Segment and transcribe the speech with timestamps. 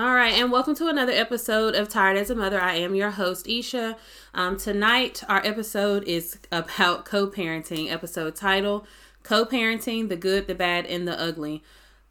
[0.00, 2.58] All right, and welcome to another episode of Tired as a Mother.
[2.58, 3.98] I am your host, Isha.
[4.32, 7.92] Um, tonight, our episode is about co parenting.
[7.92, 8.86] Episode title
[9.22, 11.62] Co parenting the good, the bad, and the ugly.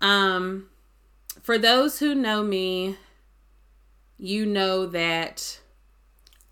[0.01, 0.69] Um,
[1.41, 2.97] for those who know me,
[4.19, 5.59] you know that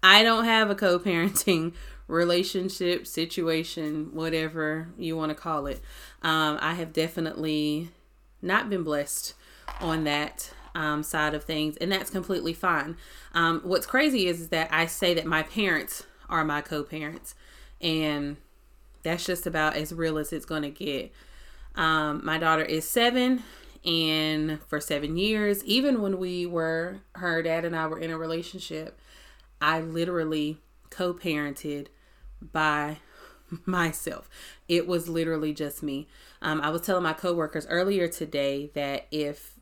[0.02, 1.76] I don't have a co parenting
[2.08, 5.82] relationship, situation, whatever you want to call it.
[6.24, 7.92] Um, I have definitely
[8.42, 9.36] not been blessed
[9.80, 12.96] on that um, side of things, and that's completely fine.
[13.34, 17.34] Um, what's crazy is, is that I say that my parents are my co parents,
[17.82, 18.38] and
[19.02, 21.12] that's just about as real as it's going to get.
[21.76, 23.44] Um, my daughter is seven,
[23.84, 28.18] and for seven years, even when we were, her dad and I were in a
[28.18, 29.00] relationship,
[29.60, 30.60] I literally
[30.92, 31.88] co parented
[32.40, 32.98] by
[33.66, 34.30] myself.
[34.68, 36.08] It was literally just me.
[36.40, 39.57] Um, I was telling my coworkers earlier today that if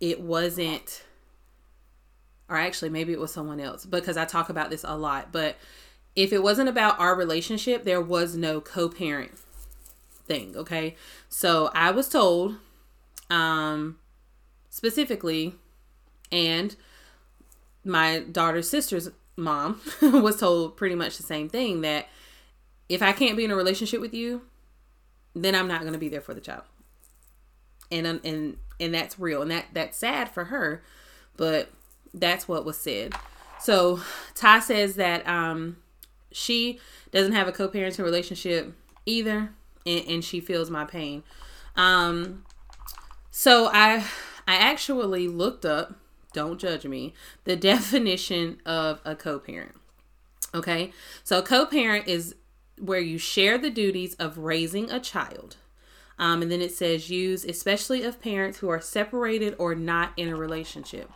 [0.00, 1.04] it wasn't
[2.48, 5.56] or actually maybe it was someone else because I talk about this a lot, but
[6.16, 9.38] if it wasn't about our relationship, there was no co-parent
[10.26, 10.96] thing, okay?
[11.28, 12.56] So I was told
[13.30, 13.98] um
[14.68, 15.54] specifically
[16.32, 16.74] and
[17.84, 22.08] my daughter's sister's mom was told pretty much the same thing that
[22.88, 24.42] if I can't be in a relationship with you,
[25.34, 26.64] then I'm not going to be there for the child.
[27.90, 30.82] And and and that's real and that that's sad for her
[31.36, 31.70] but
[32.12, 33.14] that's what was said.
[33.60, 34.00] So
[34.34, 35.76] ty says that um
[36.32, 36.80] she
[37.12, 38.74] doesn't have a co-parenting relationship
[39.06, 39.52] either
[39.86, 41.22] and, and she feels my pain.
[41.76, 42.44] Um
[43.30, 44.04] so i
[44.48, 45.94] i actually looked up
[46.32, 47.14] don't judge me
[47.44, 49.76] the definition of a co-parent
[50.54, 50.92] okay?
[51.24, 52.34] So co-parent is
[52.78, 55.56] where you share the duties of raising a child
[56.20, 60.28] um, and then it says use especially of parents who are separated or not in
[60.28, 61.10] a relationship.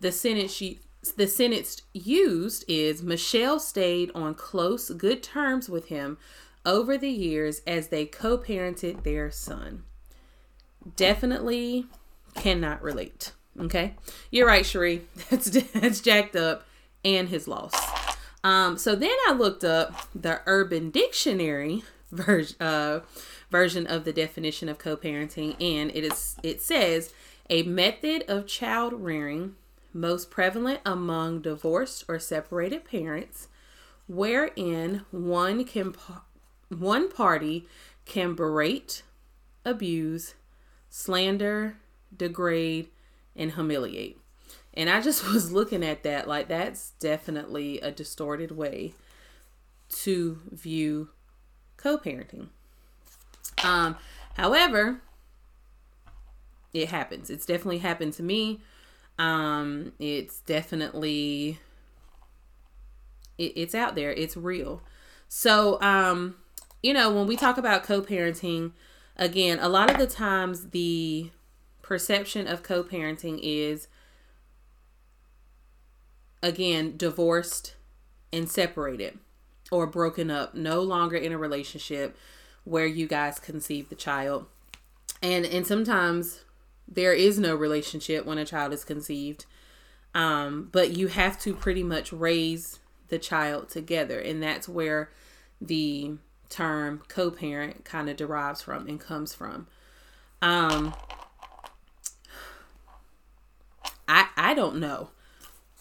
[0.00, 0.80] The sentence she
[1.16, 6.16] the sentence used is Michelle stayed on close, good terms with him
[6.64, 9.82] over the years as they co parented their son.
[10.96, 11.86] Definitely
[12.34, 13.32] cannot relate.
[13.58, 13.94] Okay.
[14.30, 15.02] You're right, Cherie.
[15.30, 16.64] That's, that's jacked up
[17.04, 17.74] and his loss.
[18.42, 23.00] Um, so then I looked up the Urban Dictionary version, uh,
[23.50, 27.12] version of the definition of co-parenting and it is it says
[27.50, 29.54] a method of child rearing
[29.92, 33.48] most prevalent among divorced or separated parents
[34.08, 35.94] wherein one can
[36.68, 37.66] one party
[38.04, 39.02] can berate,
[39.64, 40.34] abuse,
[40.90, 41.76] slander,
[42.14, 42.88] degrade,
[43.34, 44.18] and humiliate.
[44.74, 48.94] And I just was looking at that like that's definitely a distorted way
[49.90, 51.10] to view
[51.76, 52.48] co-parenting.
[53.64, 53.96] Um,
[54.34, 55.00] however,
[56.72, 57.30] it happens.
[57.30, 58.60] It's definitely happened to me.
[59.18, 61.58] Um, it's definitely
[63.38, 64.12] it, it's out there.
[64.12, 64.82] It's real.
[65.28, 66.36] So, um,
[66.82, 68.72] you know, when we talk about co-parenting,
[69.16, 71.30] again, a lot of the times the
[71.82, 73.88] perception of co-parenting is
[76.42, 77.74] again divorced
[78.32, 79.18] and separated
[79.70, 82.16] or broken up, no longer in a relationship,
[82.64, 84.46] where you guys conceive the child.
[85.22, 86.44] And and sometimes
[86.86, 89.46] there is no relationship when a child is conceived.
[90.14, 94.18] Um, but you have to pretty much raise the child together.
[94.18, 95.10] And that's where
[95.60, 96.16] the
[96.48, 99.66] term co parent kind of derives from and comes from.
[100.40, 100.94] Um,
[104.06, 105.10] I, I don't know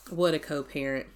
[0.10, 1.08] what a co parent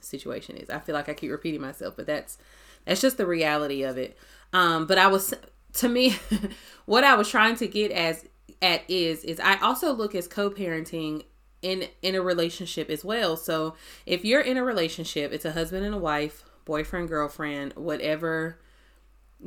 [0.00, 0.70] situation is.
[0.70, 2.38] I feel like I keep repeating myself, but that's
[2.84, 4.16] that's just the reality of it.
[4.56, 5.34] Um, but I was
[5.74, 6.16] to me,
[6.86, 8.24] what I was trying to get as
[8.62, 11.24] at is is I also look as co-parenting
[11.60, 13.36] in in a relationship as well.
[13.36, 13.74] So
[14.06, 18.58] if you're in a relationship, it's a husband and a wife, boyfriend, girlfriend, whatever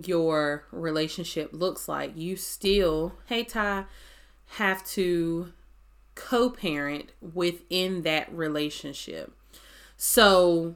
[0.06, 3.86] your relationship looks like, you still, hey Ty,
[4.58, 5.54] have to
[6.14, 9.34] co-parent within that relationship.
[9.98, 10.76] So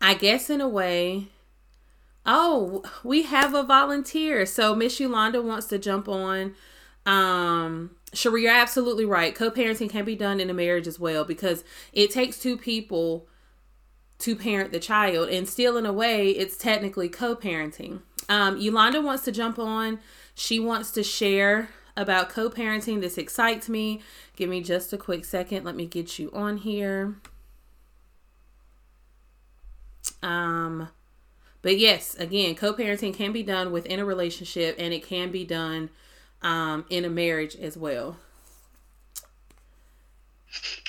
[0.00, 1.30] I guess in a way,
[2.26, 4.46] Oh, we have a volunteer.
[4.46, 6.54] So Miss Yolanda wants to jump on.
[7.04, 9.34] Um, Cherie, you're absolutely right.
[9.34, 13.26] Co-parenting can be done in a marriage as well because it takes two people
[14.20, 18.00] to parent the child, and still in a way, it's technically co-parenting.
[18.28, 19.98] Um, Yolanda wants to jump on.
[20.34, 23.00] She wants to share about co-parenting.
[23.00, 24.00] This excites me.
[24.36, 25.64] Give me just a quick second.
[25.64, 27.16] Let me get you on here.
[30.22, 30.88] Um
[31.64, 35.44] but yes, again, co parenting can be done within a relationship and it can be
[35.44, 35.88] done
[36.42, 38.18] um, in a marriage as well.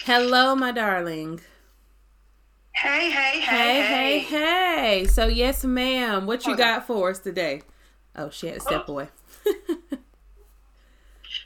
[0.04, 1.40] Hello, my darling.
[2.74, 5.06] Hey, hey, hey, Hey, hey, hey.
[5.08, 6.28] So, yes, ma'am.
[6.28, 7.62] What you got for us today?
[8.14, 8.92] Oh, she had to step Oh.
[8.92, 9.08] away.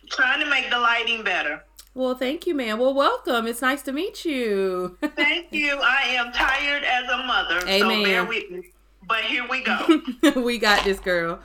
[0.10, 1.64] Trying to make the lighting better.
[1.94, 2.80] Well, thank you, ma'am.
[2.80, 3.46] Well, welcome.
[3.46, 4.98] It's nice to meet you.
[5.16, 5.80] Thank you.
[5.84, 7.80] I am tired as a mother, Amen.
[7.80, 8.72] so bear with me.
[9.10, 10.02] But here we go.
[10.42, 11.40] we got this girl.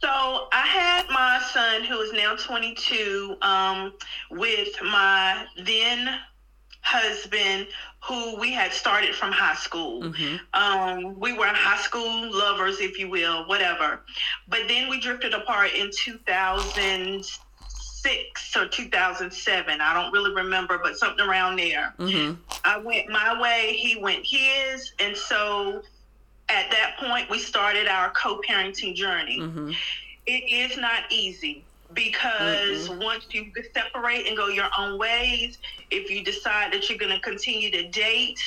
[0.00, 0.08] so
[0.52, 3.92] I had my son, who is now 22, um,
[4.30, 6.08] with my then
[6.82, 7.66] husband,
[8.04, 10.12] who we had started from high school.
[10.12, 14.02] hmm Um, we were high school lovers, if you will, whatever.
[14.48, 19.80] But then we drifted apart in 2006 or 2007.
[19.80, 21.94] I don't really remember, but something around there.
[21.98, 22.32] hmm
[22.64, 24.92] I went my way, he went his.
[25.00, 25.82] And so
[26.50, 29.48] at that point, we started our co parenting journey.
[29.54, 29.72] hmm
[30.26, 35.58] It is not easy because once you separate and go your own ways,
[35.90, 38.38] if you decide that you're going to continue to date,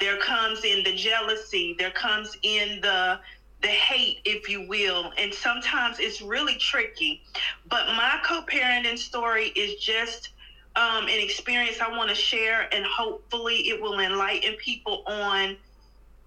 [0.00, 3.18] there comes in the jealousy, there comes in the
[3.60, 7.22] the hate, if you will, and sometimes it's really tricky.
[7.66, 10.30] But my co-parenting story is just
[10.76, 15.56] um, an experience I want to share, and hopefully it will enlighten people on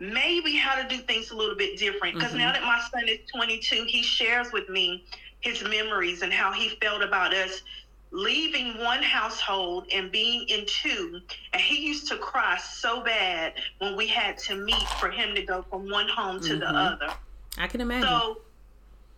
[0.01, 2.15] maybe how to do things a little bit different.
[2.15, 2.39] Because Mhm.
[2.39, 5.05] now that my son is 22, he shares with me
[5.41, 7.61] his memories and how he felt about us
[8.09, 11.21] leaving one household and being in two.
[11.53, 15.43] And he used to cry so bad when we had to meet for him to
[15.43, 16.93] go from one home to the Mhm.
[16.93, 17.13] other.
[17.57, 18.09] I can imagine.
[18.09, 18.41] So,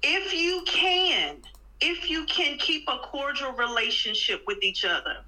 [0.03, 1.41] if you can,
[1.79, 5.23] if you can keep a cordial relationship with each other,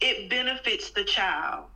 [0.00, 1.70] it benefits the child.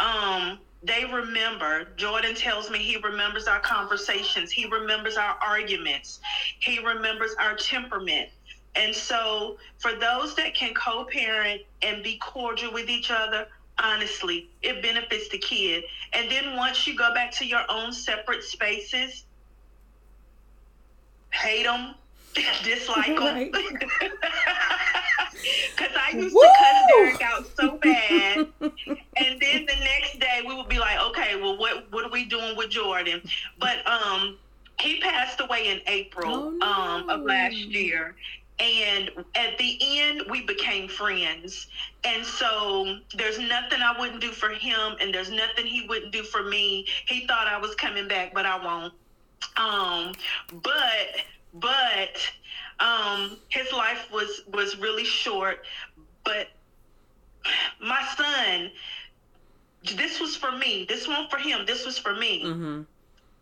[0.00, 1.86] Um, they remember.
[1.96, 4.50] Jordan tells me he remembers our conversations.
[4.50, 6.20] He remembers our arguments.
[6.60, 8.28] He remembers our temperament.
[8.76, 13.46] And so, for those that can co-parent and be cordial with each other,
[13.82, 15.84] honestly, it benefits the kid.
[16.12, 19.24] And then once you go back to your own separate spaces,
[21.30, 21.94] hate them,
[22.64, 23.18] dislike them.
[23.18, 23.54] Right.
[25.76, 26.40] Because I used Woo!
[26.40, 30.98] to cuss Derek out so bad, and then the next day we would be like,
[31.08, 33.20] "Okay, well, what what are we doing with Jordan?"
[33.58, 34.38] But um,
[34.80, 38.14] he passed away in April Oh, um of last year,
[38.58, 41.66] and at the end we became friends.
[42.04, 46.22] And so there's nothing I wouldn't do for him, and there's nothing he wouldn't do
[46.22, 46.86] for me.
[47.06, 48.94] He thought I was coming back, but I won't.
[49.56, 50.12] Um,
[50.62, 52.18] but but
[52.80, 55.64] um, his life was was really short.
[56.24, 56.48] But
[57.80, 58.70] my son,
[59.96, 60.86] this was for me.
[60.88, 61.66] This one for him.
[61.66, 62.82] This was for me hmm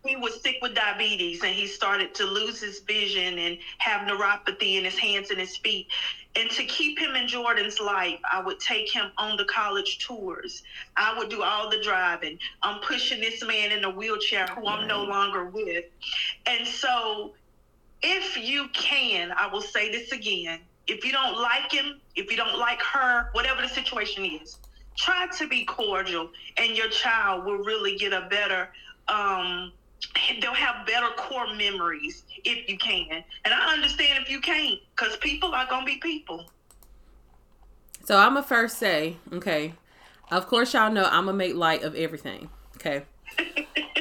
[0.05, 4.75] he was sick with diabetes and he started to lose his vision and have neuropathy
[4.77, 5.87] in his hands and his feet.
[6.35, 10.63] And to keep him in Jordan's life, I would take him on the college tours.
[10.97, 12.37] I would do all the driving.
[12.63, 15.85] I'm pushing this man in a wheelchair who I'm no longer with.
[16.45, 17.33] And so,
[18.03, 20.59] if you can, I will say this again.
[20.87, 24.57] If you don't like him, if you don't like her, whatever the situation is,
[24.97, 28.69] try to be cordial and your child will really get a better
[29.07, 29.71] um
[30.41, 35.17] they'll have better core memories if you can and i understand if you can't because
[35.17, 36.45] people are gonna be people
[38.05, 39.73] So I'm gonna first say, okay.
[40.29, 42.49] Of course, y'all know I'm gonna make light of everything.
[42.75, 43.03] Okay.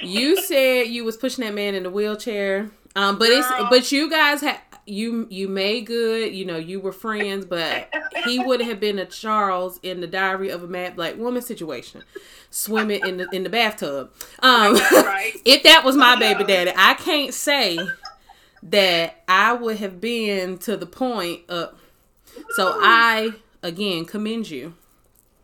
[0.04, 4.08] You said you was pushing that man in the wheelchair, um, but it's but you
[4.10, 6.34] guys had you you made good.
[6.34, 7.88] You know you were friends, but
[8.24, 12.02] he would have been a Charles in the Diary of a Mad Black Woman situation,
[12.50, 14.12] swimming in the in the bathtub.
[14.40, 15.32] Um, Right.
[15.44, 17.78] if that was my baby daddy, I can't say
[18.64, 21.74] that I would have been to the point of.
[22.56, 24.74] So I again commend you.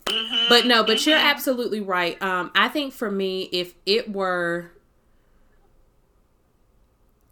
[0.06, 0.48] Mhm.
[0.48, 2.20] But no, but you're absolutely right.
[2.22, 4.72] Um, I think for me, if it were,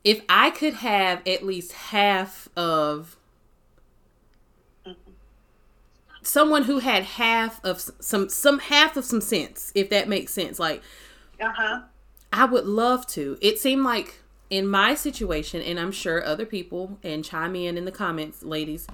[0.06, 3.16] if I could have at least half of
[6.22, 10.60] someone who had half of some some half of some sense, if that makes sense,
[10.60, 10.80] like
[11.40, 11.80] uh-huh
[12.32, 13.36] I would love to.
[13.40, 17.84] It seemed like in my situation, and I'm sure other people and chime in in
[17.84, 18.86] the comments, ladies,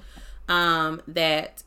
[0.47, 1.61] um, that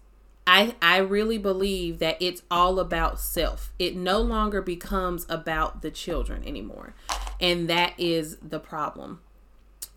[0.45, 3.73] I I really believe that it's all about self.
[3.79, 6.95] It no longer becomes about the children anymore,
[7.41, 9.21] and that is the problem.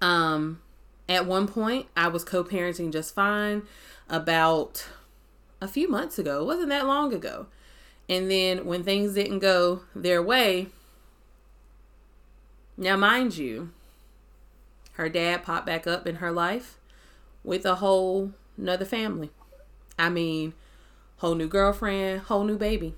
[0.02, 0.62] Um,
[1.08, 3.64] at one point, I was co-parenting just fine.
[4.10, 4.88] About
[5.62, 7.46] a few months ago, it wasn't that long ago,
[8.08, 10.70] and then when things didn't go their way,
[12.80, 13.72] now, mind you,
[14.94, 16.78] her dad popped back up in her life
[17.44, 19.32] with a whole another family.
[19.98, 20.54] I mean,
[21.18, 22.96] whole new girlfriend, whole new baby.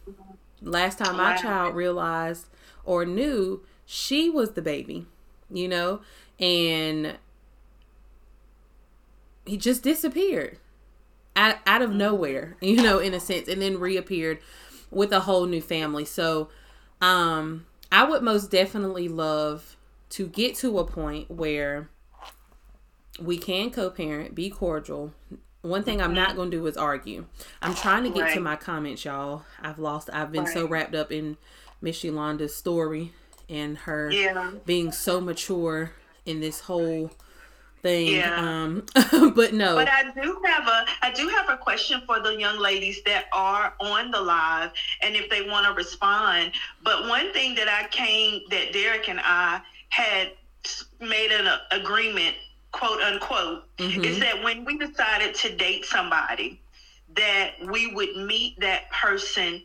[0.62, 2.46] Last time my child realized
[2.86, 5.08] or knew she was the baby,
[5.50, 6.02] you know,
[6.42, 7.18] and
[9.46, 10.58] he just disappeared
[11.36, 14.40] out, out of nowhere, you know, in a sense, and then reappeared
[14.90, 16.04] with a whole new family.
[16.04, 16.50] So,
[17.00, 19.76] um, I would most definitely love
[20.12, 21.90] to get to a point where
[23.20, 25.14] we can co-parent, be cordial.
[25.62, 27.26] One thing I'm not going to do is argue.
[27.62, 28.34] I'm trying to get right.
[28.34, 29.44] to my comments, y'all.
[29.62, 30.10] I've lost.
[30.12, 30.54] I've been right.
[30.54, 31.38] so wrapped up in
[31.82, 33.14] Miss Yolanda's story
[33.50, 34.52] and her yeah.
[34.66, 35.92] being so mature
[36.26, 37.12] in this whole
[37.82, 38.16] thing.
[38.16, 38.36] Yeah.
[38.36, 38.86] Um,
[39.36, 39.76] but no.
[39.76, 43.26] But I do have a I do have a question for the young ladies that
[43.34, 46.52] are on the live and if they want to respond.
[46.84, 50.32] But one thing that I came that Derek and I had
[51.00, 52.36] made an agreement
[52.72, 54.04] quote unquote, mm-hmm.
[54.04, 56.60] is that when we decided to date somebody,
[57.16, 59.62] that we would meet that person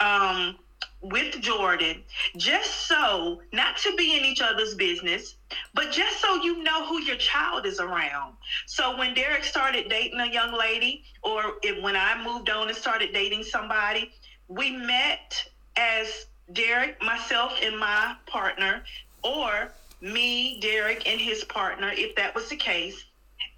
[0.00, 0.56] um,
[1.04, 2.02] with Jordan,
[2.36, 5.36] just so not to be in each other's business,
[5.74, 8.34] but just so you know who your child is around.
[8.66, 12.76] So when Derek started dating a young lady, or if, when I moved on and
[12.76, 14.10] started dating somebody,
[14.48, 15.44] we met
[15.76, 18.82] as Derek, myself, and my partner,
[19.22, 23.04] or me, Derek, and his partner, if that was the case.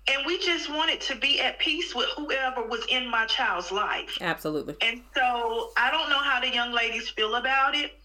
[0.08, 4.18] And we just wanted to be at peace with whoever was in my child's life.
[4.20, 4.76] Absolutely.
[4.80, 7.98] And so I don't know how the young ladies feel about it,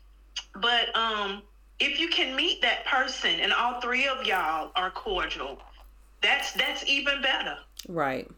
[0.55, 1.43] but um,
[1.79, 5.60] if you can meet that person and all three of y'all are cordial,
[6.22, 7.58] that's that's even better.
[7.88, 8.29] Right.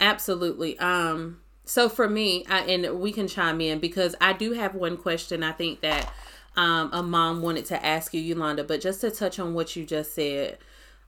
[0.00, 0.78] Absolutely.
[0.78, 4.96] Um so for me, I, and we can chime in because I do have one
[4.96, 6.10] question I think that
[6.56, 9.84] um, a mom wanted to ask you, Yolanda, but just to touch on what you
[9.84, 10.56] just said,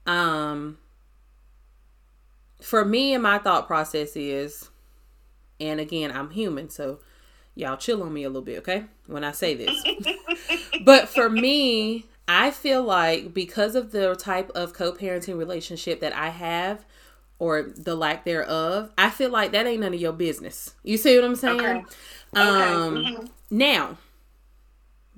[0.07, 0.77] um,
[2.61, 4.71] for me and my thought process is,
[5.59, 7.01] and again, I'm human, so
[7.55, 8.85] y'all chill on me a little bit, okay?
[9.07, 9.85] When I say this.
[10.85, 16.15] but for me, I feel like because of the type of co parenting relationship that
[16.15, 16.85] I have,
[17.41, 20.75] or the lack thereof, I feel like that ain't none of your business.
[20.85, 21.61] You see what I'm saying?
[21.61, 21.85] Okay.
[22.35, 23.15] Um, okay.
[23.15, 23.27] Mm-hmm.
[23.51, 23.97] Now,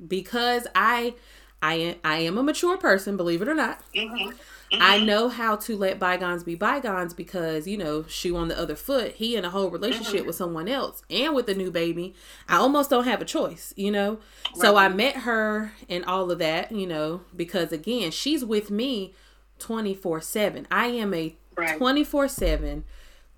[0.07, 1.15] because I
[1.61, 3.81] I I am a mature person, believe it or not.
[3.95, 4.31] Mm-hmm.
[4.73, 4.83] Mm-hmm.
[4.83, 8.75] I know how to let bygones be bygones because you know shoe on the other
[8.75, 9.13] foot.
[9.17, 10.27] He in a whole relationship mm-hmm.
[10.29, 12.15] with someone else and with a new baby.
[12.49, 14.13] I almost don't have a choice, you know.
[14.49, 14.57] Right.
[14.57, 19.13] So I met her and all of that, you know, because again, she's with me
[19.59, 20.67] twenty four seven.
[20.71, 21.37] I am a
[21.77, 22.85] twenty four seven,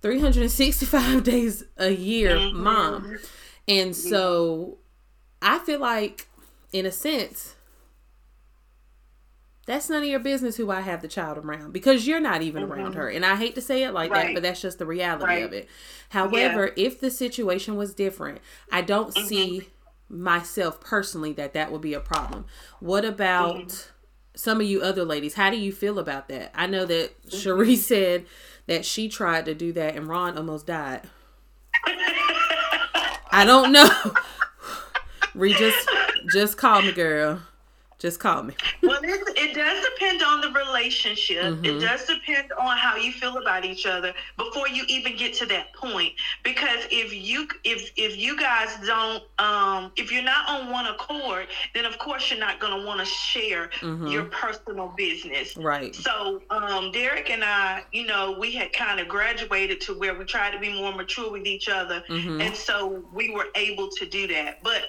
[0.03, 2.63] three hundred and sixty five days a year mm-hmm.
[2.63, 3.19] mom,
[3.67, 4.79] and so
[5.43, 6.29] I feel like
[6.73, 7.57] in a sense,
[9.67, 12.63] that's none of your business who I have the child around because you're not even
[12.63, 12.73] mm-hmm.
[12.73, 13.09] around her.
[13.09, 14.29] And I hate to say it like right.
[14.29, 15.45] that, but that's just the reality right.
[15.45, 15.69] of it.
[16.11, 16.87] However, yeah.
[16.87, 18.41] if the situation was different,
[18.71, 19.27] I don't mm-hmm.
[19.27, 19.69] see
[20.09, 22.45] myself personally that that would be a problem.
[22.81, 23.91] What about mm-hmm.
[24.35, 25.35] some of you other ladies?
[25.35, 26.51] How do you feel about that?
[26.55, 27.39] I know that mm-hmm.
[27.39, 28.27] Cherie said
[28.67, 31.03] that she tried to do that and Ron almost died.
[33.31, 33.91] I don't know.
[35.35, 35.91] We just
[36.33, 37.41] just call me, girl.
[38.05, 38.53] Just call me.
[38.83, 41.43] well, it, it, does depend on the relationship.
[41.43, 41.65] Mm-hmm.
[41.65, 45.47] It does depend on how you feel about each other before you even get to
[45.47, 46.13] that point.
[46.43, 51.47] Because if you if if you guys don't um if you're not on one accord,
[51.73, 54.09] then of course you're not going to want to share mm-hmm.
[54.09, 55.57] your personal business.
[55.57, 55.95] Right.
[55.95, 60.27] So um Derek and I, you know, we had kind of graduated to where we
[60.27, 62.43] tried to be more mature with each other, mm-hmm.
[62.43, 64.63] and so we were able to do that.
[64.63, 64.83] But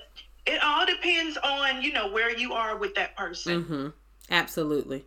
[0.45, 3.87] it all depends on you know where you are with that person mm-hmm.
[4.29, 5.05] absolutely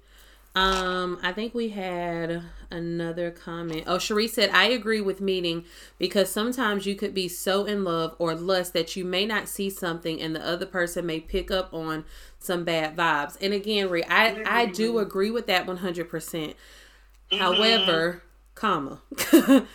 [0.54, 5.64] um i think we had another comment oh cherie said i agree with meeting
[5.98, 9.70] because sometimes you could be so in love or lust that you may not see
[9.70, 12.04] something and the other person may pick up on
[12.38, 14.42] some bad vibes and again Ree, i mm-hmm.
[14.46, 15.00] i do mm-hmm.
[15.00, 17.36] agree with that 100% mm-hmm.
[17.36, 18.22] however
[18.54, 19.00] comma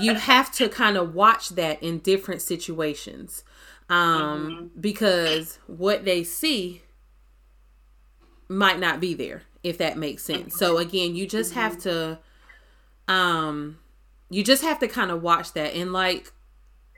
[0.00, 3.42] you have to kind of watch that in different situations
[3.90, 4.80] um, mm-hmm.
[4.80, 6.82] because what they see
[8.48, 10.56] might not be there if that makes sense.
[10.56, 11.60] So again, you just mm-hmm.
[11.60, 12.18] have to
[13.08, 13.78] um
[14.30, 16.32] you just have to kind of watch that and like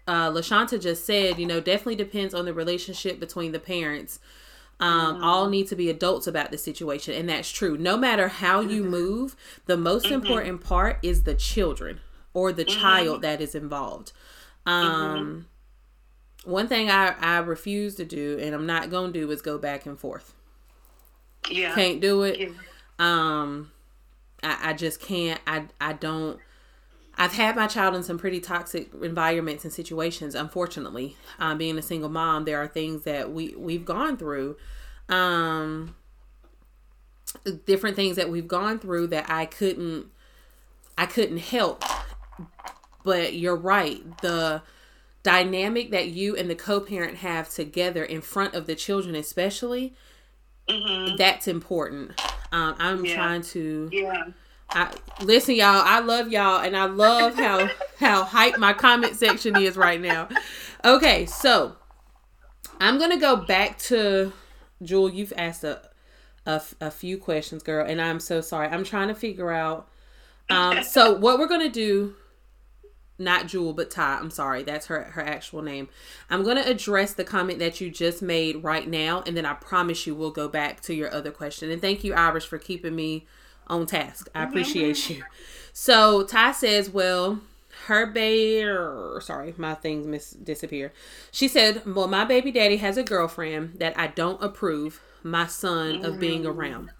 [0.06, 4.20] uh LaShanta just said, you know, definitely depends on the relationship between the parents.
[4.80, 5.24] Um, mm-hmm.
[5.24, 8.80] all need to be adults about the situation and that's true no matter how you
[8.80, 8.90] mm-hmm.
[8.90, 10.14] move the most mm-hmm.
[10.14, 12.00] important part is the children
[12.34, 13.22] or the child mm-hmm.
[13.22, 14.10] that is involved
[14.66, 15.46] um
[16.44, 19.86] one thing I, I refuse to do and I'm not gonna do is go back
[19.86, 20.34] and forth.
[21.50, 21.74] Yeah.
[21.74, 22.40] Can't do it.
[22.40, 22.48] Yeah.
[22.98, 23.72] Um
[24.42, 26.40] I, I just can't I I don't
[27.16, 30.34] I've had my child in some pretty toxic environments and situations.
[30.34, 34.56] Unfortunately, um, being a single mom, there are things that we we've gone through,
[35.08, 35.94] um,
[37.66, 40.06] different things that we've gone through that I couldn't,
[40.96, 41.84] I couldn't help.
[43.04, 44.02] But you're right.
[44.22, 44.62] The
[45.22, 49.94] dynamic that you and the co-parent have together in front of the children, especially,
[50.68, 51.16] mm-hmm.
[51.16, 52.20] that's important.
[52.50, 53.14] Um, I'm yeah.
[53.14, 53.88] trying to.
[53.92, 54.24] Yeah
[54.74, 54.90] I,
[55.22, 55.82] listen, y'all.
[55.84, 60.28] I love y'all, and I love how how hype my comment section is right now.
[60.84, 61.76] Okay, so
[62.80, 64.32] I'm gonna go back to
[64.82, 65.10] Jewel.
[65.10, 65.82] You've asked a,
[66.46, 68.68] a, a few questions, girl, and I'm so sorry.
[68.68, 69.88] I'm trying to figure out.
[70.50, 72.14] Um, so what we're gonna do,
[73.18, 74.18] not Jewel, but Ty.
[74.18, 75.88] I'm sorry, that's her her actual name.
[76.30, 80.06] I'm gonna address the comment that you just made right now, and then I promise
[80.06, 81.70] you we'll go back to your other question.
[81.70, 83.26] And thank you, Irish, for keeping me
[83.66, 84.28] on task.
[84.34, 85.14] I appreciate mm-hmm.
[85.14, 85.24] you.
[85.72, 87.40] So Ty says, well,
[87.86, 90.92] her bear sorry my things miss disappear
[91.30, 96.04] she said well my baby daddy has a girlfriend that i don't approve my son
[96.04, 96.54] of being mm.
[96.54, 96.90] around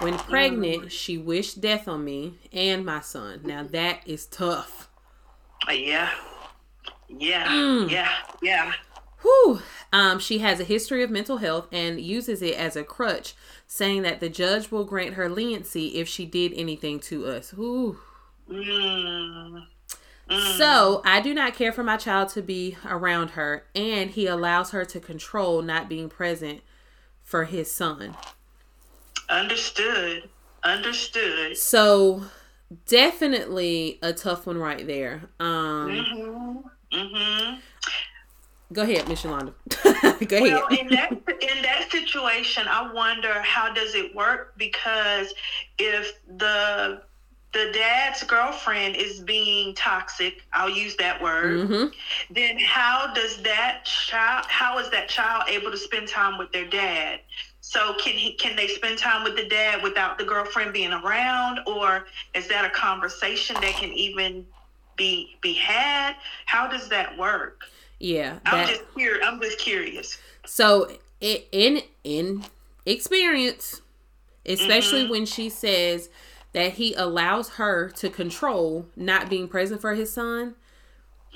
[0.00, 0.90] when pregnant mm.
[0.90, 4.90] she wished death on me and my son now that is tough
[5.70, 6.10] yeah
[7.08, 7.90] yeah mm.
[7.90, 8.72] yeah yeah
[9.22, 9.60] Whew.
[9.92, 13.34] Um, she has a history of mental health and uses it as a crutch
[13.66, 17.52] saying that the judge will grant her leniency if she did anything to us.
[17.58, 17.98] Ooh.
[18.48, 19.66] Mm.
[20.30, 20.58] Mm.
[20.58, 24.70] So, I do not care for my child to be around her, and he allows
[24.70, 26.60] her to control not being present
[27.22, 28.16] for his son.
[29.28, 30.28] Understood.
[30.62, 31.56] Understood.
[31.56, 32.24] So,
[32.86, 35.22] definitely a tough one right there.
[35.40, 36.96] Um, mm-hmm.
[36.96, 37.56] Mm-hmm.
[38.72, 39.54] Go ahead, Miss Yolanda.
[39.82, 40.40] Go ahead.
[40.40, 45.32] Well, in that in that situation, I wonder how does it work because
[45.78, 47.02] if the
[47.52, 51.60] the dad's girlfriend is being toxic, I'll use that word.
[51.60, 52.34] Mm-hmm.
[52.34, 54.46] Then how does that child?
[54.48, 57.20] How is that child able to spend time with their dad?
[57.68, 61.58] So can he can they spend time with the dad without the girlfriend being around,
[61.66, 64.46] or is that a conversation that can even
[64.96, 66.14] be be had?
[66.44, 67.62] How does that work?
[67.98, 69.26] Yeah, that, I'm just curious.
[69.26, 70.16] I'm just curious.
[70.44, 72.44] So in in
[72.86, 73.82] experience,
[74.46, 75.10] especially mm-hmm.
[75.10, 76.08] when she says
[76.52, 80.54] that he allows her to control not being present for his son.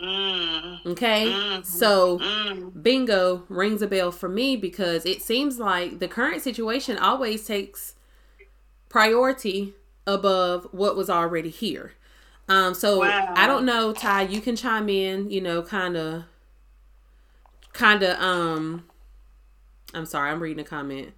[0.03, 0.87] Mm.
[0.87, 1.63] Okay, mm-hmm.
[1.63, 2.83] so mm.
[2.83, 7.95] bingo rings a bell for me because it seems like the current situation always takes
[8.89, 9.75] priority
[10.07, 11.93] above what was already here.
[12.49, 13.33] Um, so wow.
[13.37, 14.23] I don't know, Ty.
[14.23, 15.31] You can chime in.
[15.31, 16.25] You know, kind of
[17.73, 18.85] kind of um
[19.95, 21.13] I'm sorry, I'm reading a comment.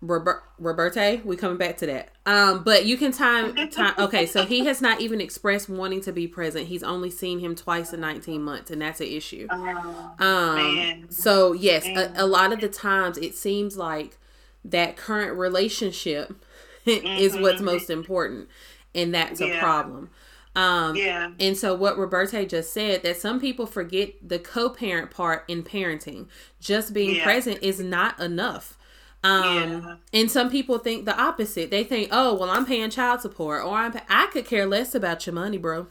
[0.00, 2.10] Robert, Roberte, we coming back to that.
[2.24, 3.94] Um, but you can time time.
[3.98, 6.68] Okay, so he has not even expressed wanting to be present.
[6.68, 9.48] He's only seen him twice in 19 months, and that's an issue.
[9.50, 11.10] Oh, um, man.
[11.10, 14.18] so yes, a, a, lot of the times it seems like
[14.64, 16.32] that current relationship
[16.86, 17.06] mm-hmm.
[17.06, 18.48] is what's most important,
[18.94, 19.48] and that's yeah.
[19.48, 20.10] a problem.
[20.54, 21.32] Um, yeah.
[21.38, 26.26] And so what Roberta just said that some people forget the co-parent part in parenting.
[26.60, 27.24] Just being yeah.
[27.24, 28.77] present is not enough.
[29.24, 29.96] Um, yeah.
[30.12, 31.70] and some people think the opposite.
[31.70, 35.26] They think, "Oh, well, I'm paying child support, or I'm I could care less about
[35.26, 35.88] your money, bro."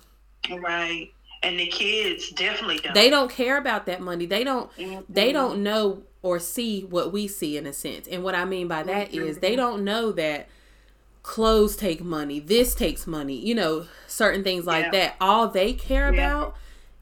[0.49, 1.11] Right.
[1.43, 2.93] And the kids definitely don't.
[2.93, 4.25] They don't care about that money.
[4.25, 4.71] They don't.
[4.77, 5.01] Mm-hmm.
[5.09, 8.07] They don't know or see what we see in a sense.
[8.07, 9.27] And what I mean by that mm-hmm.
[9.27, 10.47] is they don't know that
[11.27, 14.91] clothes take money, this takes money, you know, certain things like yeah.
[14.91, 15.15] that.
[15.19, 16.31] All they care yeah.
[16.31, 16.55] about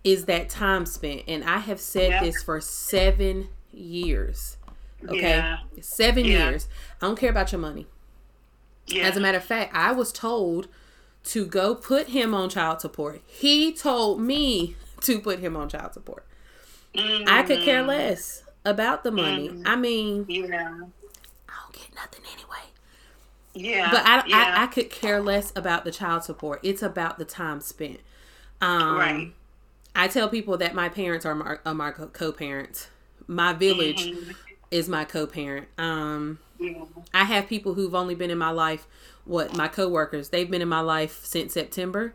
[0.03, 1.23] is that time spent.
[1.27, 2.23] And I have said yeah.
[2.23, 4.54] this for seven years.
[5.07, 5.55] Okay.
[5.81, 6.67] Seven years.
[7.01, 7.87] I don't care about your money.
[8.87, 9.07] Yeah.
[9.07, 10.67] As a matter of fact, I was told
[11.25, 13.21] to go put him on child support.
[13.25, 16.25] He told me to put him on child support.
[16.93, 17.27] Mm-hmm.
[17.27, 17.89] I could care mm-hmm.
[17.89, 19.49] less about the money.
[19.49, 19.63] Mm-hmm.
[19.65, 20.79] I mean, yeah.
[21.49, 22.65] I don't get nothing anyway.
[23.53, 23.89] Yeah.
[23.91, 24.53] But I, yeah.
[24.57, 26.59] I, I could care less about the child support.
[26.63, 27.99] It's about the time spent.
[28.61, 29.33] Um, right.
[29.95, 32.89] I tell people that my parents are my, are my co-parents.
[33.27, 34.31] My village mm-hmm.
[34.71, 35.67] Is my co-parent.
[35.77, 36.83] Um, yeah.
[37.13, 38.87] I have people who've only been in my life.
[39.25, 40.29] What my coworkers?
[40.29, 42.13] They've been in my life since September,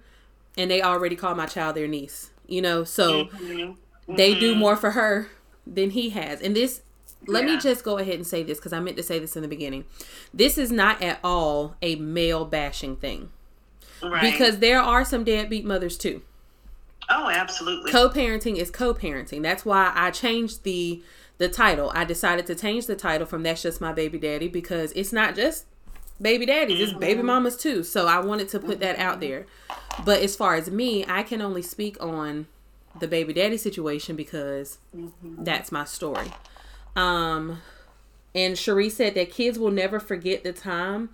[0.56, 2.30] and they already call my child their niece.
[2.46, 3.46] You know, so mm-hmm.
[3.46, 4.16] Mm-hmm.
[4.16, 4.60] they do mm-hmm.
[4.60, 5.28] more for her
[5.66, 6.40] than he has.
[6.40, 6.82] And this
[7.26, 7.54] let yeah.
[7.54, 9.48] me just go ahead and say this because I meant to say this in the
[9.48, 9.84] beginning.
[10.32, 13.30] This is not at all a male bashing thing.
[14.02, 14.32] Right.
[14.32, 16.22] Because there are some deadbeat mothers too.
[17.10, 17.90] Oh, absolutely.
[17.90, 19.42] Co-parenting is co-parenting.
[19.42, 21.02] That's why I changed the
[21.40, 21.90] the title.
[21.94, 25.34] I decided to change the title from "That's Just My Baby Daddy" because it's not
[25.34, 25.64] just
[26.20, 26.90] baby daddies; mm-hmm.
[26.90, 27.82] it's baby mamas too.
[27.82, 29.46] So I wanted to put that out there.
[30.04, 32.46] But as far as me, I can only speak on
[32.98, 35.42] the baby daddy situation because mm-hmm.
[35.42, 36.30] that's my story.
[36.94, 37.62] Um,
[38.34, 41.08] and Cherie said that kids will never forget the time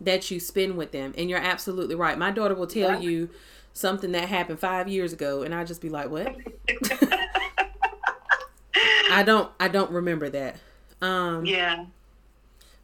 [0.00, 1.14] that you spend with them.
[1.16, 2.18] And you're absolutely right.
[2.18, 2.98] My daughter will tell yeah.
[2.98, 3.30] you
[3.74, 6.34] something that happened five years ago, and I just be like, "What?"
[9.10, 9.50] I don't.
[9.58, 10.56] I don't remember that.
[11.00, 11.86] Um, yeah.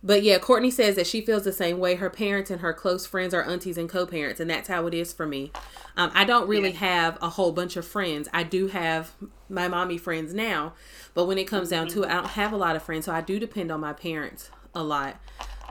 [0.02, 1.94] But yeah, Courtney says that she feels the same way.
[1.94, 5.14] Her parents and her close friends are aunties and co-parents, and that's how it is
[5.14, 5.50] for me.
[5.96, 6.78] Um, I don't really yeah.
[6.78, 8.28] have a whole bunch of friends.
[8.34, 9.12] I do have
[9.48, 10.74] my mommy friends now,
[11.14, 13.12] but when it comes down to it, I don't have a lot of friends, so
[13.12, 15.16] I do depend on my parents a lot.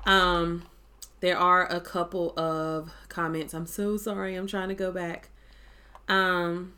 [0.07, 0.63] Um,
[1.19, 3.53] there are a couple of comments.
[3.53, 4.33] I'm so sorry.
[4.33, 5.29] I'm trying to go back.
[6.07, 6.73] Um,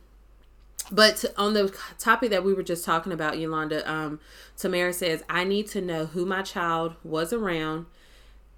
[0.91, 4.19] but on the topic that we were just talking about, Yolanda, um,
[4.57, 7.87] Tamara says, I need to know who my child was around,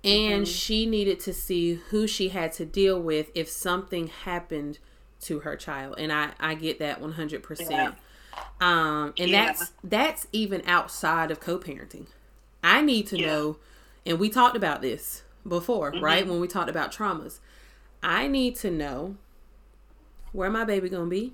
[0.04, 0.52] and mm-hmm.
[0.52, 4.80] she needed to see who she had to deal with if something happened
[5.22, 5.96] to her child.
[5.98, 7.70] And I, I get that 100%.
[7.70, 7.92] Yeah.
[8.60, 9.46] Um, and yeah.
[9.46, 12.06] that's that's even outside of co-parenting.
[12.64, 13.28] I need to yeah.
[13.28, 13.58] know,
[14.06, 16.04] and we talked about this before, mm-hmm.
[16.04, 16.28] right?
[16.28, 17.40] When we talked about traumas,
[18.04, 19.16] I need to know
[20.34, 21.34] where my baby gonna be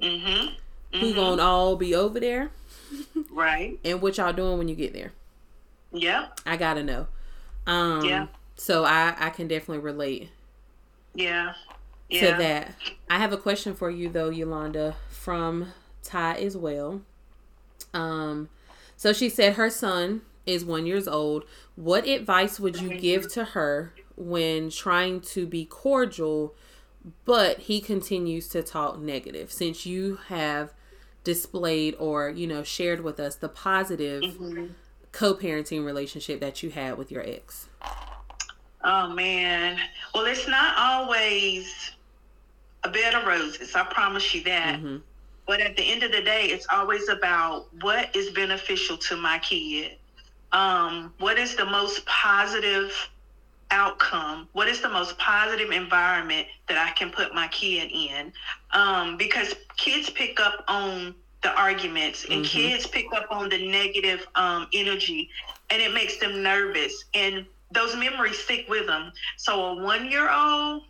[0.00, 0.28] Mm-hmm.
[0.28, 0.98] Mm-hmm.
[0.98, 2.50] Who gonna all be over there?
[3.30, 3.78] right.
[3.84, 5.12] And what y'all doing when you get there?
[5.92, 6.28] Yeah.
[6.46, 7.06] I gotta know.
[7.66, 8.26] Um, yeah.
[8.56, 10.30] So I I can definitely relate.
[11.14, 11.54] Yeah.
[12.08, 12.36] Yeah.
[12.36, 12.74] To that,
[13.08, 17.00] I have a question for you though, Yolanda, from Ty as well.
[17.94, 18.48] Um,
[18.96, 21.44] so she said her son is one years old.
[21.76, 26.54] What advice would you give to her when trying to be cordial
[27.24, 29.50] but he continues to talk negative.
[29.52, 30.72] Since you have
[31.24, 34.66] displayed or you know shared with us the positive mm-hmm.
[35.12, 37.68] co-parenting relationship that you had with your ex.
[38.84, 39.78] Oh man.
[40.14, 41.92] Well it's not always
[42.84, 44.80] a bed of roses i promise you that.
[44.80, 44.96] Mm-hmm.
[45.46, 49.38] but at the end of the day it's always about what is beneficial to my
[49.38, 49.96] kid.
[50.50, 52.92] Um, what is the most positive
[53.72, 58.32] outcome what is the most positive environment that i can put my kid in?
[58.72, 62.58] Um, because kids pick up on the arguments and mm-hmm.
[62.58, 65.28] kids pick up on the negative um, energy
[65.70, 70.30] and it makes them nervous and those memories stick with them so a one year
[70.30, 70.82] old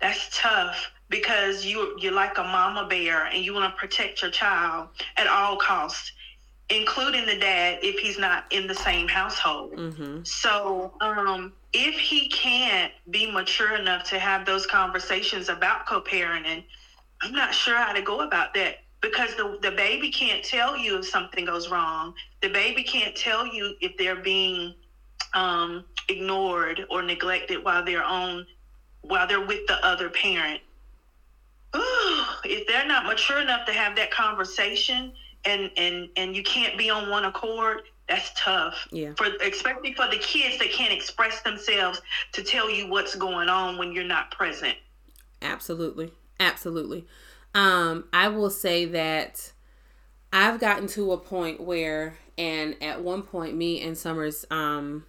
[0.00, 4.30] that's tough because you you're like a mama bear and you want to protect your
[4.30, 6.12] child at all costs
[6.68, 9.72] including the dad if he's not in the same household.
[9.72, 10.24] Mm-hmm.
[10.24, 16.64] So, um, if he can't be mature enough to have those conversations about co-parenting,
[17.22, 20.98] I'm not sure how to go about that because the the baby can't tell you
[20.98, 22.14] if something goes wrong.
[22.42, 24.74] The baby can't tell you if they're being
[25.34, 28.46] um, ignored or neglected while they're on
[29.02, 30.60] while they're with the other parent.
[31.74, 35.12] Ooh, if they're not mature enough to have that conversation,
[35.46, 38.86] and and and you can't be on one accord that's tough.
[38.92, 39.14] Yeah.
[39.16, 42.00] For especially for the kids that can't express themselves
[42.32, 44.76] to tell you what's going on when you're not present.
[45.42, 46.12] Absolutely.
[46.38, 47.06] Absolutely.
[47.54, 49.52] Um i will say that
[50.30, 55.06] i've gotten to a point where and at one point me and Summer's um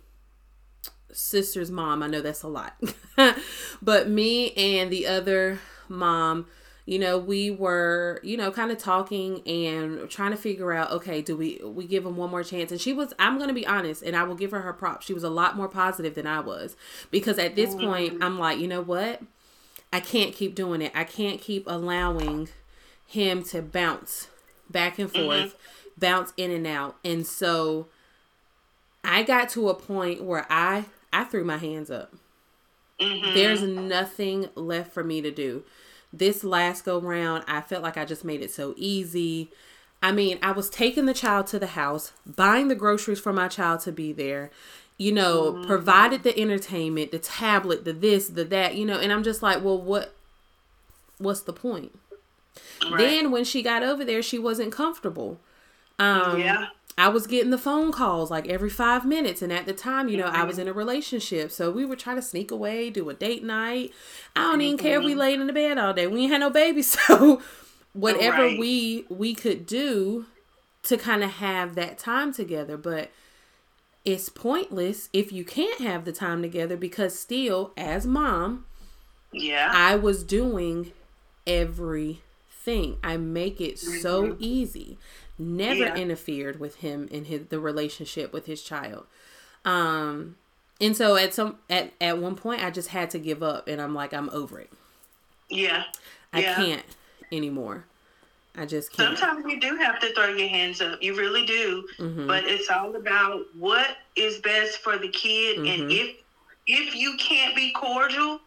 [1.12, 2.80] sister's mom i know that's a lot
[3.82, 6.45] but me and the other mom
[6.88, 11.21] you know, we were, you know, kind of talking and trying to figure out, okay,
[11.21, 12.71] do we we give him one more chance?
[12.71, 15.06] And she was, I'm going to be honest, and I will give her her props.
[15.06, 16.78] She was a lot more positive than I was
[17.12, 17.86] because at this mm-hmm.
[17.86, 19.21] point, I'm like, you know what?
[19.91, 20.93] I can't keep doing it.
[20.95, 22.47] I can't keep allowing
[23.06, 24.30] him to bounce
[24.69, 26.00] back and forth, mm-hmm.
[26.00, 26.95] bounce in and out.
[27.04, 27.88] And so
[29.04, 32.15] I got to a point where I I threw my hands up.
[33.02, 33.34] Mm-hmm.
[33.34, 35.65] There's nothing left for me to do.
[36.13, 39.50] This last go round, I felt like I just made it so easy.
[40.02, 43.48] I mean, I was taking the child to the house, buying the groceries for my
[43.48, 44.52] child to be there,
[44.98, 45.67] you know, mm-hmm.
[45.67, 49.63] provided the entertainment, the tablet, the this, the that, you know, and I'm just like,
[49.63, 50.13] well, what
[51.17, 51.98] what's the point?
[52.84, 52.98] Right.
[52.98, 55.39] Then when she got over there, she wasn't comfortable.
[56.00, 56.67] Um yeah.
[56.97, 59.41] I was getting the phone calls like every five minutes.
[59.41, 60.25] And at the time, you know.
[60.25, 60.63] I was mm-hmm.
[60.63, 61.51] in a relationship.
[61.51, 63.91] So we would try to sneak away, do a date night.
[64.36, 65.19] I don't even care if we mm-hmm.
[65.19, 66.07] laid in the bed all day.
[66.07, 66.83] We ain't had no baby.
[67.07, 67.41] So
[67.93, 68.60] whatever right.
[68.60, 70.25] we we could do
[70.83, 72.77] to kind of have that time together.
[72.77, 73.12] But
[74.05, 78.65] it's pointless if you can't have the time together because still, as mom,
[79.31, 80.91] yeah, I was doing
[81.45, 82.21] everything.
[83.03, 83.99] I make it mm-hmm.
[83.99, 84.97] so easy
[85.39, 85.95] never yeah.
[85.95, 89.06] interfered with him in his the relationship with his child.
[89.65, 90.36] Um
[90.82, 93.82] and so at some at at one point I just had to give up and
[93.82, 94.71] I'm like I'm over it.
[95.49, 95.84] Yeah.
[96.34, 96.56] I yeah.
[96.56, 96.86] can't
[97.32, 97.86] anymore.
[98.58, 99.17] I just can't.
[99.17, 101.01] Sometimes you do have to throw your hands up.
[101.01, 101.88] You really do.
[101.99, 102.27] Mhm.
[102.27, 105.91] But it's all about what is best for the kid, and Mhm.
[105.91, 106.15] if
[106.65, 108.41] if you can't be cordial,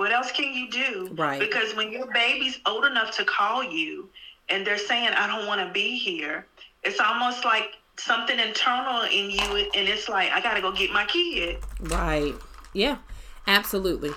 [0.00, 1.10] what else can you do?
[1.12, 1.38] Right.
[1.38, 4.08] Because when your baby's old enough to call you,
[4.48, 6.46] and they're saying, "I don't want to be here,"
[6.82, 10.90] it's almost like something internal in you, and it's like, "I got to go get
[10.90, 12.34] my kid." Right.
[12.72, 12.96] Yeah.
[13.46, 14.12] Absolutely.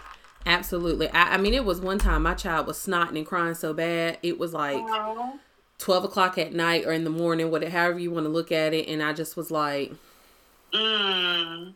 [0.45, 1.09] Absolutely.
[1.09, 4.19] I, I mean, it was one time my child was snotting and crying so bad.
[4.23, 5.37] It was like Oh.
[5.79, 8.73] 12 o'clock at night or in the morning, whatever, however you want to look at
[8.73, 8.87] it.
[8.87, 9.91] And I just was like
[10.73, 11.73] Mm.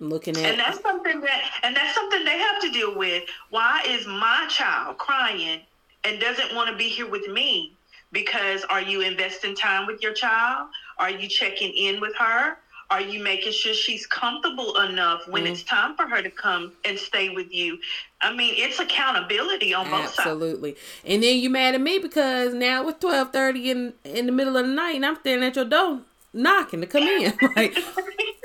[0.00, 3.24] Looking at And that's something that, and that's something they have to deal with.
[3.50, 5.60] Why is my child crying
[6.04, 7.72] and doesn't want to be here with me?
[8.12, 10.68] Because are you investing time with your child?
[10.98, 12.58] Are you checking in with her?
[12.88, 15.50] Are you making sure she's comfortable enough when Mm.
[15.50, 17.78] it's time for her to come and stay with you?
[18.20, 20.20] I mean, it's accountability on both sides.
[20.20, 20.76] absolutely.
[21.04, 24.66] And then you mad at me because now it's 1230 in, in the middle of
[24.66, 26.00] the night and I'm standing at your door
[26.36, 27.34] knocking to come in.
[27.56, 27.78] like,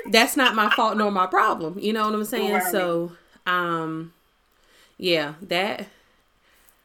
[0.06, 1.78] that's not my fault nor my problem.
[1.78, 2.54] You know what I'm saying?
[2.54, 2.62] Right.
[2.62, 3.12] So,
[3.46, 4.12] um,
[4.98, 5.88] yeah, that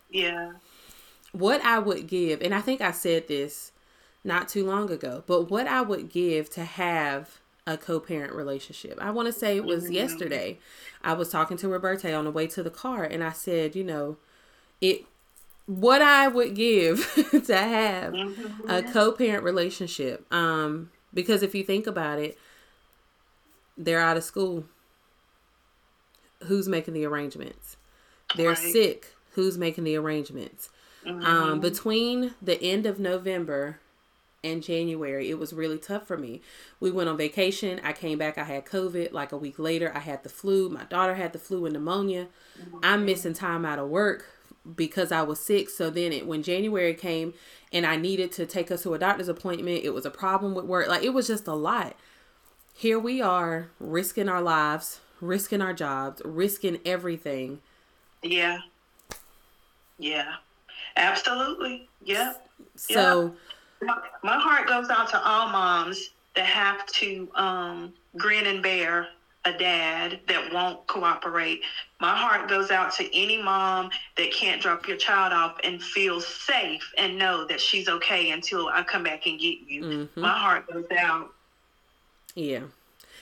[0.10, 0.52] yeah.
[1.32, 3.72] what I would give, and I think I said this
[4.24, 8.98] not too long ago, but what I would give to have a co-parent relationship.
[9.02, 9.92] I want to say it was Mhm.
[9.92, 10.58] yesterday.
[11.04, 13.84] I was talking to Roberta on the way to the car and I said, you
[13.84, 14.18] know,
[14.82, 15.06] it
[15.68, 17.12] what I would give
[17.48, 18.70] to have Mhm.
[18.70, 20.26] a co-parent relationship.
[20.34, 22.38] Um because if you think about it,
[23.78, 24.66] they're out of school.
[26.44, 27.78] Who's making the arrangements?
[28.36, 28.58] They're Right.
[28.74, 29.14] sick.
[29.32, 30.70] Who's making the arrangements?
[31.06, 31.62] Um, Mhm.
[31.62, 33.80] between the end of November
[34.44, 36.42] and January, it was really tough for me.
[36.80, 37.80] We went on vacation.
[37.84, 38.38] I came back.
[38.38, 39.12] I had COVID.
[39.14, 40.70] Like a week later, I had the flu.
[40.70, 42.28] My daughter had the flu and pneumonia.
[42.84, 44.26] I'm missing time out of work
[44.76, 45.70] because I was sick.
[45.70, 47.34] So then, it, when January came
[47.72, 50.66] and I needed to take us to a doctor's appointment, it was a problem with
[50.66, 50.88] work.
[50.88, 51.96] Like it was just a lot.
[52.74, 57.62] Here we are, risking our lives, risking our jobs, risking everything.
[58.24, 58.60] yeah.
[60.00, 60.36] Yeah.
[60.96, 61.90] Absolutely.
[62.04, 62.34] Yeah.
[62.76, 63.34] So.
[63.82, 69.08] My, my heart goes out to all moms that have to um, grin and bear
[69.48, 71.62] a dad that won't cooperate.
[72.00, 76.22] My heart goes out to any mom that can't drop your child off and feel
[76.22, 79.84] safe and know that she's okay until I come back and get you.
[79.84, 80.10] mhm.
[80.16, 81.34] My heart goes out.
[82.36, 82.64] Yeah.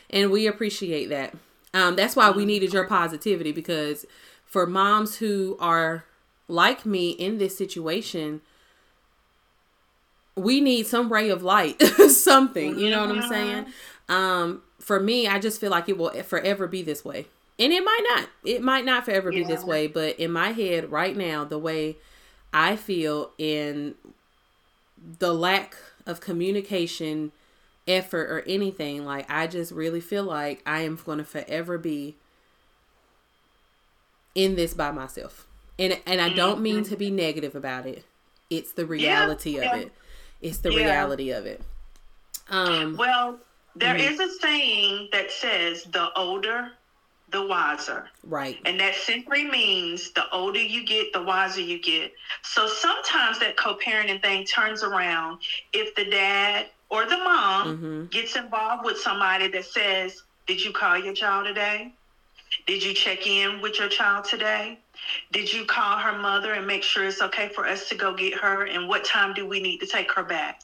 [0.09, 1.33] And we appreciate that.
[1.73, 4.05] Um, that's why we needed your positivity because
[4.45, 6.05] for moms who are
[6.47, 8.41] like me in this situation,
[10.35, 12.77] we need some ray of light, something.
[12.77, 13.65] You know what I'm saying?
[14.09, 17.25] Um, for me, I just feel like it will forever be this way.
[17.57, 18.29] And it might not.
[18.43, 21.95] It might not forever be this way, but in my head right now, the way
[22.53, 23.95] I feel in
[25.17, 27.31] the lack of communication,
[27.87, 32.15] effort, or anything, like I just really feel like I am going to forever be
[34.35, 35.47] in this by myself.
[35.79, 38.05] And and I don't mean to be negative about it.
[38.51, 39.73] It's the reality yeah.
[39.73, 39.91] of it.
[40.41, 40.85] It's the Yeah.
[40.85, 41.61] reality of it.
[42.49, 43.39] Um Well,
[43.75, 43.99] there Mhm.
[43.99, 46.71] is a saying that says the older,
[47.29, 48.09] the wiser.
[48.23, 48.59] right.
[48.65, 52.11] And that simply means the older you get, the wiser you get.
[52.43, 55.39] So sometimes that co parenting thing turns around
[55.73, 58.09] if the dad or the mom Mhm.
[58.11, 61.93] gets involved with somebody that says, Did you call your child today?
[62.67, 64.79] Did you check in with your child today?
[65.31, 68.35] Did you call her mother and make sure it's okay for us to go get
[68.35, 68.63] her?
[68.63, 70.59] And what time do we need to take her back?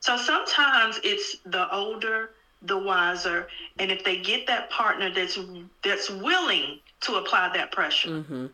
[0.00, 2.30] So sometimes it's the older,
[2.62, 5.38] the wiser, and if they get that partner that's
[5.82, 8.22] that's willing to apply that pressure.
[8.22, 8.46] hmm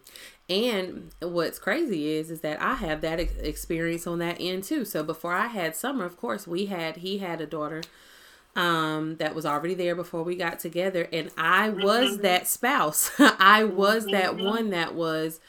[0.48, 4.84] And what's crazy is is that I have that ex- experience on that end too.
[4.84, 7.82] So before I had Summer, of course, we had he had a daughter
[8.56, 12.22] um that was already there before we got together and I was Mhm.
[12.22, 13.10] that spouse.
[13.18, 14.38] I was that Mhm.
[14.38, 15.40] one that was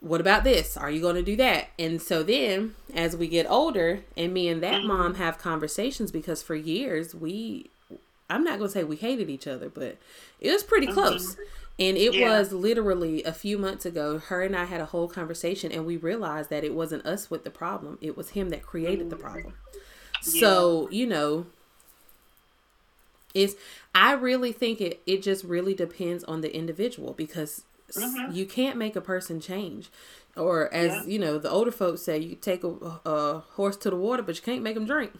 [0.00, 0.76] what about this?
[0.76, 1.68] Are you going to do that?
[1.78, 6.42] And so then as we get older and me and that mom have conversations because
[6.42, 7.70] for years we
[8.30, 9.96] I'm not going to say we hated each other, but
[10.38, 10.92] it was pretty Mhm.
[10.94, 11.36] close.
[11.78, 12.20] And it Yeah.
[12.28, 15.96] was literally a few months ago, her and I had a whole conversation and we
[15.96, 17.98] realized that it wasn't us with the problem.
[18.00, 19.54] It was him that created the problem.
[20.20, 21.46] So, you know,
[23.34, 23.54] it's
[23.94, 27.64] I really think it it just really depends on the individual because
[27.96, 28.34] Mhm.
[28.34, 29.90] you can't make a person change.
[30.36, 31.04] Or as, Yeah.
[31.04, 32.68] you know, the older folks say, you take a,
[33.04, 35.12] a horse to the water, but you can't make them drink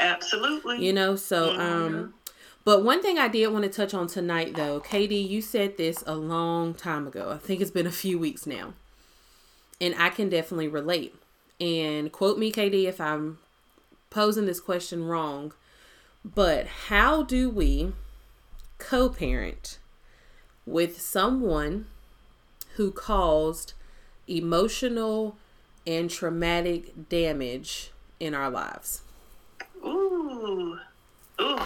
[0.00, 0.84] Absolutely.
[0.84, 2.12] you know so um Mhm.
[2.64, 6.04] But one thing I did want to touch on tonight, though, Katie, you said this
[6.06, 7.30] a long time ago.
[7.30, 8.74] I think it's been a few weeks now.
[9.80, 11.14] And I can definitely relate.
[11.60, 13.38] And quote me, KD, if I'm
[14.10, 15.52] posing this question wrong.
[16.24, 17.92] But how do we
[18.76, 19.78] co parent
[20.68, 21.86] with someone
[22.76, 23.72] who caused
[24.26, 25.36] emotional
[25.86, 29.02] and traumatic damage in our lives?
[29.84, 30.78] Ooh.
[31.40, 31.58] Ooh.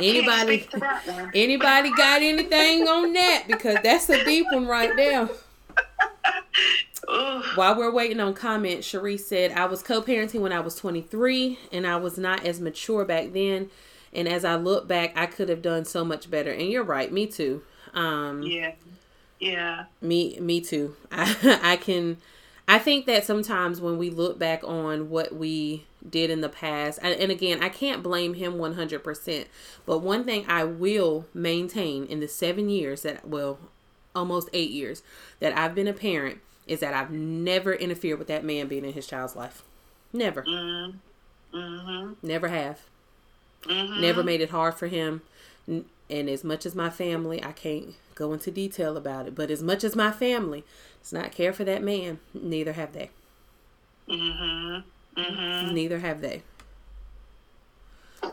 [0.00, 0.66] Anybody
[1.34, 3.44] anybody got anything on that?
[3.46, 5.28] Because that's a deep one right there.
[7.54, 11.58] While we're waiting on comments, Cherie said, I was co parenting when I was 23
[11.70, 13.70] and I was not as mature back then.
[14.14, 16.50] And as I look back, I could have done so much better.
[16.50, 17.62] And you're right, me too.
[17.94, 18.72] Um, yeah.
[19.40, 19.84] Yeah.
[20.00, 20.96] Me me too.
[21.12, 22.18] I I can
[22.66, 26.98] I think that sometimes when we look back on what we did in the past,
[27.02, 29.46] and, and again, I can't blame him 100%,
[29.84, 33.58] but one thing I will maintain in the seven years that, well,
[34.14, 35.02] almost eight years
[35.40, 38.94] that I've been a parent is that I've never interfered with that man being in
[38.94, 39.62] his child's life.
[40.12, 40.42] Never.
[40.42, 41.56] Mm-hmm.
[41.56, 42.12] mm-hmm.
[42.22, 42.80] Never have.
[43.66, 44.00] Mm-hmm.
[44.00, 45.22] Never made it hard for him.
[45.66, 49.62] And as much as my family, I can't go into detail about it, but as
[49.62, 50.64] much as my family
[51.02, 53.10] does not care for that man, neither have they.
[54.08, 55.20] Mm-hmm.
[55.20, 55.74] Mm-hmm.
[55.74, 56.42] Neither have they.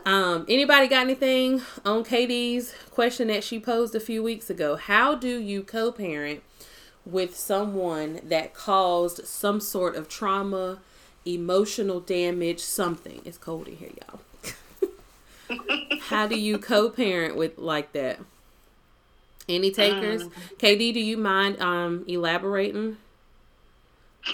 [0.04, 4.76] Um, anybody got anything on Katie's question that she posed a few weeks ago?
[4.76, 6.42] How do you co-parent
[7.04, 10.78] with someone that caused some sort of trauma,
[11.26, 13.20] emotional damage, something?
[13.24, 14.20] It's cold in here, y'all.
[16.02, 18.20] How do you co-parent with like that?
[19.48, 20.22] Any takers?
[20.22, 22.98] Um, KD, do you mind um elaborating?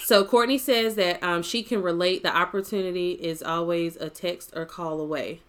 [0.04, 2.22] So Courtney says that um, she can relate.
[2.22, 5.40] The opportunity is always a text or call away.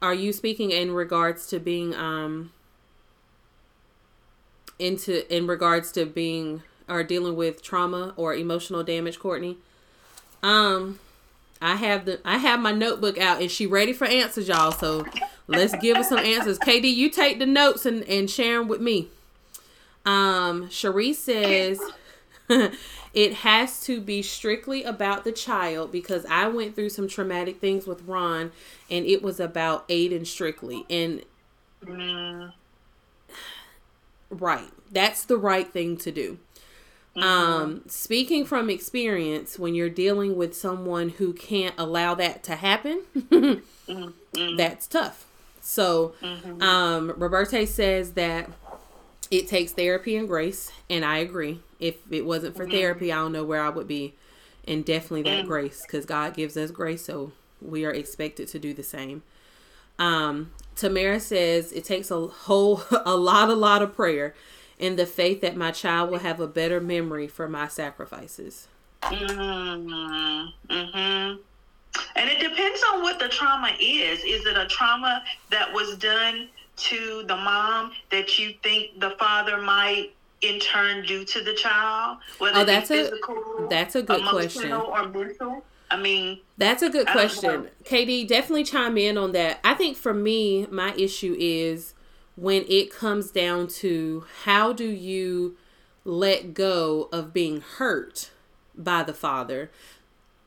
[0.00, 2.52] Are you speaking in regards to being um
[4.78, 9.58] into in regards to being or dealing with trauma or emotional damage, Courtney?
[10.42, 11.00] Um,
[11.60, 14.72] I have the I have my notebook out and she ready for answers, y'all.
[14.72, 15.06] So
[15.46, 16.58] let's give her some answers.
[16.58, 19.08] KD, you take the notes and and share them with me.
[20.04, 21.80] Um, Cherie says
[23.14, 27.86] it has to be strictly about the child because I went through some traumatic things
[27.86, 28.52] with Ron,
[28.90, 31.22] and it was about Aiden strictly and.
[31.84, 32.52] Mm.
[34.28, 34.70] Right.
[34.90, 36.38] That's the right thing to do.
[37.16, 37.22] Mm-hmm.
[37.22, 43.02] Um, speaking from experience, when you're dealing with someone who can't allow that to happen,
[43.16, 44.56] mm-hmm.
[44.56, 45.24] that's tough.
[45.60, 46.62] So, mm-hmm.
[46.62, 48.50] um, Roberta says that
[49.30, 51.60] it takes therapy and grace, and I agree.
[51.80, 52.72] If it wasn't for mm-hmm.
[52.72, 54.14] therapy, I don't know where I would be.
[54.68, 55.48] And definitely that mm.
[55.48, 57.30] grace, because God gives us grace, so
[57.62, 59.22] we are expected to do the same.
[59.96, 64.34] Um, Tamara says it takes a whole, a lot, a lot of prayer
[64.78, 68.68] in the faith that my child will have a better memory for my sacrifices.
[69.02, 70.72] Mm-hmm.
[70.72, 71.36] Mm-hmm.
[72.16, 74.20] And it depends on what the trauma is.
[74.24, 79.58] Is it a trauma that was done to the mom that you think the father
[79.58, 80.12] might
[80.42, 82.18] in turn do to the child?
[82.38, 84.72] Whether oh, that's physical, a that's a good question.
[84.72, 85.64] Or mental.
[85.90, 87.68] I mean, that's a good question.
[87.84, 89.60] Katie, definitely chime in on that.
[89.62, 91.94] I think for me, my issue is
[92.36, 95.56] when it comes down to how do you
[96.04, 98.30] let go of being hurt
[98.76, 99.70] by the father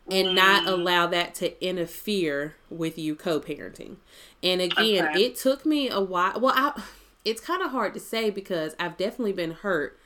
[0.09, 0.35] and mm.
[0.35, 3.97] not allow that to interfere with you co-parenting.
[4.41, 5.23] And again, okay.
[5.23, 6.39] it took me a while.
[6.39, 6.81] Well, I,
[7.25, 9.99] it's kind of hard to say because I've definitely been hurt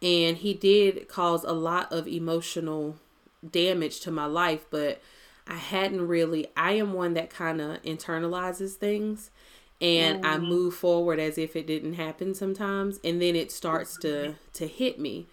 [0.00, 2.96] and he did cause a lot of emotional
[3.48, 5.00] damage to my life, but
[5.46, 9.30] I hadn't really I am one that kind of internalizes things
[9.82, 10.26] and mm.
[10.26, 14.66] I move forward as if it didn't happen sometimes and then it starts to to
[14.66, 15.26] hit me.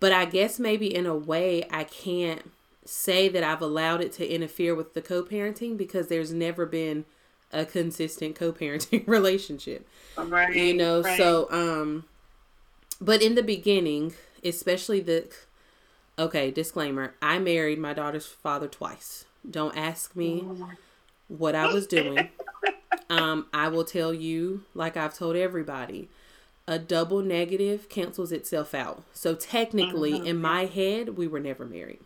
[0.00, 2.52] But I guess maybe in a way I can't
[2.84, 7.04] say that I've allowed it to interfere with the co-parenting because there's never been
[7.52, 9.86] a consistent co-parenting relationship.
[10.16, 10.54] Right.
[10.54, 11.18] You know, right.
[11.18, 12.04] so um
[13.00, 14.14] but in the beginning,
[14.44, 15.28] especially the
[16.16, 19.24] okay, disclaimer, I married my daughter's father twice.
[19.48, 20.44] Don't ask me
[21.26, 22.28] what I was doing.
[23.10, 26.08] Um, I will tell you, like I've told everybody,
[26.66, 29.02] a double negative cancels itself out.
[29.14, 30.26] So technically, mm-hmm.
[30.26, 32.00] in my head, we were never married.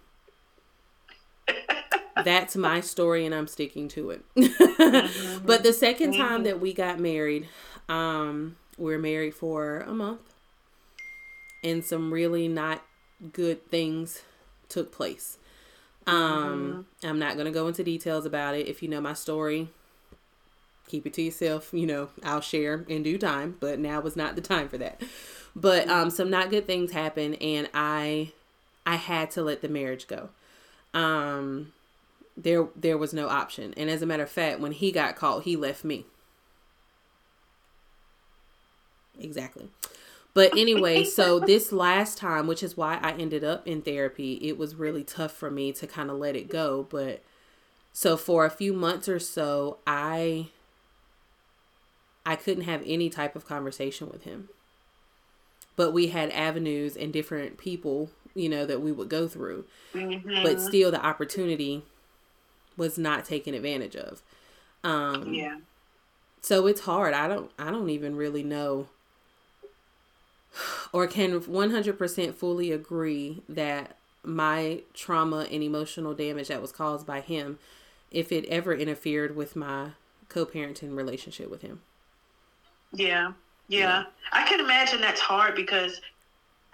[2.25, 4.25] That's my story, and I'm sticking to it.
[4.37, 5.47] mm-hmm.
[5.47, 6.21] But the 2nd mm-hmm.
[6.21, 7.49] time that we got married,
[7.89, 10.35] um, we were married for a month,
[11.65, 12.85] and some really not
[13.33, 14.23] good things
[14.69, 15.39] took place.
[16.07, 17.07] Um, mm-hmm.
[17.07, 18.69] I'm not going to go into details about it.
[18.69, 19.69] If you know my story,
[20.89, 21.71] keep it to yourself.
[21.73, 25.03] You know, I'll share in due time, but now was not the time for that.
[25.55, 28.33] But um, some not good things happened, and I,
[28.87, 30.31] I had to let the marriage go.
[30.95, 31.73] Um,
[32.37, 33.75] there, there was no option.
[33.77, 36.07] And as a matter of fact, when he got caught, he left me.
[39.21, 39.69] Exactly.
[40.35, 44.57] But anyway, so this last time, which is why I ended up in therapy, it
[44.57, 46.87] was really tough for me to kind of let it go.
[46.89, 47.23] But
[47.93, 50.49] so for a few months or so, I
[52.25, 54.49] I couldn't have any type of conversation with him.
[55.75, 59.65] But we had avenues and different people, you know, that we would go through.
[59.95, 60.43] Mm-hmm.
[60.43, 61.83] But still the opportunity
[62.77, 64.23] was not taken advantage of.
[64.85, 65.59] Um Yeah.
[66.41, 67.15] So it's hard.
[67.15, 68.89] I don't I don't even really know
[70.93, 77.21] or can 100% fully agree that my trauma and emotional damage that was caused by
[77.21, 77.59] him
[78.11, 79.91] if it ever interfered with my
[80.29, 81.81] co-parenting relationship with him
[82.93, 83.33] yeah
[83.69, 84.05] yeah, yeah.
[84.33, 86.01] i can imagine that's hard because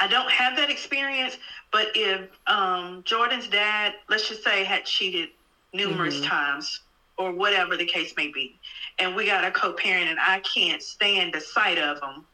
[0.00, 1.36] i don't have that experience
[1.72, 5.28] but if um, jordan's dad let's just say had cheated
[5.72, 6.24] numerous mm-hmm.
[6.24, 6.80] times
[7.18, 8.58] or whatever the case may be
[8.98, 12.24] and we got a co-parent and i can't stand the sight of him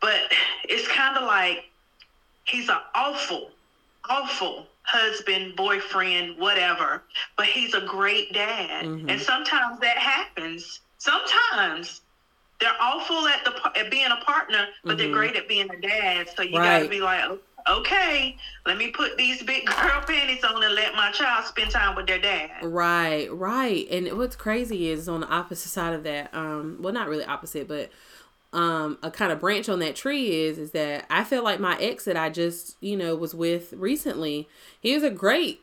[0.00, 0.32] but
[0.64, 1.70] it's kind of like
[2.44, 3.50] he's an awful,
[4.08, 7.02] awful husband, boyfriend, whatever.
[7.36, 9.08] But he's a great dad, mm-hmm.
[9.08, 10.80] and sometimes that happens.
[10.98, 12.00] Sometimes
[12.60, 14.98] they're awful at the at being a partner, but mm-hmm.
[14.98, 16.28] they're great at being a dad.
[16.36, 16.80] So you right.
[16.80, 17.30] got to be like,
[17.68, 18.36] okay,
[18.66, 22.06] let me put these big girl panties on and let my child spend time with
[22.06, 22.50] their dad.
[22.62, 23.86] Right, right.
[23.90, 26.34] And what's crazy is on the opposite side of that.
[26.34, 27.90] Um, well, not really opposite, but
[28.52, 31.78] um a kind of branch on that tree is is that I feel like my
[31.78, 34.48] ex that I just, you know, was with recently,
[34.80, 35.60] he was a great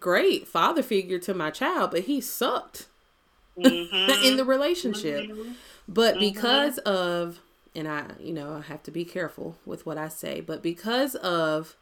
[0.00, 2.86] great father figure to my child, but he sucked
[3.58, 4.24] mm-hmm.
[4.24, 5.30] in the relationship.
[5.30, 5.52] Mm-hmm.
[5.88, 6.20] But mm-hmm.
[6.20, 7.40] because of
[7.74, 11.14] and I, you know, I have to be careful with what I say, but because
[11.16, 11.76] of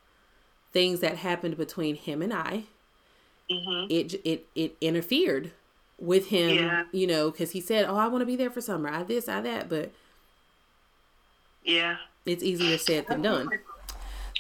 [0.73, 2.65] things that happened between him and I,
[3.51, 3.87] mm-hmm.
[3.91, 5.53] it it it interfered
[5.99, 6.85] with him, yeah.
[6.91, 8.89] you know, because he said, "Oh, I want to be there for Summer.
[8.89, 9.93] I this, I that," but
[11.63, 11.97] yeah,
[12.27, 13.51] it's easier said than done.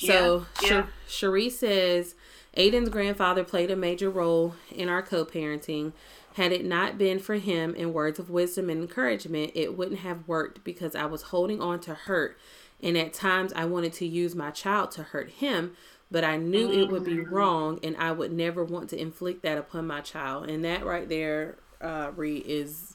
[0.00, 0.86] So, yeah.
[1.08, 2.14] Cherie says,
[2.56, 5.92] Aiden's grandfather played a major role in our co-parenting.
[6.34, 10.28] Had it not been for him and words of wisdom and encouragement, it wouldn't have
[10.28, 12.38] worked because I was holding on to hurt,
[12.82, 15.76] and at times I wanted to use my child to hurt him
[16.10, 17.34] but I knew it would be mm-hmm.
[17.34, 20.48] wrong and I would never want to inflict that upon my child.
[20.48, 22.94] And that right there, uh, is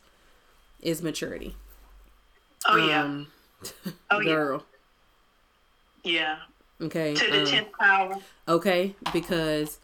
[0.82, 1.56] is maturity.
[2.68, 3.04] Oh yeah.
[3.04, 3.28] Um,
[4.10, 4.64] oh girl.
[6.04, 6.38] Yeah.
[6.80, 6.86] Yeah.
[6.86, 7.14] Okay.
[7.14, 8.16] To the um, tenth power.
[8.48, 9.80] Okay, because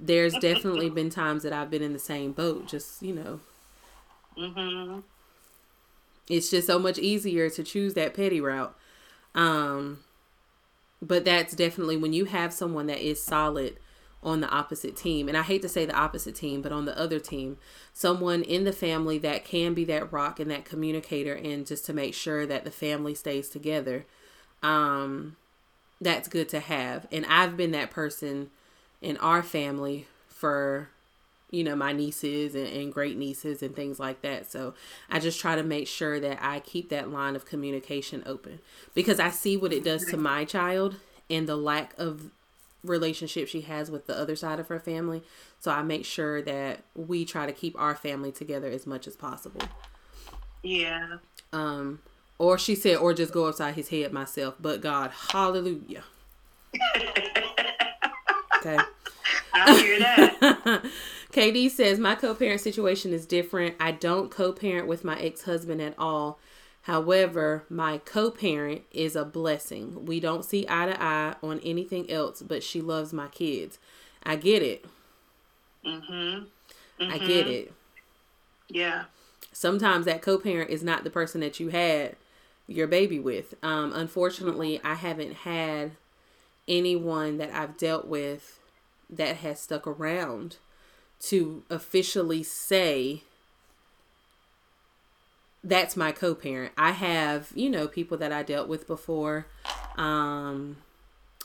[0.00, 2.68] there's definitely been times that I've been in the same boat.
[2.68, 3.40] Just you know.
[4.36, 5.02] Mhm.
[6.28, 8.76] It's just so much easier to choose that petty route.
[9.34, 10.00] Um,
[11.02, 13.78] but that's definitely when you have someone that is solid
[14.22, 15.28] on the opposite team.
[15.28, 17.56] And I hate to say the opposite team, but on the other team,
[17.94, 21.94] someone in the family that can be that rock and that communicator and just to
[21.94, 24.04] make sure that the family stays together.
[24.62, 25.36] Um
[26.00, 27.06] that's good to have.
[27.12, 28.50] And I've been that person
[29.02, 30.88] in our family for
[31.50, 34.50] you know my nieces and, and great nieces and things like that.
[34.50, 34.74] So
[35.10, 38.60] i just try to make sure that i keep that line of communication open
[38.94, 40.96] because i see what it does to my child
[41.28, 42.30] and the lack of
[42.82, 45.22] relationship she has with the other side of her family.
[45.58, 49.16] So i make sure that we try to keep our family together as much as
[49.16, 49.62] possible.
[50.62, 51.18] Yeah.
[51.52, 52.00] Um
[52.38, 54.54] or she said or just go upside his head myself.
[54.60, 56.04] But god hallelujah
[58.60, 58.78] okay
[59.54, 60.84] i hear that
[61.32, 63.76] KD says, My co parent situation is different.
[63.78, 66.38] I don't co parent with my ex husband at all.
[66.82, 70.06] However, my co parent is a blessing.
[70.06, 73.78] We don't see eye to eye on anything else, but she loves my kids.
[74.22, 74.84] I get it.
[75.86, 76.12] Mm-hmm.
[76.12, 77.12] mm-hmm.
[77.12, 77.72] I get it.
[78.68, 79.04] Yeah.
[79.52, 82.16] Sometimes that co parent is not the person that you had
[82.66, 83.54] your baby with.
[83.62, 85.92] Um, unfortunately, I haven't had
[86.70, 88.60] anyone that I've dealt with
[89.10, 90.56] that has stuck around
[91.20, 93.24] to officially say
[95.62, 96.72] that's my co-parent.
[96.78, 99.46] I have, you know, people that I dealt with before
[99.96, 100.76] um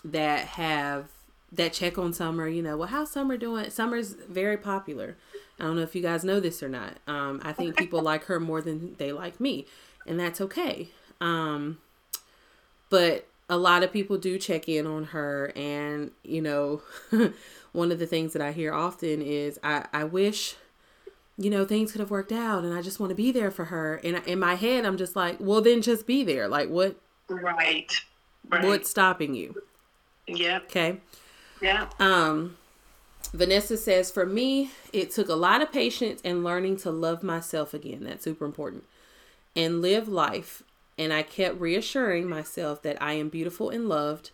[0.06, 1.10] that have
[1.52, 3.70] that check on Summer, you know, well how's Summer doing?
[3.70, 5.18] Summer's very popular.
[5.60, 6.98] I don't know if you guys know this or not.
[7.08, 9.66] Um I think people like her more than they like me,
[10.06, 10.90] and that's okay.
[11.20, 11.80] Um
[12.90, 16.82] but a lot of people do check in on her and you know
[17.72, 20.56] one of the things that i hear often is i i wish
[21.38, 23.66] you know things could have worked out and i just want to be there for
[23.66, 24.00] her.
[24.04, 26.48] And in my head i'm just like well then just be there.
[26.48, 26.96] Like what
[27.30, 27.92] right,
[28.50, 28.66] right.
[28.66, 29.56] what's stopping you?
[30.28, 31.00] Yeah okay?
[31.62, 31.90] Yeah.
[32.00, 32.58] Um
[33.34, 37.74] vanessa says for me it took a lot of patience and learning to love myself
[37.74, 38.04] again.
[38.04, 38.86] That's super important.
[39.56, 40.64] And live life
[40.98, 44.32] and I kept reassuring myself that I am beautiful and loved.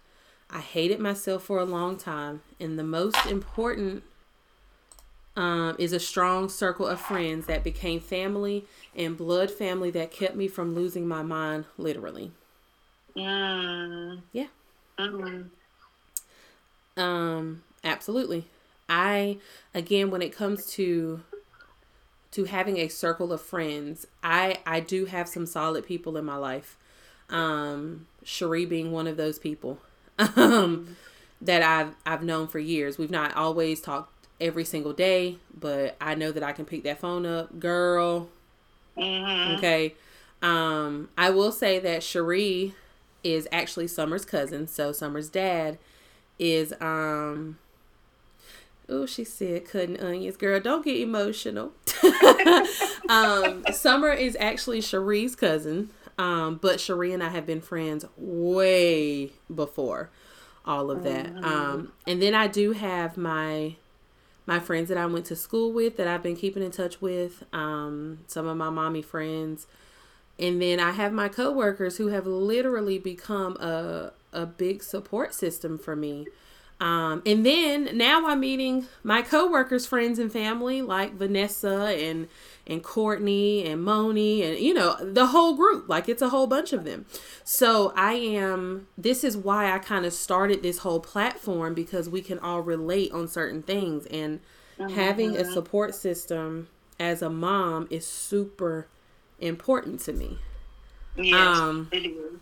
[0.49, 4.03] I hated myself for a long time, and the most important
[5.35, 10.35] um, is a strong circle of friends that became family and blood family that kept
[10.35, 12.31] me from losing my mind, literally.
[13.15, 14.21] Mm.
[14.33, 14.47] Yeah.
[14.99, 15.49] Mm.
[16.97, 18.47] Um, absolutely.
[18.89, 19.37] I
[19.73, 21.21] again, when it comes to
[22.31, 24.07] to having a circle of friends.
[24.23, 26.77] I I do have some solid people in my life.
[27.29, 29.79] Um, Cherie being one of those people.
[30.35, 30.97] Um,
[31.41, 32.97] that I've I've known for years.
[32.97, 36.99] We've not always talked every single day, but I know that I can pick that
[36.99, 38.29] phone up, girl.
[38.97, 39.55] Mm-hmm.
[39.57, 39.95] Okay.
[40.41, 42.73] Um, I will say that Cherie
[43.23, 45.77] is actually Summer's cousin, so Summer's dad
[46.39, 47.57] is um
[48.91, 50.37] Oh, she said cutting onions.
[50.37, 51.71] Girl, don't get emotional.
[53.09, 55.89] um, Summer is actually Cherie's cousin.
[56.17, 60.09] Um, but Cherie and I have been friends way before
[60.65, 61.27] all of that.
[61.27, 61.43] Mm-hmm.
[61.43, 63.75] Um, and then I do have my
[64.45, 67.43] my friends that I went to school with that I've been keeping in touch with.
[67.53, 69.67] Um, some of my mommy friends.
[70.37, 75.77] And then I have my coworkers who have literally become a a big support system
[75.77, 76.27] for me.
[76.81, 82.27] Um, and then now I'm meeting my coworkers, friends, and family like Vanessa and
[82.65, 85.87] and Courtney and Moni and you know the whole group.
[85.87, 87.05] Like it's a whole bunch of them.
[87.43, 88.87] So I am.
[88.97, 93.11] This is why I kind of started this whole platform because we can all relate
[93.11, 94.39] on certain things and
[94.95, 96.67] having a support system
[96.99, 98.87] as a mom is super
[99.39, 100.39] important to me.
[101.15, 102.39] Yes, Um, it is.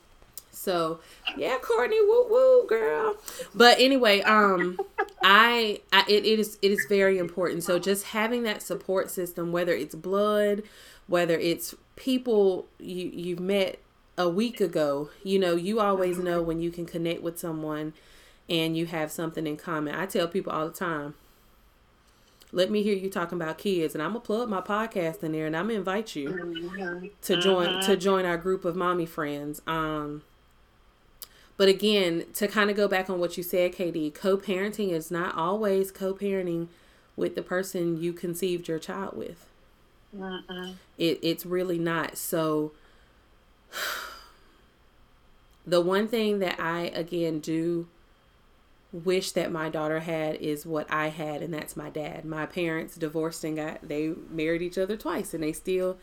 [0.59, 0.99] So
[1.37, 3.15] yeah, Courtney, woo woo, girl.
[3.55, 4.79] But anyway, um,
[5.23, 7.63] I, I it, it is it is very important.
[7.63, 10.63] So just having that support system, whether it's blood,
[11.07, 13.79] whether it's people you you've met
[14.17, 17.93] a week ago, you know, you always know when you can connect with someone
[18.49, 19.95] and you have something in common.
[19.95, 21.13] I tell people all the time.
[22.51, 25.45] Let me hear you talking about kids, and I'm gonna plug my podcast in there,
[25.45, 27.11] and I'm gonna invite you Mhm.
[27.21, 29.61] to join to join our group of mommy friends.
[29.67, 30.23] Um
[31.59, 35.35] but again, to kind of go back on what you said, KD, co-parenting is not
[35.35, 36.69] always co-parenting
[37.17, 39.45] with the person you conceived your child with.
[40.15, 40.75] Mm-mm.
[40.97, 42.17] It it's really not.
[42.17, 42.71] So
[45.67, 47.87] the one thing that I again do
[48.93, 52.23] wish that my daughter had is what I had and that's my dad.
[52.23, 55.97] My parents divorced and got they married each other twice and they still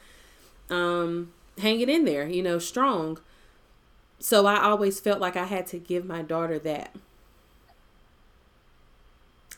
[0.71, 3.19] um hanging in there, you know, strong.
[4.19, 6.95] So I always felt like I had to give my daughter that.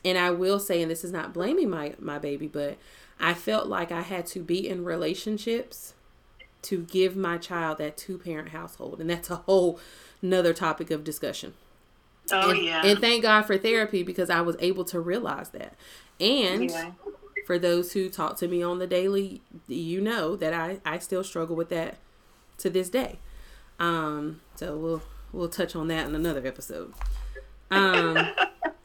[0.05, 2.79] And I will say and this is not blaming my my baby, but
[3.21, 5.95] I felt like I had to be in relationships
[6.63, 9.01] to give my child that two parent household.
[9.01, 9.79] And that's a whole
[10.23, 11.55] another topic of discussion.
[12.31, 12.85] Oh and, yeah.
[12.85, 15.75] and thank God for therapy because I was able to realize that.
[16.21, 16.91] And yeah.
[17.47, 21.25] for those who talk to me on the daily, you know that I, I still
[21.25, 21.97] struggle with that
[22.59, 23.19] to this day.
[23.79, 25.03] Um, so we'll
[25.33, 26.93] we'll touch on that in another episode.
[27.71, 28.19] Um,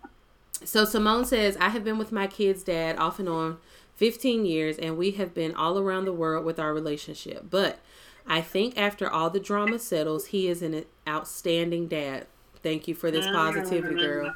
[0.64, 3.58] so Simone says, I have been with my kid's dad off and on
[3.96, 7.46] 15 years, and we have been all around the world with our relationship.
[7.50, 7.80] But
[8.28, 12.28] I think after all the drama settles, he is an outstanding dad.
[12.62, 14.34] Thank you for this positivity, girl.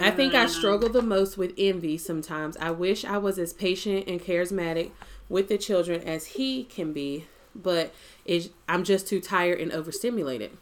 [0.00, 2.56] I think I struggle the most with envy sometimes.
[2.56, 4.90] I wish I was as patient and charismatic
[5.28, 7.26] with the children as he can be,
[7.62, 7.94] but
[8.24, 10.56] it's, I'm just too tired and overstimulated.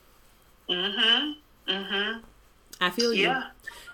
[0.69, 1.37] Mhm.
[1.69, 2.23] Mhm.
[2.81, 3.25] I feel you.
[3.25, 3.51] Yeah.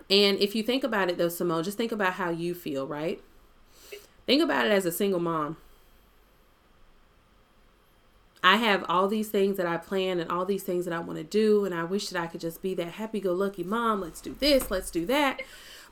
[0.09, 3.22] And if you think about it though, Simone, just think about how you feel, right?
[4.26, 5.57] Think about it as a single mom.
[8.42, 11.18] I have all these things that I plan and all these things that I want
[11.18, 14.01] to do, and I wish that I could just be that happy go lucky mom.
[14.01, 15.42] Let's do this, let's do that.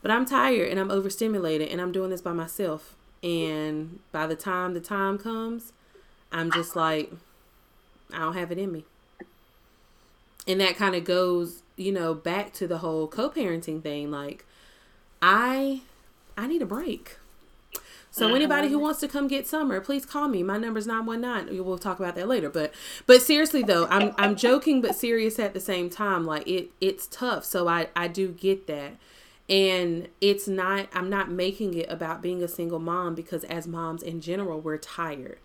[0.01, 2.95] But I'm tired and I'm overstimulated and I'm doing this by myself.
[3.23, 5.73] And by the time the time comes,
[6.33, 7.13] I'm just like,
[8.13, 8.85] I don't have it in me.
[10.47, 14.11] And that kind of goes, you know, back to the whole co parenting thing.
[14.11, 14.45] Like,
[15.21, 15.83] I
[16.37, 17.19] I need a break.
[18.11, 18.37] So mm-hmm.
[18.37, 20.43] anybody who wants to come get Summer, please call me.
[20.43, 21.65] My number's 919.
[21.65, 22.49] We'll talk about that later.
[22.49, 22.73] But
[23.07, 26.25] but seriously though, I'm I'm joking but serious at the same time.
[26.25, 27.45] Like it it's tough.
[27.45, 28.93] So I I do get that.
[29.49, 34.03] And it's not I'm not making it about being a single mom because as moms
[34.03, 35.39] in general, we're tired.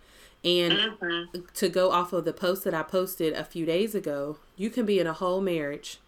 [0.44, 1.39] And mm-hmm.
[1.54, 4.86] to go off of the post that I posted a few days ago, you can
[4.86, 6.00] be in a whole marriage,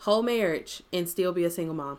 [0.00, 1.98] whole marriage, and still be a single mom.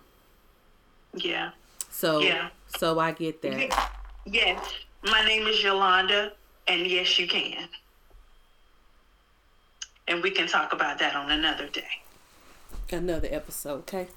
[1.13, 1.51] Yeah.
[1.89, 2.49] So yeah.
[2.77, 3.91] So I get that.
[4.25, 4.73] Yes.
[5.03, 6.31] My name is Yolanda,
[6.67, 7.67] and yes, you can.
[10.07, 11.87] And we can talk about that on another day.
[12.91, 14.07] Another episode, okay?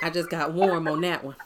[0.00, 1.36] I just got warm on that one.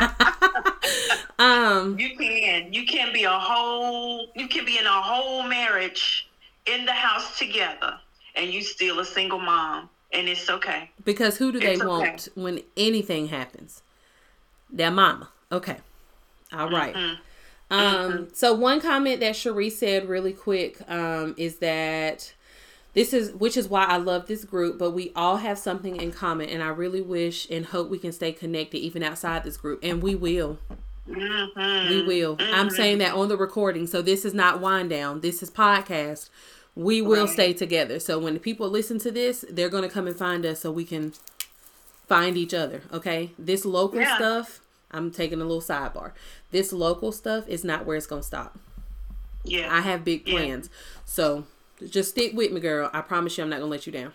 [1.38, 2.72] um You can.
[2.72, 6.28] You can be a whole you can be in a whole marriage
[6.66, 7.98] in the house together
[8.34, 10.90] and you still a single mom and it's okay.
[11.04, 13.82] Because who do they want when anything happens?
[14.70, 15.28] Their mama.
[15.52, 15.76] Okay.
[16.52, 16.94] All right.
[16.94, 17.14] mm-hmm.
[17.70, 18.24] Um, mm-hmm.
[18.32, 22.32] so one comment that Cherie said really quick um, is that
[22.94, 26.12] this is which is why I love this group, but we all have something in
[26.12, 29.80] common, and I really wish and hope we can stay connected even outside this group,
[29.82, 30.58] and we will.
[31.08, 31.90] Mm-hmm.
[31.90, 32.36] We will.
[32.36, 32.54] Mm-hmm.
[32.54, 35.20] I'm saying that on the recording, so this is not wind down.
[35.20, 36.30] This is podcast.
[36.76, 37.32] We will right.
[37.32, 38.00] stay together.
[38.00, 41.12] So when people listen to this, they're gonna come and find us, so we can
[42.06, 42.82] find each other.
[42.92, 44.16] Okay, this local yeah.
[44.16, 44.60] stuff
[44.94, 46.12] I'm taking a little sidebar.
[46.52, 48.58] This local stuff is not where it's gonna stop.
[49.42, 49.68] Yeah.
[49.70, 50.68] I have big plans.
[50.70, 51.00] Yeah.
[51.04, 51.44] So
[51.90, 52.90] just stick with me, girl.
[52.92, 54.12] I promise you I'm not gonna let you down.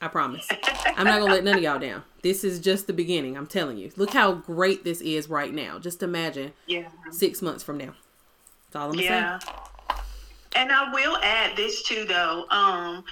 [0.00, 0.48] I promise.
[0.96, 2.02] I'm not gonna let none of y'all down.
[2.22, 3.36] This is just the beginning.
[3.36, 3.92] I'm telling you.
[3.96, 5.78] Look how great this is right now.
[5.78, 6.52] Just imagine.
[6.66, 6.88] Yeah.
[7.10, 7.94] Six months from now.
[8.66, 9.38] That's all I'm yeah.
[9.38, 9.52] saying.
[10.56, 12.46] And I will add this too, though.
[12.50, 13.04] Um,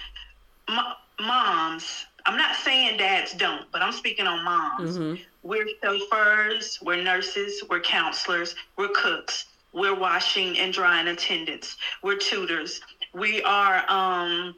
[1.20, 2.06] moms.
[2.24, 4.98] I'm not saying dads don't, but I'm speaking on moms.
[4.98, 5.22] Mm-hmm.
[5.42, 12.80] We're chauffeurs, we're nurses, we're counselors, we're cooks, we're washing and drying attendants, we're tutors,
[13.12, 14.54] we are um,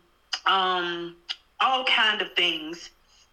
[0.46, 1.16] um,
[1.60, 2.90] all kind of things.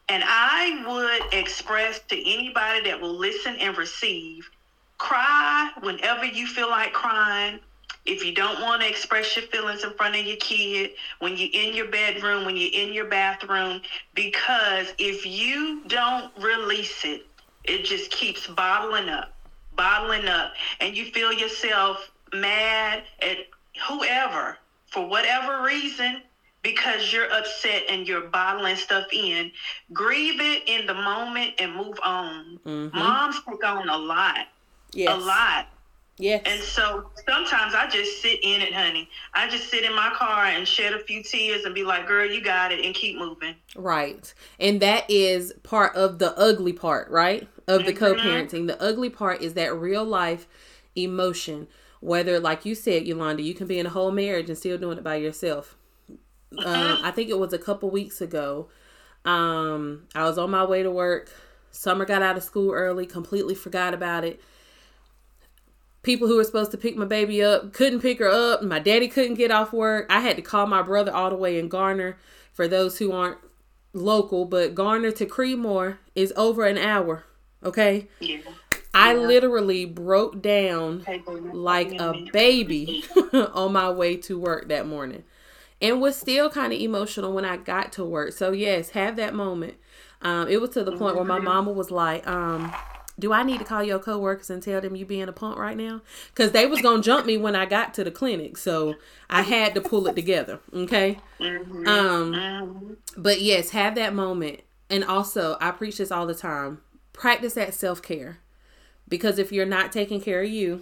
[0.09, 4.49] And I would express to anybody that will listen and receive,
[4.97, 7.59] cry whenever you feel like crying.
[8.03, 11.49] If you don't want to express your feelings in front of your kid, when you're
[11.53, 13.81] in your bedroom, when you're in your bathroom,
[14.15, 17.25] because if you don't release it,
[17.63, 19.31] it just keeps bottling up,
[19.75, 23.37] bottling up, and you feel yourself mad at
[23.87, 24.57] whoever
[24.91, 26.21] for whatever reason
[26.61, 29.51] because you're upset and you're bottling stuff in.
[29.91, 32.59] Grieve it in the moment and move on.
[32.65, 32.97] Mm-hmm.
[32.97, 34.47] Moms take on a lot.
[34.93, 35.15] Yes.
[35.15, 35.67] A lot.
[36.17, 36.43] Yes.
[36.45, 39.09] And so sometimes I just sit in it, honey.
[39.33, 42.29] I just sit in my car and shed a few tears and be like, girl,
[42.29, 43.55] you got it, and keep moving.
[43.75, 44.31] Right.
[44.59, 47.47] And that is part of the ugly part, right?
[47.67, 48.03] Of the mm-hmm.
[48.03, 48.67] co parenting.
[48.67, 50.47] The ugly part is that real life
[50.95, 51.67] emotion.
[52.01, 54.97] Whether, like you said, Yolanda, you can be in a whole marriage and still doing
[54.97, 55.77] it by yourself.
[56.57, 58.67] Um, I think it was a couple weeks ago.
[59.23, 61.31] Um, I was on my way to work.
[61.71, 64.41] Summer got out of school early, completely forgot about it
[66.03, 68.63] people who were supposed to pick my baby up couldn't pick her up.
[68.63, 70.07] My daddy couldn't get off work.
[70.09, 72.17] I had to call my brother all the way in Garner.
[72.53, 73.37] For those who aren't
[73.93, 77.23] local, but Garner to Creedmoor is over an hour.
[77.63, 78.07] Okay.
[78.19, 78.39] Yeah.
[78.93, 79.19] I yeah.
[79.19, 81.05] literally broke down
[81.53, 85.23] like a baby on my way to work that morning
[85.81, 88.33] and was still kind of emotional when I got to work.
[88.33, 89.75] So, yes, have that moment.
[90.21, 91.45] Um, it was to the point where my mm-hmm.
[91.45, 92.71] mama was like, um,
[93.17, 95.77] do I need to call your coworkers and tell them you being a punk right
[95.77, 96.01] now?
[96.29, 98.95] Because they was gonna jump me when I got to the clinic, so
[99.29, 100.59] I had to pull it together.
[100.73, 101.19] Okay.
[101.39, 101.87] Mm-hmm.
[101.87, 102.93] Um, mm-hmm.
[103.17, 106.81] but yes, have that moment, and also I preach this all the time.
[107.13, 108.39] Practice that self care,
[109.11, 110.81] because if you're not taking care of you,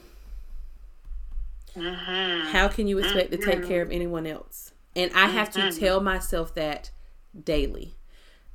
[1.75, 2.47] mm-hmm.
[2.51, 4.71] how can you expect to take care of anyone else?
[4.95, 5.79] And I have to mm-hmm.
[5.79, 6.91] tell myself that
[7.43, 7.95] daily.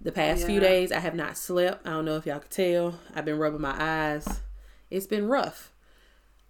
[0.00, 0.46] The past yeah.
[0.46, 1.86] few days, I have not slept.
[1.86, 3.00] I don't know if y'all could tell.
[3.14, 4.42] I've been rubbing my eyes.
[4.90, 5.72] It's been rough.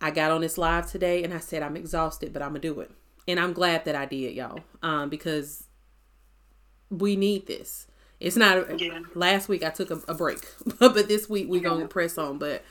[0.01, 2.81] I got on this live today and I said I'm exhausted, but I'm gonna do
[2.81, 2.91] it.
[3.27, 5.65] And I'm glad that I did, y'all, um, because
[6.91, 7.87] we need this.
[8.21, 8.79] It's not.
[8.79, 9.01] Yeah.
[9.15, 10.41] Last week I took a, a break,
[10.79, 12.39] but this week we're gonna press on.
[12.39, 12.63] But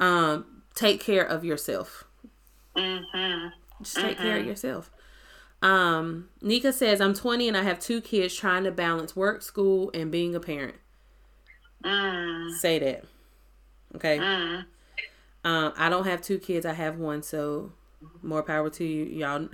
[0.00, 2.04] um, take care of yourself.
[2.76, 3.48] Mm-hmm.
[3.82, 4.22] Just take mm-hmm.
[4.22, 4.48] care of mm-hmm.
[4.48, 4.90] yourself.
[5.62, 9.90] Um, Nika says, I'm 20 and I have two kids trying to balance work, school,
[9.94, 10.76] and being a parent.
[11.84, 12.52] Mm.
[12.52, 13.04] Say that.
[13.94, 14.18] Okay.
[14.18, 14.64] Mm.
[15.44, 16.66] Um, I don't have two kids.
[16.66, 17.22] I have one.
[17.22, 17.72] So
[18.22, 19.04] more power to you.
[19.04, 19.48] Y'all,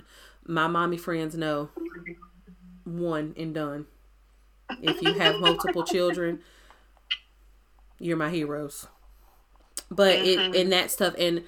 [0.45, 1.69] my mommy friends know
[2.83, 3.85] one and done.
[4.81, 6.39] If you have multiple children,
[7.99, 8.87] you're my heroes.
[9.95, 10.53] But mm-hmm.
[10.53, 11.43] it and that stuff and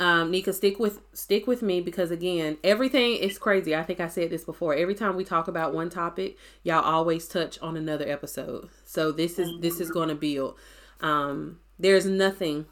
[0.00, 3.76] Um, Nika, stick with stick with me because again, everything is crazy.
[3.76, 4.74] I think I said this before.
[4.74, 8.68] Every time we talk about one topic, y'all always touch on another episode.
[8.84, 10.58] So this is this is going to build.
[11.00, 12.66] Um, there's nothing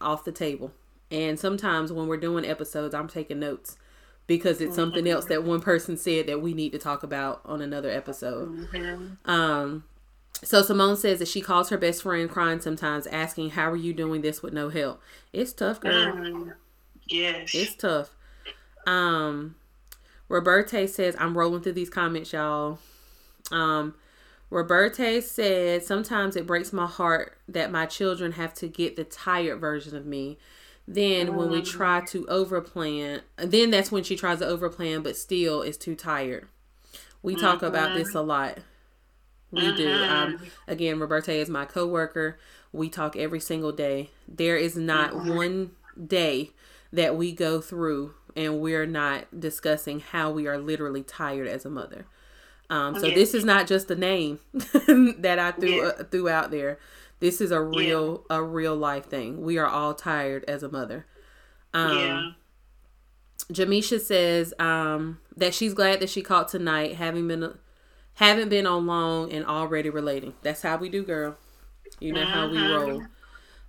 [0.00, 0.72] off the table,
[1.10, 3.76] and sometimes when we're doing episodes, I'm taking notes
[4.26, 7.60] because it's something else that one person said that we need to talk about on
[7.60, 8.66] another episode.
[9.26, 9.84] Um,
[10.42, 13.92] so Simone says that she calls her best friend crying sometimes, asking, "How are you
[13.92, 15.00] doing this with no help?"
[15.32, 16.12] It's tough, girl.
[16.12, 16.54] Mm,
[17.06, 17.54] yes.
[17.54, 18.14] It's tough.
[18.86, 19.54] Um,
[20.28, 22.78] Roberta says, "I'm rolling through these comments, y'all."
[23.50, 23.94] Um,
[24.50, 29.60] Roberta said, "Sometimes it breaks my heart that my children have to get the tired
[29.60, 30.38] version of me."
[30.88, 35.62] Then when we try to overplan, then that's when she tries to overplan, but still
[35.62, 36.48] is too tired.
[37.22, 38.58] We talk about this a lot.
[39.52, 39.92] We do.
[39.92, 42.38] Um, again, Roberta is my coworker.
[42.72, 44.10] We talk every single day.
[44.26, 45.72] There is not one
[46.06, 46.50] day
[46.92, 51.70] that we go through and we're not discussing how we are literally tired as a
[51.70, 52.06] mother.
[52.70, 53.14] Um, so Yes.
[53.14, 55.82] this is not just a name that I threw Yeah.
[55.98, 56.78] uh, threw out there.
[57.20, 59.42] This is a real a real life thing.
[59.42, 61.04] We are all tired as a mother.
[61.74, 62.30] Um, yeah.
[63.52, 67.58] Jamisha says um, that she's glad that she caught tonight, having been
[68.14, 70.34] haven't been on long and already relating.
[70.42, 71.36] That's how we do, girl.
[72.00, 73.02] You know how we roll.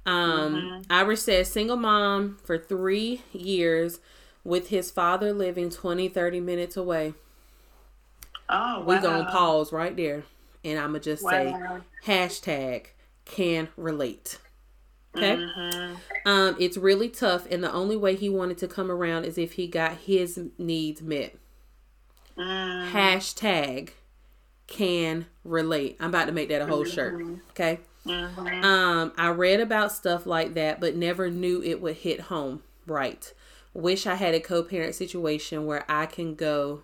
[0.06, 4.00] Um, Irish says single mom for three years
[4.44, 7.14] with his father living 20, 30 minutes away.
[8.50, 8.84] Oh, wow.
[8.84, 10.24] We gonna pause right there,
[10.64, 11.56] and I'ma just say
[12.06, 12.88] hashtag
[13.26, 14.40] can relate.
[15.16, 15.38] Okay.
[15.38, 15.98] Mhm.
[16.26, 19.54] Um, it's really tough, and the only way he wanted to come around is if
[19.54, 21.36] he got his needs met.
[22.38, 22.92] Mm.
[22.92, 23.92] Hashtag
[24.68, 25.98] can relate.
[26.00, 27.22] I'm about to make that a whole shirt.
[27.52, 27.80] Okay.
[28.06, 28.64] Mhm.
[28.64, 32.64] Um, I read about stuff like that, but never knew it would hit home.
[32.86, 33.34] Right.
[33.74, 36.84] Wish I had a co-parent situation where I can go,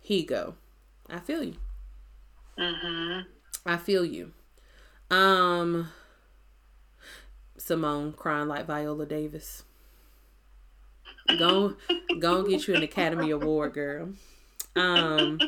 [0.00, 0.56] he go.
[1.08, 1.56] I feel you.
[2.58, 3.26] Mhm.
[3.64, 4.32] I feel you.
[5.10, 5.90] Um,
[7.56, 9.64] Simone crying like Viola Davis.
[11.38, 11.76] Go,
[12.18, 14.10] go and get you an Academy Award, girl.
[14.76, 15.38] Um,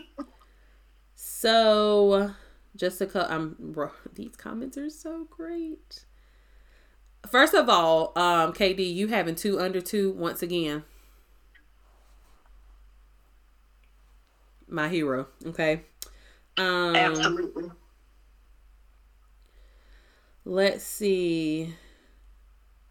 [1.41, 2.33] so
[2.77, 3.27] Jessica.
[3.31, 6.05] I'm bro, these comments are so great.
[7.31, 10.85] First of all, um, KD, you having two under two once again.
[14.69, 15.29] My hero.
[15.47, 15.83] Okay.
[16.59, 17.71] Um, Absolutely.
[20.45, 21.75] Let's see.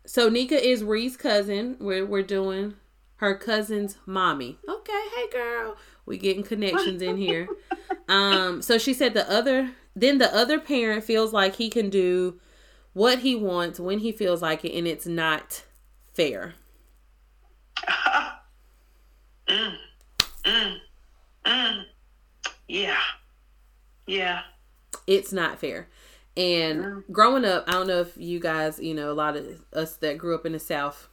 [0.08, 1.78] So Nika is Ree's cousin.
[1.80, 2.74] We're we're doing
[3.18, 4.58] her cousin's mommy.
[4.68, 5.76] Okay, hey girl.
[6.08, 7.48] We getting connections in here.
[8.10, 12.40] Um, so she said the other then the other parent feels like he can do
[12.94, 15.64] what he wants when he feels like it and it's not
[16.14, 16.56] fair.
[19.48, 19.76] mm.
[20.46, 20.78] Mm.
[21.46, 21.84] Mm.
[22.68, 22.98] Yeah.
[24.08, 24.42] Yeah.
[25.08, 25.88] it's not fair.
[26.38, 29.98] And growing up, I don't know if you guys, you know, a lot of us
[29.98, 31.10] that grew up in the South,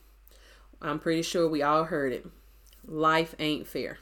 [0.80, 2.26] I'm pretty sure we all heard it.
[2.86, 3.99] Life ain't fair.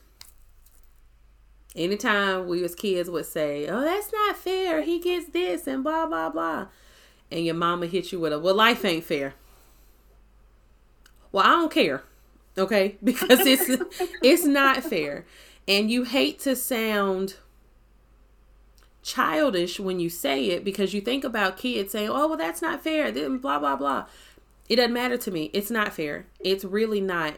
[1.76, 4.82] Anytime we as kids would say, "Oh, that's not fair.
[4.82, 6.68] He gets this and blah blah blah,"
[7.32, 9.34] and your mama hit you with a, "Well, life ain't fair."
[11.32, 12.04] Well, I don't care,
[12.56, 13.68] okay, because it's
[14.22, 15.26] it's not fair,
[15.66, 17.36] and you hate to sound
[19.02, 22.84] childish when you say it because you think about kids saying, "Oh, well, that's not
[22.84, 24.06] fair." Then blah blah blah.
[24.68, 25.50] It doesn't matter to me.
[25.52, 26.26] It's not fair.
[26.38, 27.34] It's really not.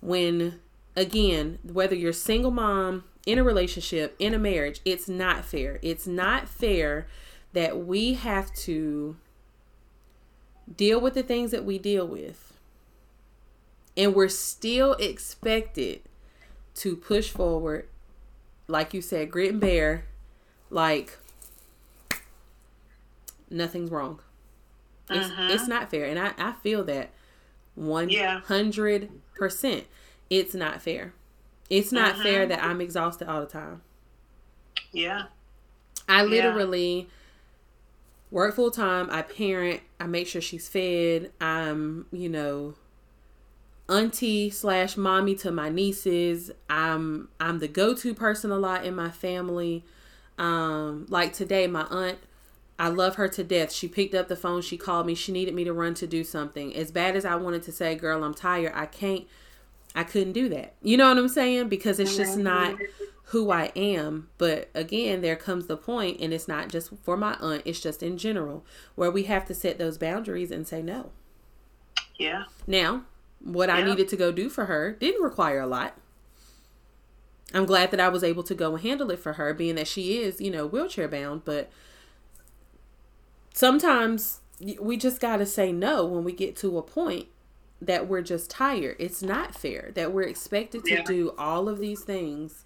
[0.00, 0.60] When
[0.96, 5.78] again, whether you're single mom in a relationship, in a marriage, it's not fair.
[5.82, 7.06] It's not fair
[7.52, 9.16] that we have to
[10.76, 12.52] deal with the things that we deal with.
[13.96, 16.02] And we're still expected
[16.76, 17.88] to push forward,
[18.66, 20.06] like you said, grit and bear,
[20.68, 21.18] like
[23.48, 24.20] nothing's wrong.
[25.08, 25.48] It's uh-huh.
[25.50, 27.10] it's not fair, and I I feel that
[28.46, 29.84] hundred percent.
[30.30, 31.12] It's not fair.
[31.70, 33.82] It's not fair that I'm exhausted all the time.
[34.92, 35.24] Yeah.
[36.08, 37.08] I literally
[38.30, 39.08] work full time.
[39.10, 39.80] I parent.
[39.98, 41.32] I make sure she's fed.
[41.40, 42.74] I'm, you know,
[43.88, 46.50] auntie slash mommy to my nieces.
[46.68, 49.84] I'm I'm the go to person a lot in my family.
[50.36, 52.18] Um, like today, my aunt.
[52.76, 53.72] I love her to death.
[53.72, 54.60] She picked up the phone.
[54.60, 55.14] She called me.
[55.14, 56.74] She needed me to run to do something.
[56.74, 59.26] As bad as I wanted to say, "Girl, I'm tired," I can't.
[59.94, 60.74] I couldn't do that.
[60.82, 61.68] You know what I'm saying?
[61.68, 62.42] Because it's just mm-hmm.
[62.42, 62.76] not
[63.26, 64.28] who I am.
[64.38, 68.02] But again, there comes the point, and it's not just for my aunt, it's just
[68.02, 68.64] in general,
[68.94, 71.10] where we have to set those boundaries and say no.
[72.18, 72.44] Yeah.
[72.66, 73.04] Now,
[73.44, 74.92] what I needed to go do for her.
[74.92, 75.96] Didn't require a lot.
[77.52, 79.86] I'm glad that I was able to go and handle it for her, being that
[79.86, 81.44] she is, you know, wheelchair bound.
[81.44, 81.70] But
[83.52, 84.40] sometimes
[84.80, 87.28] we just got to say no when we get to a point
[87.86, 88.96] that we're just tired.
[88.98, 91.02] It's not fair that we're expected to yeah.
[91.02, 92.64] do all of these things.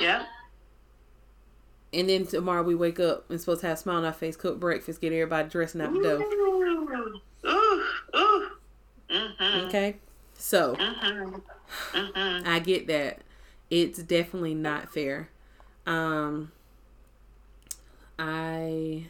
[0.00, 0.26] Yeah.
[1.92, 4.36] And then tomorrow we wake up and supposed to have a smile on our face,
[4.36, 6.20] cook breakfast, get everybody dressing out to go.
[7.46, 7.84] Ooh,
[8.14, 8.48] ooh.
[9.10, 9.66] Mm-hmm.
[9.66, 9.96] Okay.
[10.34, 11.36] So mm-hmm.
[11.96, 12.48] Mm-hmm.
[12.48, 13.20] I get that.
[13.70, 15.30] It's definitely not fair.
[15.86, 16.52] Um
[18.18, 19.06] I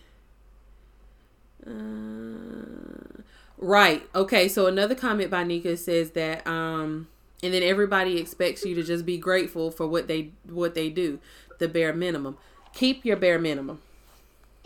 [1.66, 3.22] uh,
[3.58, 4.06] right.
[4.14, 4.48] Okay.
[4.48, 7.08] So another comment by Nika says that um
[7.42, 11.18] and then everybody expects you to just be grateful for what they what they do,
[11.58, 12.36] the bare minimum.
[12.72, 13.80] Keep your bare minimum.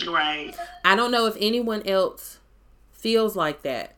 [0.07, 0.55] Right.
[0.85, 2.39] I don't know if anyone else
[2.93, 3.95] feels like that,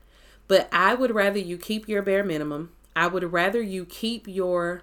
[0.49, 2.73] but I would rather you keep your bare minimum.
[2.95, 4.83] I would rather you keep your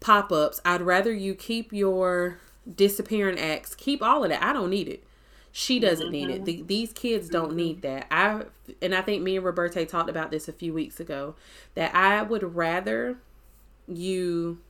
[0.00, 0.60] pop ups.
[0.64, 2.38] I'd rather you keep your
[2.72, 3.74] disappearing acts.
[3.74, 4.42] Keep all of that.
[4.42, 5.04] I don't need it.
[5.52, 6.12] She doesn't mm-hmm.
[6.12, 6.44] need it.
[6.44, 7.56] The, these kids don't mm-hmm.
[7.56, 8.06] need that.
[8.10, 8.44] I
[8.82, 11.34] and I think me and Roberta talked about this a few weeks ago
[11.74, 13.18] that I would rather
[13.86, 14.60] you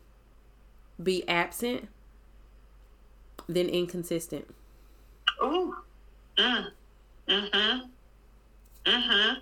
[1.02, 1.88] be absent
[3.48, 4.46] than inconsistent.
[5.42, 5.74] Ooh.
[6.36, 6.70] Mm.
[7.28, 7.90] Mhm.
[8.86, 9.38] Mhm.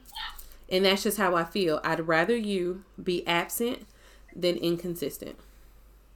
[0.68, 1.80] And that's just how I feel.
[1.84, 3.86] I'd rather you be absent
[4.34, 5.36] than inconsistent.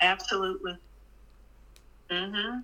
[0.00, 0.76] Absolutely.
[2.10, 2.62] Mhm.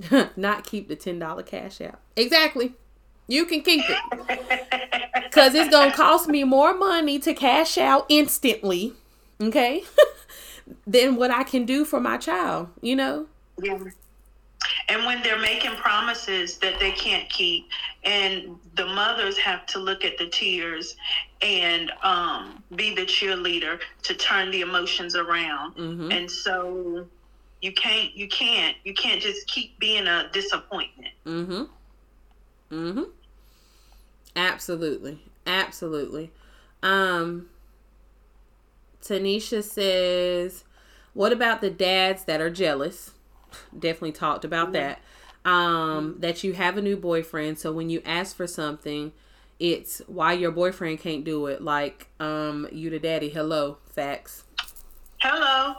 [0.36, 2.00] not keep the $10 cash out.
[2.16, 2.74] Exactly.
[3.26, 4.38] You can keep it.
[5.14, 8.92] Because it's going to cost me more money to cash out instantly,
[9.40, 9.82] okay,
[10.86, 13.26] than what I can do for my child, you know?
[13.58, 13.78] Yeah.
[14.90, 17.66] And when they're making promises that they can't keep,
[18.04, 20.96] and the mothers have to look at the tears
[21.40, 25.74] and um, be the cheerleader to turn the emotions around.
[25.76, 26.12] Mm-hmm.
[26.12, 27.06] And so
[27.62, 31.14] you can't you can't you can't just keep being a disappointment.
[31.24, 31.68] Mm Mhm.
[32.70, 33.10] Mm Mhm.
[34.36, 35.22] Absolutely.
[35.46, 36.32] Absolutely.
[36.82, 37.48] Um
[39.00, 40.64] Tanisha says,
[41.14, 43.12] "What about the dads that are jealous?"
[43.78, 44.74] Definitely talked about mm-hmm.
[44.74, 45.00] that.
[45.44, 49.12] Um that you have a new boyfriend, so when you ask for something,
[49.60, 53.28] it's why your boyfriend can't do it like um you the daddy.
[53.28, 54.44] Hello, facts.
[55.20, 55.76] Hello.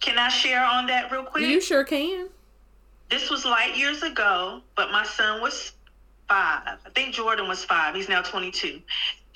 [0.00, 1.44] Can I share on that real quick?
[1.44, 2.28] You sure can.
[3.10, 5.72] This was light years ago, but my son was
[6.28, 6.78] five.
[6.86, 7.94] I think Jordan was five.
[7.94, 8.80] He's now 22.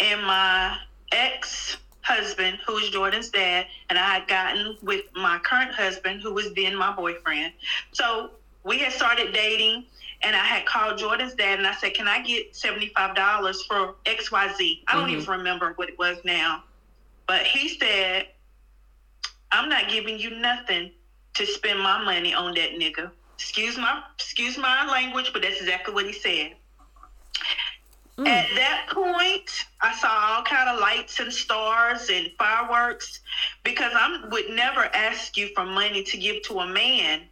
[0.00, 0.78] And my
[1.12, 6.32] ex husband, who was Jordan's dad, and I had gotten with my current husband, who
[6.32, 7.52] was then my boyfriend.
[7.92, 8.30] So
[8.62, 9.84] we had started dating,
[10.22, 14.82] and I had called Jordan's dad and I said, Can I get $75 for XYZ?
[14.86, 15.18] I don't mm-hmm.
[15.18, 16.64] even remember what it was now.
[17.26, 18.28] But he said,
[19.54, 20.90] I'm not giving you nothing
[21.34, 23.12] to spend my money on that nigga.
[23.38, 26.56] Excuse my excuse my language, but that's exactly what he said.
[28.18, 28.26] Mm.
[28.26, 29.50] At that point,
[29.80, 33.20] I saw all kind of lights and stars and fireworks
[33.62, 37.22] because I would never ask you for money to give to a man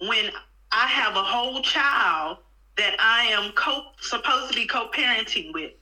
[0.00, 0.30] when
[0.72, 2.38] I have a whole child
[2.76, 5.72] that I am co- supposed to be co-parenting with.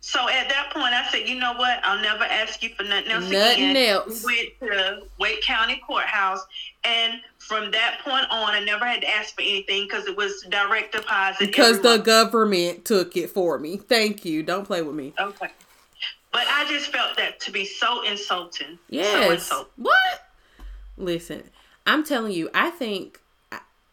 [0.00, 1.80] So at that point, I said, you know what?
[1.84, 3.76] I'll never ask you for nothing else nothing again.
[3.76, 4.24] else.
[4.26, 6.44] We went to Wake County Courthouse,
[6.84, 10.44] and from that point on, I never had to ask for anything because it was
[10.50, 11.46] direct deposit.
[11.46, 12.04] Because the month.
[12.04, 13.76] government took it for me.
[13.76, 14.42] Thank you.
[14.42, 15.14] Don't play with me.
[15.18, 15.48] Okay.
[16.32, 18.78] But I just felt that to be so insulting.
[18.88, 19.26] Yes.
[19.26, 19.72] So insulting.
[19.76, 20.28] What?
[20.96, 21.44] Listen,
[21.86, 23.20] I'm telling you, I think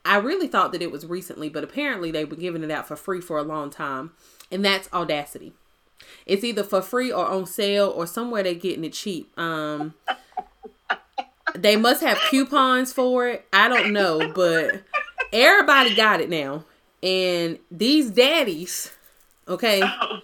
[0.05, 2.95] I really thought that it was recently, but apparently they were giving it out for
[2.95, 4.11] free for a long time,
[4.51, 5.53] and that's audacity.
[6.29, 9.31] It's either for free or on sale or somewhere they're getting it cheap.
[9.37, 9.95] Um,
[11.55, 13.47] they must have coupons for it.
[13.51, 14.81] I don't know, but
[15.33, 16.65] everybody got it now.
[17.01, 18.93] And these daddies,
[19.47, 20.19] okay, oh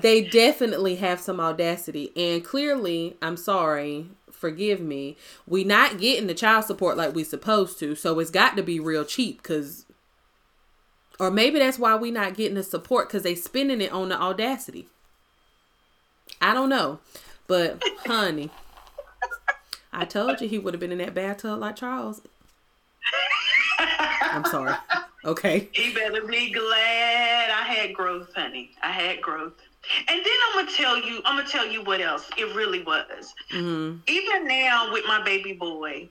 [0.00, 2.12] they definitely have some audacity.
[2.16, 5.16] And clearly, I'm sorry, forgive me,
[5.46, 7.94] we not getting the child support like we supposed to.
[7.94, 9.86] So it's got to be real cheap because
[11.18, 14.18] or maybe that's why we not getting the support because they spending it on the
[14.18, 14.88] audacity.
[16.40, 17.00] I don't know.
[17.46, 18.50] But honey,
[19.92, 22.22] I told you he would have been in that bathtub like Charles.
[23.78, 24.74] I'm sorry.
[25.24, 25.68] Okay.
[25.72, 28.70] He better be glad I had growth, honey.
[28.82, 29.54] I had growth.
[30.08, 33.34] And then I'm gonna tell you, I'm gonna tell you what else it really was.
[33.52, 33.98] Mm-hmm.
[34.06, 36.08] Even now with my baby boy,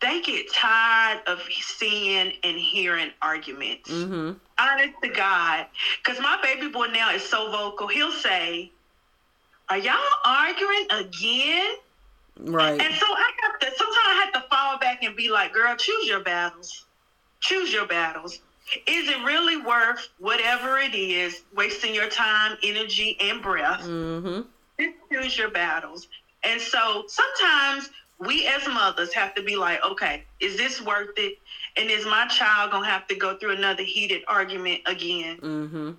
[0.00, 3.90] they get tired of seeing and hearing arguments.
[3.90, 4.32] Mm-hmm.
[4.58, 5.66] Honest to God,
[6.02, 7.88] because my baby boy now is so vocal.
[7.88, 8.70] He'll say,
[9.70, 11.74] are y'all arguing again?
[12.40, 12.80] Right.
[12.80, 15.74] And so I have to sometimes I have to fall back and be like, girl,
[15.76, 16.86] choose your battles.
[17.40, 18.40] Choose your battles.
[18.86, 23.80] Is it really worth whatever it is, wasting your time, energy, and breath?
[23.82, 24.42] Mm-hmm.
[24.78, 26.06] Just choose your battles.
[26.44, 27.88] And so sometimes
[28.18, 31.34] we as mothers have to be like, okay, is this worth it?
[31.76, 35.38] And is my child gonna have to go through another heated argument again?
[35.38, 35.90] Mm-hmm.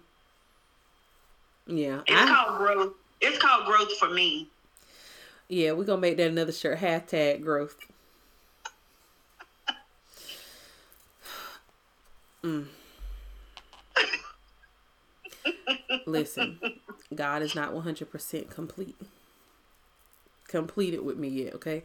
[1.68, 2.02] Yeah.
[2.08, 2.94] It's I- called growth.
[3.22, 4.50] It's called growth for me.
[5.50, 6.80] yeah, we're gonna make that another shirt.
[6.80, 7.76] Hashtag growth.
[12.44, 12.68] Mm.
[16.06, 16.60] Listen,
[17.14, 18.96] God is not one hundred percent complete.
[20.48, 21.84] Completed with me yet, okay?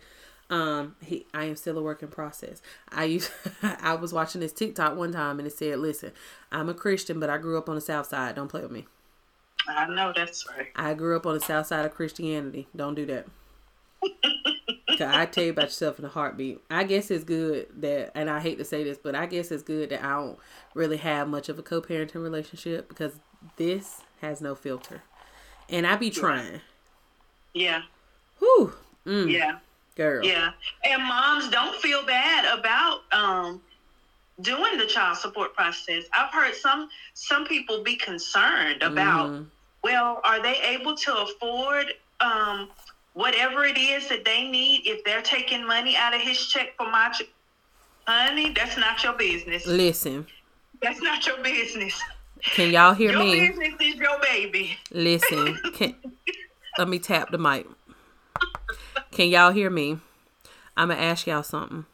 [0.51, 2.63] Um, he I am still a work in process.
[2.91, 3.31] I used
[3.63, 6.13] I was watching this TikTok one time and it said, Listen,
[6.53, 8.37] I'm a Christian, but I grew up on the south side.
[8.37, 8.87] Don't play with me.
[9.69, 10.69] I know that's right.
[10.77, 12.69] I grew up on the south side of Christianity.
[12.77, 13.27] Don't do that.
[14.89, 16.61] 'Cause I tell you about yourself in a heartbeat.
[16.71, 19.63] I guess it's good that, and I hate to say this, but I guess it's
[19.63, 20.39] good that I don't
[20.75, 23.19] really have much of a co-parenting relationship because
[23.57, 25.03] this has no filter,
[25.69, 26.61] and I be trying.
[27.55, 27.83] Yeah.
[28.39, 28.73] Whew,
[29.05, 29.59] mm, Yeah.
[29.97, 30.25] girl.
[30.25, 30.53] Yeah.
[30.85, 33.63] And moms don't feel bad about um
[34.43, 36.05] doing the child support process.
[36.13, 39.47] I've heard some some people be concerned about Mhm.
[39.85, 41.87] Well, are they able to afford
[42.21, 42.71] um
[43.13, 46.91] whatever it is that they need if they're taking money out of his check for
[46.91, 47.23] my ch-
[48.09, 49.67] honey, that's not your business.
[49.67, 50.27] Listen,
[50.83, 51.95] That's not your business.
[52.43, 53.49] can y'all hear Your me?
[53.49, 54.77] business is your baby.
[54.91, 55.95] Listen, can
[56.79, 57.67] let me tap the mic.
[59.13, 59.99] Can y'all hear me?
[60.77, 61.87] I'm gonna ask y'all something.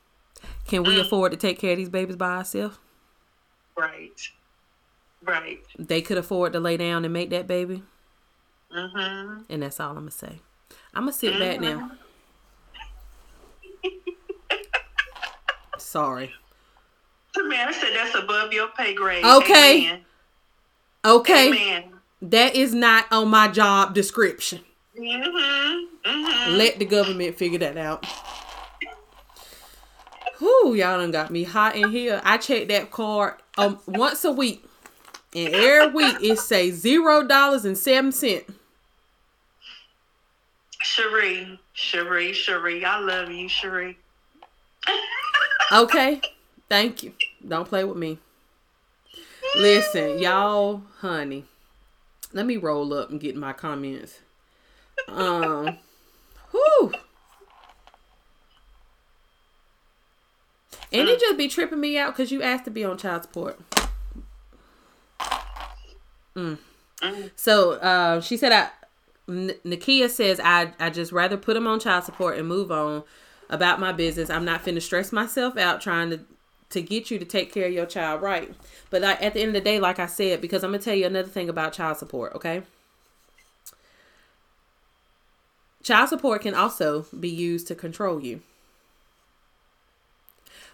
[0.67, 2.79] Can we afford to take care of these babies by ourselves?
[3.79, 4.19] Right.
[5.23, 5.59] Right.
[5.79, 7.83] They could afford to lay down and make that baby,
[8.75, 9.45] Mhm.
[9.49, 10.41] and that's all I'm gonna say.
[10.95, 11.91] I'm gonna sit back now.
[15.79, 16.33] Sorry.
[17.35, 19.25] Tamara said that's above your pay grade.
[19.25, 19.87] Okay.
[19.87, 20.05] Amen.
[21.05, 21.93] Okay, Amen.
[22.23, 24.61] that is not on my job description.
[24.99, 25.87] Mhm.
[26.05, 26.57] Mhm.
[26.59, 28.05] Let the government figure that out.
[30.41, 32.21] Whoo, y'all done got me hot in here.
[32.25, 34.65] I check that card um once a week.
[35.35, 38.45] And every week it say zero dollars and seven cent.
[40.83, 43.99] Cherie, Cherie, Cherie, I love you, Cherie.
[45.71, 46.21] Okay.
[46.69, 47.13] Thank you.
[47.47, 48.19] Don't play with me.
[49.57, 51.45] Listen, y'all, honey.
[52.33, 54.21] Let me roll up and get my comments.
[55.09, 55.79] Um
[56.53, 56.93] whoo.
[60.93, 63.59] And it just be tripping me out because you asked to be on child support.
[66.41, 66.59] Mm.
[67.37, 68.71] So uh, she said, "I."
[69.29, 73.05] N- Nakia says, "I I just rather put him on child support and move on
[73.49, 74.31] about my business.
[74.31, 76.21] I'm not finna stress myself out trying to
[76.71, 78.55] to get you to take care of your child right.
[78.91, 81.07] But at the end of the day, like I said, because I'm gonna tell you
[81.07, 82.35] another thing about child support.
[82.35, 82.63] Okay,
[85.83, 88.41] child support can also be used to control you.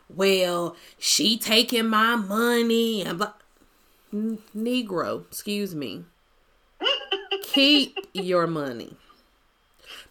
[0.08, 3.32] Well, she taking my money and blah.
[4.12, 6.04] N- Negro, excuse me.
[7.42, 8.96] Keep your money.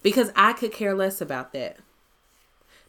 [0.02, 1.78] Because I could care less about that.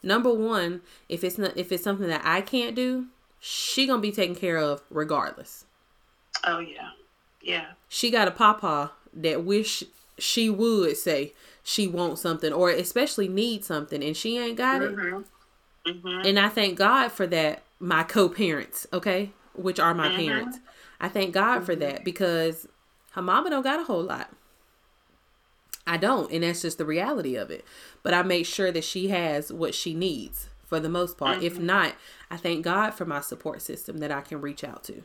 [0.04, 3.08] Number one, if it's not if it's something that I can't do,
[3.40, 5.66] she gonna be taken care of regardless.
[6.44, 6.90] Oh yeah,
[7.42, 7.72] yeah.
[7.90, 9.84] She got a papa that wish
[10.18, 11.34] she would say
[11.64, 14.96] she wants something or especially need something and she ain't got it.
[14.96, 15.26] Mhm.
[15.86, 16.26] Mhm.
[16.26, 19.32] And I thank God for that, my co parents, okay?
[19.54, 20.16] Which are my Mhm.
[20.16, 20.60] parents.
[21.00, 22.68] I thank God for that because
[23.12, 24.32] her mama don't got a whole lot.
[25.86, 27.64] I don't, and that's just the reality of it.
[28.04, 31.42] But I make sure that she has what she needs for the most part.
[31.42, 31.96] If not,
[32.30, 35.04] I thank God for my support system that I can reach out to.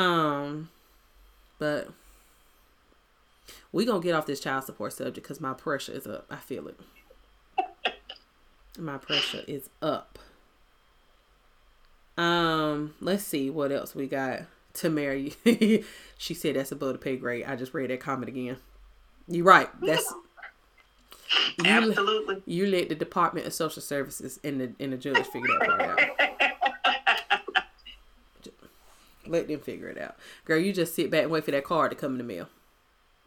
[0.00, 0.70] Um
[1.58, 1.88] but
[3.72, 6.26] we gonna get off this child support subject because my pressure is up.
[6.30, 6.78] I feel it.
[8.78, 10.18] My pressure is up.
[12.16, 14.42] Um, let's see what else we got.
[14.74, 15.28] Tamara,
[16.18, 17.44] she said that's above the pay grade.
[17.46, 18.58] I just read that comment again.
[19.26, 19.68] You're right.
[19.80, 20.12] That's
[21.58, 22.42] you, Absolutely.
[22.44, 25.80] you let the Department of Social Services and the and the judge figure that part
[25.80, 26.00] out.
[29.26, 30.16] Let them figure it out.
[30.44, 32.46] Girl, you just sit back and wait for that card to come in the mail.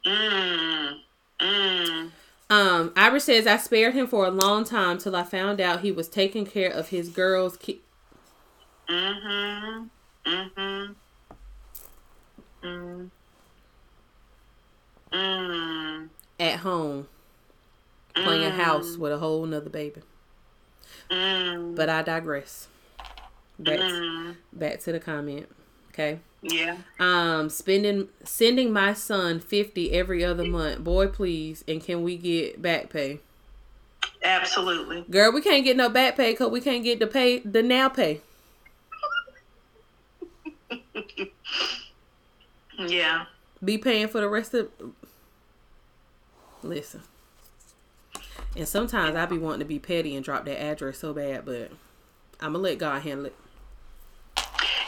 [0.06, 1.00] Mm.
[1.40, 2.12] Mm.
[2.52, 5.92] Um, Iris says I spared him for a long time till I found out he
[5.92, 7.82] was taking care of his girl's ki-
[8.88, 9.90] Mhm.
[10.26, 10.96] Mhm.
[12.64, 13.10] Mm.
[15.12, 16.10] Mm.
[16.40, 17.08] at home
[18.14, 18.56] playing Mm.
[18.58, 20.02] house with a whole nother baby.
[21.10, 22.68] Mm, But I digress.
[23.60, 25.48] Back, mm, back to the comment.
[25.90, 26.20] Okay.
[26.42, 26.78] yeah.
[27.00, 30.84] Um, spending sending my son fifty every other month.
[30.84, 31.64] Boy, please.
[31.68, 33.20] And can we get back pay?
[34.24, 35.06] Absolutely.
[35.10, 37.90] Girl, we can't get no back pay because we can't get the pay the now
[37.90, 38.22] pay.
[42.78, 43.26] Yeah.
[43.64, 44.70] Be paying for the rest of.
[46.64, 47.02] Listen.
[48.56, 51.72] And sometimes I be wanting to be petty and drop that address so bad, but
[52.40, 53.36] I'm gonna let God handle it.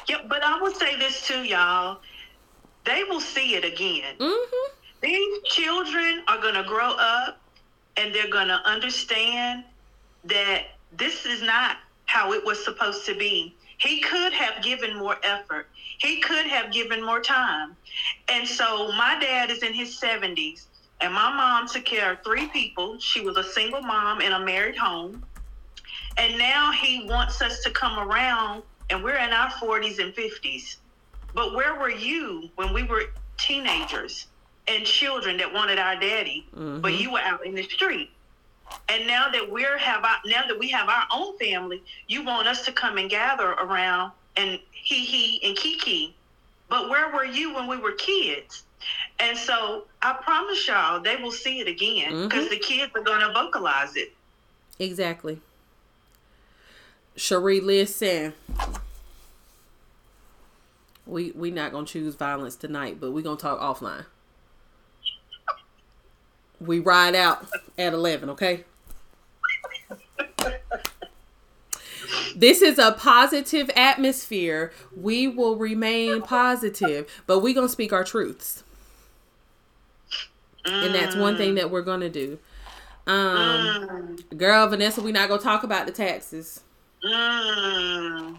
[0.08, 2.00] Yeah, but I will say this too, y'all.
[2.84, 4.16] They will see it again.
[4.20, 4.74] Mm-hmm.
[5.02, 7.40] These children are going to grow up
[7.96, 9.64] and they're going to understand
[10.26, 10.64] that
[10.98, 11.78] this is not
[12.10, 13.54] how it was supposed to be.
[13.78, 15.68] He could have given more effort.
[16.00, 17.78] He could have given more time.
[18.30, 20.66] And so my dad is in his 70s
[21.02, 22.98] and my mom took care of three people.
[23.00, 25.24] She was a single mom in a married home.
[26.18, 30.78] And now he wants us to come around and we're in our 40s and 50s.
[31.36, 33.04] But where were you when we were
[33.38, 34.26] teenagers
[34.68, 36.82] and children that wanted our daddy, Mhm.
[36.82, 38.10] but you were out in the street?
[38.90, 42.48] And now that we're have our, now that we have our own family, you want
[42.48, 46.16] us to come and gather around and he he and Kiki.
[46.70, 48.64] But where were you when we were kids?
[49.20, 52.50] And so I promise y'all, they will see it again because Mhm.
[52.52, 54.14] the kids are going to vocalize it.
[54.80, 55.42] Exactly.
[57.16, 58.34] Cherie, listen.
[61.06, 64.06] We we not gonna choose violence tonight, but we gonna talk offline.
[66.62, 67.46] We ride out
[67.78, 68.64] at eleven, okay?
[72.36, 74.72] This is a positive atmosphere.
[74.96, 78.64] We will remain positive, but we gonna speak our truths,
[80.82, 82.40] and that's one thing that we're gonna do.
[83.08, 86.62] Um, Mm, Girl, Vanessa, we not gonna talk about the taxes
[87.04, 88.38] mm,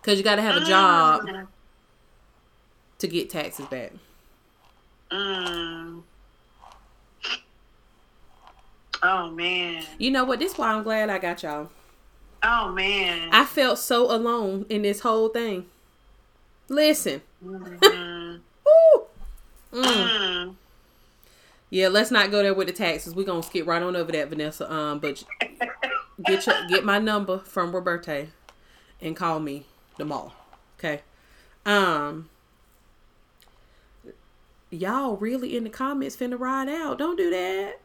[0.00, 1.46] because you got to have a job mm,
[2.98, 3.92] to get taxes back.
[5.10, 6.02] mm.
[9.02, 9.84] Oh man.
[9.98, 10.38] You know what?
[10.38, 11.68] This is why I'm glad I got y'all.
[12.42, 13.28] Oh man.
[13.32, 15.66] I felt so alone in this whole thing.
[16.68, 19.04] Listen, Mm, Woo.
[19.72, 19.84] Mm.
[19.84, 20.54] mm.
[21.68, 23.14] yeah, let's not go there with the taxes.
[23.14, 24.72] We're gonna skip right on over that, Vanessa.
[24.72, 25.22] Um, but
[26.24, 28.28] get your, get my number from Roberta
[29.02, 29.66] and call me
[29.98, 30.32] tomorrow.
[30.78, 31.02] Okay.
[31.66, 32.28] Um.
[34.70, 36.98] Y'all really in the comments finna ride out.
[36.98, 37.80] Don't do that.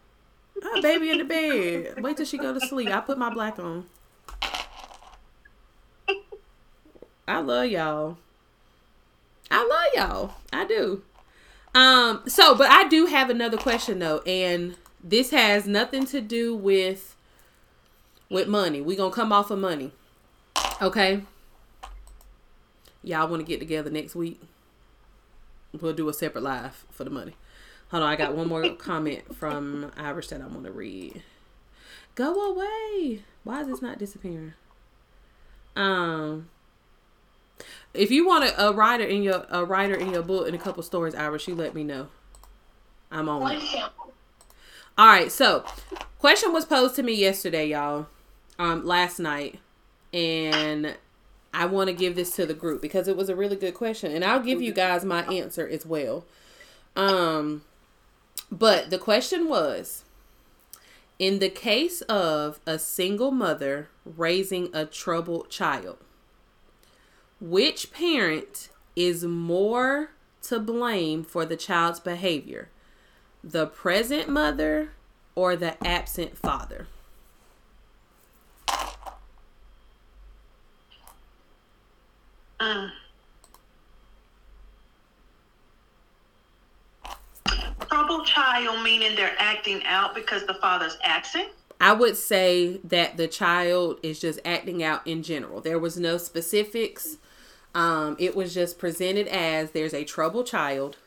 [0.63, 2.01] Oh, baby in the bed.
[2.01, 2.89] Wait till she go to sleep.
[2.89, 3.85] I put my black on.
[7.27, 8.17] I love y'all.
[9.51, 10.33] I love y'all.
[10.51, 11.03] I do.
[11.75, 16.55] Um, so but I do have another question though, and this has nothing to do
[16.55, 17.15] with
[18.29, 18.81] with money.
[18.81, 19.91] We gonna come off of money.
[20.81, 21.23] Okay.
[23.03, 24.41] Y'all wanna get together next week?
[25.79, 27.35] We'll do a separate live for the money.
[27.91, 31.23] Hold on, I got one more comment from Irish that I want to read.
[32.15, 33.23] Go away.
[33.43, 34.53] Why is this not disappearing?
[35.75, 36.49] Um,
[37.93, 40.57] if you want a, a writer in your a writer in your book in a
[40.57, 42.09] couple stories, Irish, you let me know.
[43.11, 43.63] I'm on it.
[44.97, 45.63] All right, so
[46.19, 48.07] question was posed to me yesterday, y'all,
[48.59, 49.59] um, last night,
[50.13, 50.95] and
[51.53, 54.11] I want to give this to the group because it was a really good question,
[54.11, 56.25] and I'll give you guys my answer as well.
[56.95, 57.63] Um,
[58.51, 60.03] but the question was,
[61.17, 65.97] in the case of a single mother raising a troubled child,
[67.39, 70.11] which parent is more
[70.41, 72.69] to blame for the child's behavior?
[73.43, 74.91] the present mother
[75.35, 76.87] or the absent father?
[82.59, 82.91] Mm.
[87.87, 91.49] Troubled child meaning they're acting out because the father's absent.
[91.81, 95.61] I would say that the child is just acting out in general.
[95.61, 97.17] There was no specifics.
[97.73, 100.97] Um, it was just presented as there's a troubled child.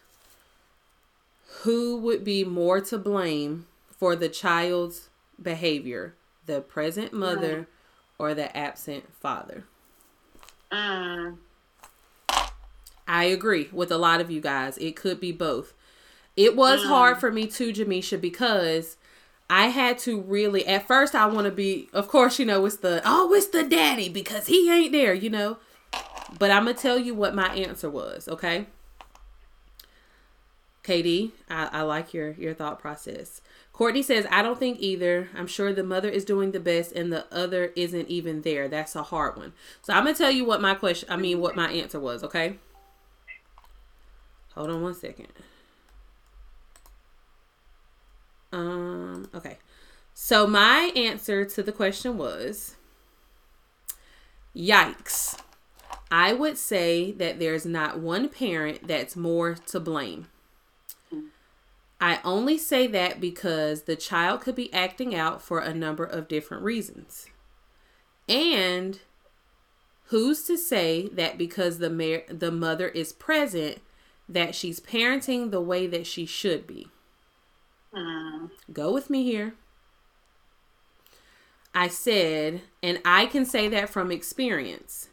[1.63, 6.15] Who would be more to blame for the child's behavior?
[6.47, 7.69] The present mother
[8.19, 9.65] or the absent father?
[10.73, 11.37] Mm.
[13.07, 14.79] I agree with a lot of you guys.
[14.79, 15.75] It could be both.
[16.37, 16.89] It was mm.
[16.89, 18.97] hard for me too, Jamisha, because
[19.51, 22.77] I had to really at first I want to be of course, you know, it's
[22.77, 25.59] the oh, it's the daddy because he ain't there, you know.
[26.39, 28.67] But I'm gonna tell you what my answer was, okay?
[30.83, 33.41] Katie, I, I like your your thought process.
[33.73, 35.29] Courtney says, I don't think either.
[35.37, 38.69] I'm sure the mother is doing the best and the other isn't even there.
[38.69, 39.53] That's a hard one.
[39.83, 42.59] So I'm gonna tell you what my question I mean what my answer was, okay?
[44.55, 45.29] Hold on one second.
[48.53, 49.59] Um, okay.
[50.15, 52.77] So my answer to the question was
[54.55, 55.39] yikes.
[56.11, 60.27] I would say that there's not one parent that's more to blame.
[62.01, 66.29] I only say that because the child could be acting out for a number of
[66.29, 67.27] different reasons.
[68.29, 68.99] And
[70.07, 73.79] who's to say that because the the mother is present
[74.29, 76.89] that she's parenting the way that she should be?
[77.95, 78.51] Mm.
[78.73, 79.55] Go with me here.
[81.75, 85.09] I said, and I can say that from experience.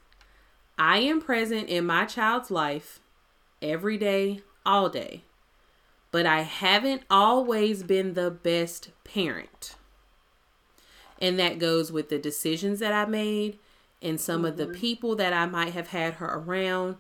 [0.78, 3.00] I am present in my child's life
[3.62, 5.24] every day, all day
[6.12, 9.76] but I haven't always been the best parent.
[11.22, 13.60] And that goes with the decisions that I made
[14.02, 14.46] and some mm-hmm.
[14.46, 14.80] of the mm-hmm.
[14.80, 16.98] people that I might have had her around.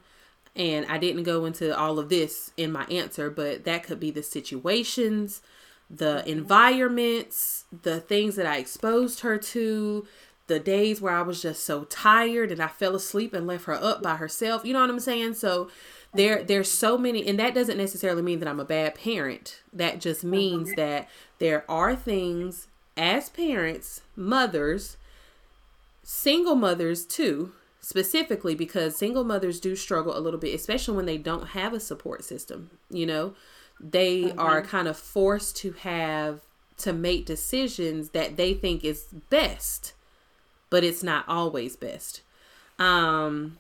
[0.56, 4.11] And I didn't go into all of this in my answer, but that could be
[4.11, 5.41] the situations,
[5.89, 10.05] the environments, the things that I exposed her to,
[10.47, 13.73] the days where I was just so tired and I fell asleep and left her
[13.73, 14.65] up by herself.
[14.65, 15.35] You know what I'm saying?
[15.35, 15.69] So
[16.13, 19.61] there there's so many and that doesn't necessarily mean that I'm a bad parent.
[19.71, 20.75] That just means mm-hmm.
[20.75, 22.67] that there are things
[22.97, 24.97] as parents, mothers,
[26.03, 31.17] single mothers too, specifically because single mothers do struggle a little bit, especially when they
[31.17, 33.33] don't have a support system, you know.
[33.80, 34.39] They mm-hmm.
[34.39, 36.41] are kind of forced to have
[36.77, 39.93] to make decisions that they think is best,
[40.69, 42.22] but it's not always best.
[42.77, 43.57] Um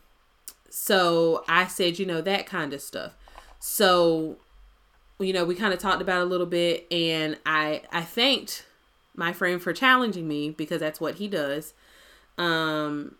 [0.69, 3.13] so I said, you know, that kind of stuff.
[3.59, 4.37] So,
[5.19, 8.65] you know, we kind of talked about a little bit and I I thanked
[9.15, 11.73] my friend for challenging me because that's what he does.
[12.37, 13.15] Um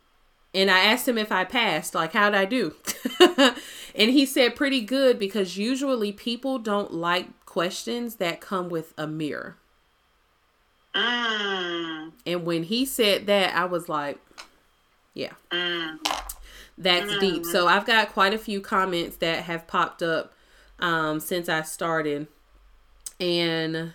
[0.53, 2.75] and I asked him if I passed, like how'd I do?
[3.95, 9.07] and he said pretty good because usually people don't like questions that come with a
[9.07, 9.57] mirror.
[10.95, 12.11] Mm.
[12.25, 14.17] And when he said that, I was like,
[15.13, 15.33] yeah.
[15.51, 15.99] Mm
[16.79, 17.19] that's mm-hmm.
[17.19, 17.45] deep.
[17.45, 20.33] So I've got quite a few comments that have popped up
[20.79, 22.27] um, since I started.
[23.19, 23.93] And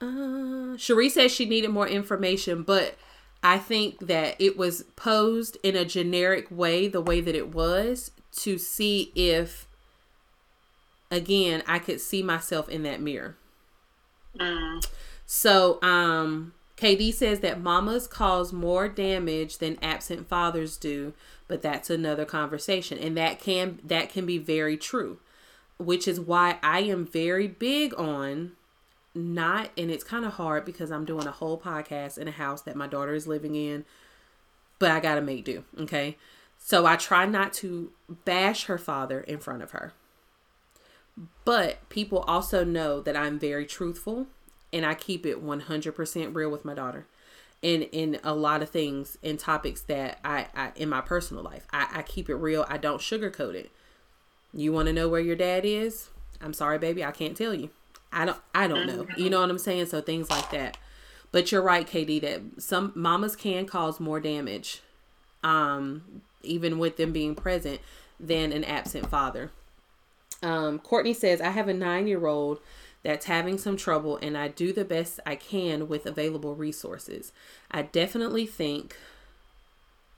[0.00, 2.94] uh, Cherie says she needed more information, but
[3.42, 8.12] I think that it was posed in a generic way, the way that it was,
[8.36, 9.66] to see if,
[11.10, 13.36] again, I could see myself in that mirror.
[14.38, 14.86] Mm.
[15.26, 21.12] So, um, KD says that mamas cause more damage than absent fathers do,
[21.46, 25.18] but that's another conversation and that can that can be very true.
[25.78, 28.52] Which is why I am very big on
[29.14, 32.62] not and it's kind of hard because I'm doing a whole podcast in a house
[32.62, 33.84] that my daughter is living in,
[34.78, 36.16] but I got to make do, okay?
[36.58, 37.92] So I try not to
[38.24, 39.92] bash her father in front of her.
[41.44, 44.28] But people also know that I'm very truthful
[44.72, 47.06] and I keep it 100% real with my daughter.
[47.60, 51.64] In in a lot of things and topics that I, I in my personal life,
[51.72, 52.66] I, I keep it real.
[52.68, 53.70] I don't sugarcoat it.
[54.52, 56.08] You want to know where your dad is?
[56.40, 57.70] I'm sorry, baby, I can't tell you.
[58.12, 59.06] I don't I don't know.
[59.16, 59.86] You know what I'm saying?
[59.86, 60.76] So things like that.
[61.30, 64.82] But you're right, KD, that some mamas can cause more damage,
[65.42, 67.80] um, even with them being present,
[68.20, 69.50] than an absent father.
[70.42, 72.60] Um, Courtney says, I have a nine year old
[73.02, 77.32] that's having some trouble and I do the best I can with available resources.
[77.70, 78.96] I definitely think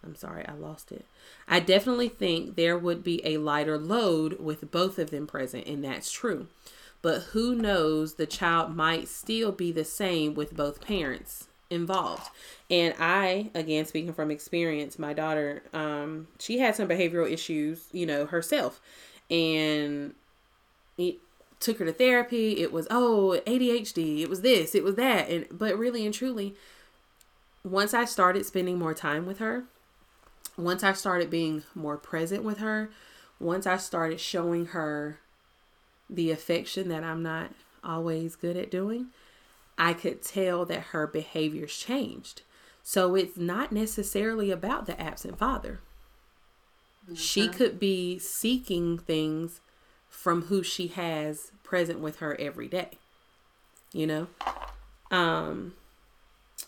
[0.05, 1.07] I'm sorry, I lost it.
[1.49, 5.83] I definitely think there would be a lighter load with both of them present, and
[5.83, 6.49] that's true.
[7.05, 12.31] But who knows, the child might still be the same with both parents involved.
[12.71, 18.07] And I, again, speaking from experience, my daughter, um, she had some behavioral issues, you
[18.07, 18.81] know, herself.
[19.31, 20.15] And
[20.97, 21.17] it,
[21.61, 22.63] took her to therapy.
[22.63, 24.21] It was, oh, ADHD.
[24.21, 25.29] It was this, it was that.
[25.29, 26.55] And but really and truly,
[27.63, 29.65] once I started spending more time with her,
[30.57, 32.89] once I started being more present with her,
[33.39, 35.21] once I started showing her
[36.09, 37.51] the affection that I'm not
[37.83, 39.09] always good at doing,
[39.77, 42.43] I could tell that her behaviors changed.
[42.83, 45.81] So it's not necessarily about the absent father.
[47.15, 49.61] She could be seeking things
[50.09, 52.91] from who she has present with her every day.
[53.93, 54.27] You know?
[55.11, 55.75] Um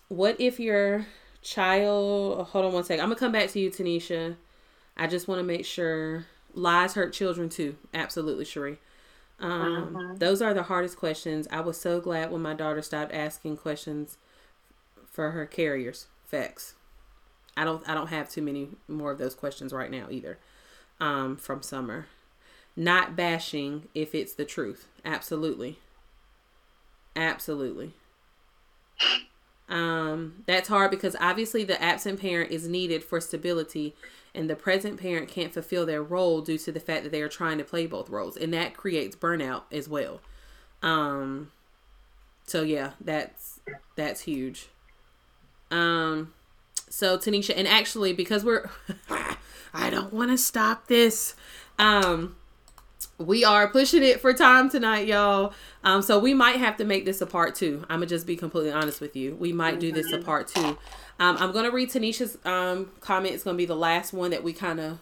[0.08, 1.06] what if your
[1.46, 3.02] child hold on one second.
[3.02, 4.36] I'm gonna come back to you, Tanisha.
[4.96, 7.76] I just want to make sure lies hurt children too.
[7.94, 8.78] Absolutely, Cherie.
[9.38, 10.16] Um, mm-hmm.
[10.16, 11.46] Those are the hardest questions.
[11.50, 14.16] I was so glad when my daughter stopped asking questions
[15.10, 16.06] for her carriers.
[16.24, 16.74] Facts.
[17.56, 17.86] I don't.
[17.88, 20.38] I don't have too many more of those questions right now either.
[21.00, 22.06] Um, from summer,
[22.74, 24.88] not bashing if it's the truth.
[25.04, 25.78] Absolutely.
[27.14, 27.94] Absolutely.
[29.68, 33.94] Um, that's hard because obviously the absent parent is needed for stability
[34.36, 37.28] and the present parent can't fulfill their role due to the fact that they are
[37.28, 38.36] trying to play both roles.
[38.36, 40.20] And that creates burnout as well.
[40.82, 41.51] Um
[42.47, 43.60] so yeah that's
[43.97, 44.68] that's huge.
[45.70, 46.34] Um
[46.88, 48.70] so tanisha and actually because we're
[49.74, 51.34] i don't want to stop this.
[51.78, 52.36] Um
[53.18, 55.55] we are pushing it for time tonight y'all
[55.86, 58.36] um so we might have to make this a part two i'm gonna just be
[58.36, 60.76] completely honest with you we might do this a part two
[61.18, 63.34] um, I'm to read Tanisha's um, comment.
[63.34, 64.98] It's to be the last one that we kind of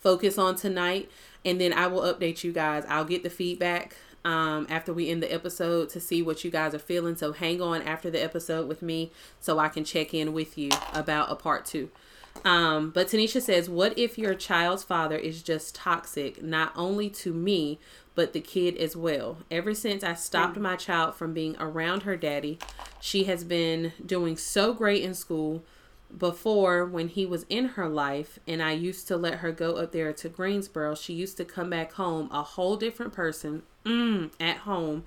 [0.00, 1.10] focus on tonight.
[1.44, 2.84] And then I will update you guys.
[2.88, 6.74] I'll get the feedback um, after we end the episode to see what you guys
[6.74, 7.16] are feeling.
[7.16, 10.70] So hang on after the episode with me so I can check in with you
[10.92, 11.90] about a part two.
[12.44, 17.32] Um, but Tanisha says, What if your child's father is just toxic, not only to
[17.32, 17.78] me,
[18.18, 19.38] but the kid as well.
[19.48, 22.58] Ever since I stopped my child from being around her daddy,
[23.00, 25.62] she has been doing so great in school.
[26.18, 29.92] Before, when he was in her life, and I used to let her go up
[29.92, 34.56] there to Greensboro, she used to come back home a whole different person mm, at
[34.56, 35.04] home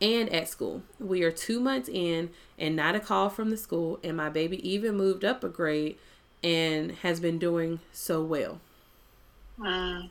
[0.00, 0.82] and at school.
[0.98, 4.66] We are two months in, and not a call from the school, and my baby
[4.66, 5.98] even moved up a grade
[6.42, 8.60] and has been doing so well.
[9.60, 10.08] Mm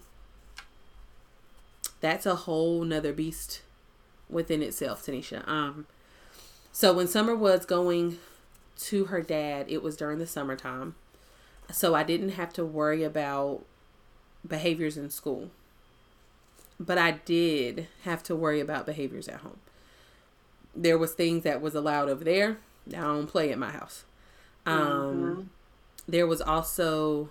[2.05, 3.63] that's a whole nother beast
[4.29, 5.47] within itself, Tanisha.
[5.47, 5.87] Um,
[6.71, 8.19] so when Summer was going
[8.77, 10.93] to her dad, it was during the summertime.
[11.71, 13.65] So I didn't have to worry about
[14.47, 15.49] behaviors in school.
[16.79, 19.57] But I did have to worry about behaviors at home.
[20.75, 22.57] There was things that was allowed over there.
[22.89, 24.03] I don't play at my house.
[24.65, 25.41] Um, mm-hmm.
[26.07, 27.29] There was also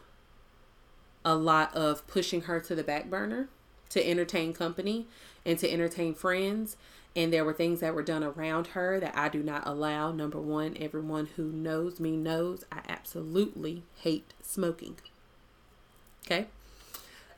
[1.25, 3.49] a lot of pushing her to the back burner
[3.91, 5.07] to entertain company
[5.45, 6.77] and to entertain friends.
[7.17, 10.11] And there were things that were done around her that I do not allow.
[10.11, 14.97] Number one, everyone who knows me knows I absolutely hate smoking.
[16.27, 16.47] Okay.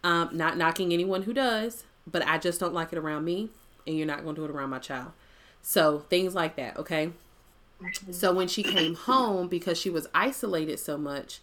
[0.02, 3.50] Um, not knocking anyone who does, but I just don't like it around me,
[3.86, 5.12] and you're not going to do it around my child.
[5.60, 6.76] So things like that.
[6.78, 7.10] Okay.
[8.10, 11.40] So when she came home, because she was isolated so much,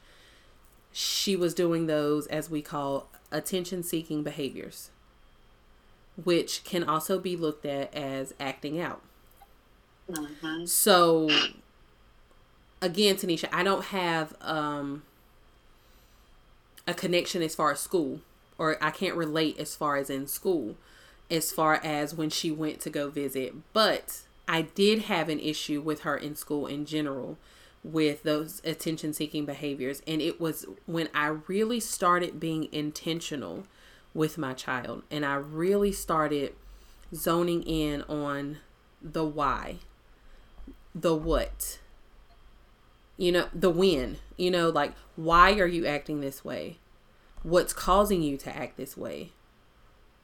[0.91, 4.89] she was doing those as we call attention seeking behaviors
[6.21, 9.01] which can also be looked at as acting out.
[10.11, 10.65] Mm-hmm.
[10.65, 11.29] So,
[12.81, 15.03] again, Tanisha, I don't have um,
[16.87, 18.21] a connection as far as school,
[18.57, 20.75] or I can't relate as far as in school,
[21.31, 23.53] as far as when she went to go visit.
[23.73, 27.37] But I did have an issue with her in school in general
[27.83, 30.01] with those attention seeking behaviors.
[30.07, 33.65] And it was when I really started being intentional
[34.13, 35.03] with my child.
[35.09, 36.53] And I really started
[37.13, 38.57] zoning in on
[39.01, 39.77] the why,
[40.93, 41.79] the what,
[43.17, 46.77] you know, the when, you know, like, why are you acting this way?
[47.43, 49.31] What's causing you to act this way?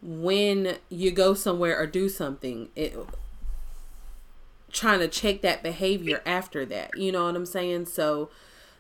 [0.02, 2.96] When you go somewhere or do something, it
[4.72, 6.92] trying to check that behavior after that.
[6.96, 7.88] You know what I'm saying?
[7.88, 8.30] So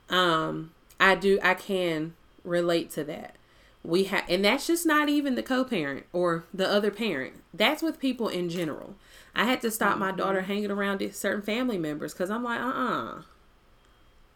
[0.10, 2.14] um I do I can
[2.44, 3.36] relate to that
[3.84, 7.35] we have and that's just not even the co-parent or the other parent.
[7.53, 8.95] That's with people in general.
[9.35, 10.51] I had to stop my daughter mm-hmm.
[10.51, 13.22] hanging around certain family members because i'm like uh-uh.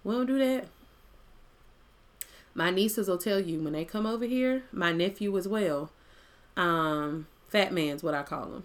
[0.03, 0.67] We don't do that.
[2.53, 5.91] My nieces will tell you when they come over here my nephew as well.
[6.55, 8.63] Um fat man's what i call him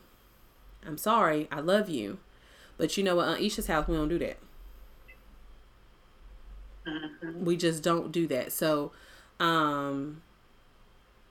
[0.86, 2.16] i'm sorry i love you
[2.78, 4.38] but you know what on isha's house we don't do that.
[6.86, 7.44] Mm-hmm.
[7.44, 8.50] we just don't do that.
[8.52, 8.92] So
[9.40, 10.22] um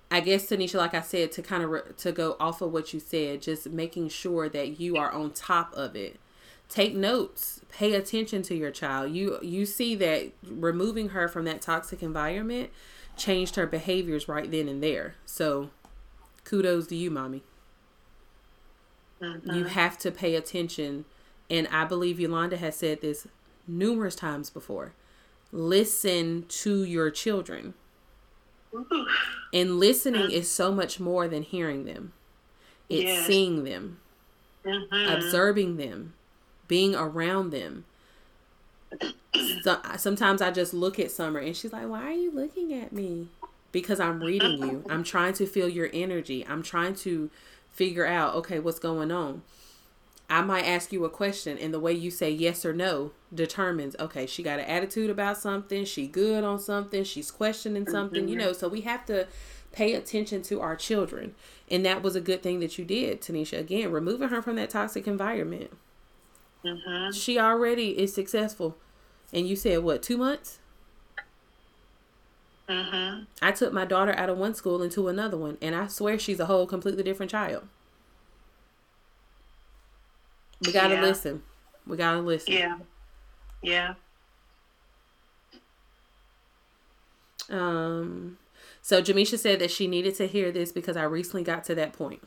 [0.10, 2.94] I guess Tanisha, like I said, to kind of re- to go off of what
[2.94, 6.20] you said, just making sure that you are on top of it.
[6.70, 7.62] Take notes.
[7.70, 9.12] Pay attention to your child.
[9.12, 12.70] You you see that removing her from that toxic environment
[13.18, 15.16] changed her behaviors right then and there.
[15.26, 15.72] So,
[16.44, 17.44] kudos to you, mommy.
[19.22, 19.52] Mm-hmm.
[19.52, 21.06] You have to pay attention,
[21.50, 23.28] and I believe Yolanda has said this
[23.68, 24.94] numerous times before.
[25.52, 27.74] Listen to your children
[29.54, 32.14] and listening is so much more than hearing them.
[32.90, 33.28] It's yes.
[33.28, 34.00] seeing them,
[34.66, 35.14] mm-hmm.
[35.14, 36.14] observing them,
[36.68, 37.86] being around them.
[39.64, 42.94] So, sometimes I just look at Summer and she's like, Why are you looking at
[42.94, 43.28] me?
[43.72, 44.86] Because I'm reading you.
[44.90, 46.46] I'm trying to feel your energy.
[46.48, 47.30] I'm trying to
[47.74, 49.42] figure out okay what's going on
[50.30, 53.96] i might ask you a question and the way you say yes or no determines
[54.00, 58.30] okay she got an attitude about something she good on something she's questioning something mm-hmm.
[58.30, 59.28] you know so we have to
[59.72, 61.36] pay attention to our children
[61.70, 64.70] and that was a good thing that you did tanisha again removing her from that
[64.70, 65.72] toxic environment
[66.66, 67.12] mm-hmm.
[67.12, 68.78] she already is successful
[69.34, 70.60] and you said what two months
[72.70, 73.24] Mm-hmm.
[73.42, 76.40] I took my daughter out of one school into another one, and I swear she's
[76.40, 77.68] a whole completely different child.
[80.66, 81.02] We gotta yeah.
[81.02, 81.44] listen.
[81.86, 82.54] We gotta listen.
[82.54, 82.78] Yeah.
[83.62, 83.94] Yeah.
[87.50, 88.38] Um.
[88.82, 91.94] So Jamisha said that she needed to hear this because I recently got to that
[91.94, 92.22] point.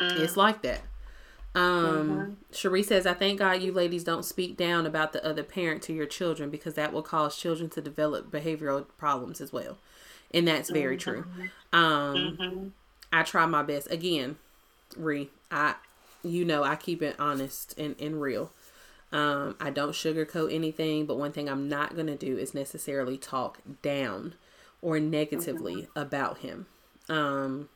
[0.00, 0.20] Mm.
[0.20, 0.82] It's like that.
[1.54, 1.62] Um,
[2.08, 2.32] mm-hmm.
[2.52, 5.92] Cherie says, I thank God you ladies don't speak down about the other parent to
[5.92, 9.78] your children because that will cause children to develop behavioral problems as well.
[10.32, 11.10] And that's very mm-hmm.
[11.10, 11.24] true.
[11.72, 12.68] Um, mm-hmm.
[13.12, 13.90] I try my best.
[13.90, 14.36] Again,
[14.96, 15.74] Re, I,
[16.30, 18.52] you know, I keep it honest and, and real.
[19.10, 23.16] Um, I don't sugarcoat anything, but one thing I'm not going to do is necessarily
[23.16, 24.34] talk down
[24.82, 25.98] or negatively mm-hmm.
[25.98, 26.66] about him.
[27.08, 27.68] Um,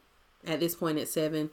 [0.46, 1.50] at this point at seven,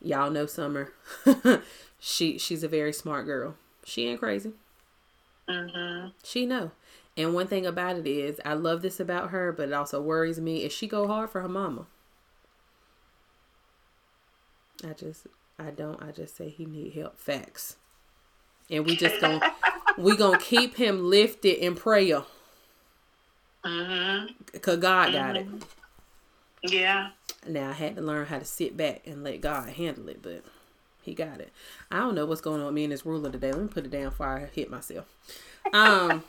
[0.00, 0.92] Y'all know Summer.
[1.98, 3.54] she she's a very smart girl.
[3.84, 4.52] She ain't crazy.
[5.48, 6.08] Mm-hmm.
[6.22, 6.72] She know.
[7.16, 10.38] And one thing about it is, I love this about her, but it also worries
[10.38, 10.64] me.
[10.64, 11.86] Is she go hard for her mama?
[14.84, 15.26] I just,
[15.58, 16.02] I don't.
[16.02, 17.18] I just say he need help.
[17.18, 17.76] Facts.
[18.70, 19.40] And we just gonna,
[19.98, 22.24] we gonna keep him lifted in prayer.
[23.64, 24.58] Mm-hmm.
[24.58, 25.56] Cause God got mm-hmm.
[25.56, 26.72] it.
[26.72, 27.10] Yeah.
[27.46, 30.42] Now I had to learn how to sit back and let God handle it, but
[31.02, 31.52] he got it.
[31.90, 33.52] I don't know what's going on with me and this ruler today.
[33.52, 35.06] Let me put it down before I hit myself.
[35.72, 36.24] Um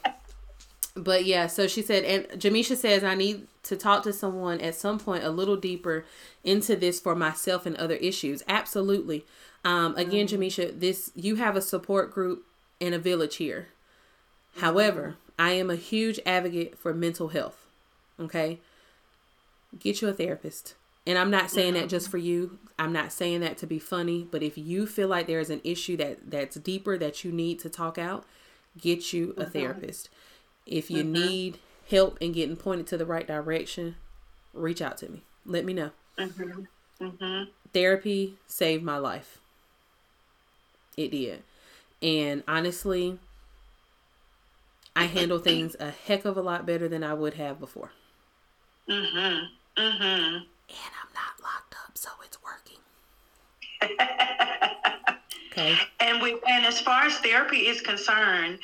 [0.97, 4.75] but yeah, so she said and Jamisha says I need to talk to someone at
[4.75, 6.05] some point a little deeper
[6.43, 8.43] into this for myself and other issues.
[8.47, 9.25] Absolutely.
[9.63, 10.41] Um again, mm-hmm.
[10.41, 12.45] Jamisha, this you have a support group
[12.79, 13.69] and a village here.
[14.57, 15.41] However, mm-hmm.
[15.41, 17.67] I am a huge advocate for mental health.
[18.19, 18.59] Okay?
[19.79, 20.75] Get you a therapist
[21.07, 22.59] and I'm not saying that just for you.
[22.77, 25.95] I'm not saying that to be funny, but if you feel like there's an issue
[25.97, 28.25] that that's deeper that you need to talk out,
[28.77, 29.51] get you a mm-hmm.
[29.51, 30.09] therapist.
[30.67, 31.13] If you mm-hmm.
[31.13, 33.95] need help in getting pointed to the right direction,
[34.53, 35.23] reach out to me.
[35.45, 35.91] Let me know.
[36.19, 37.05] Mm-hmm.
[37.05, 37.43] mm-hmm.
[37.73, 39.39] Therapy saved my life.
[40.95, 41.43] It did.
[42.01, 43.19] And honestly,
[44.95, 47.91] I handle things a heck of a lot better than I would have before.
[48.89, 49.47] Mhm.
[49.77, 52.79] Mhm and I'm not locked up, so it's working.
[55.51, 55.77] okay.
[55.99, 58.59] And we and as far as therapy is concerned,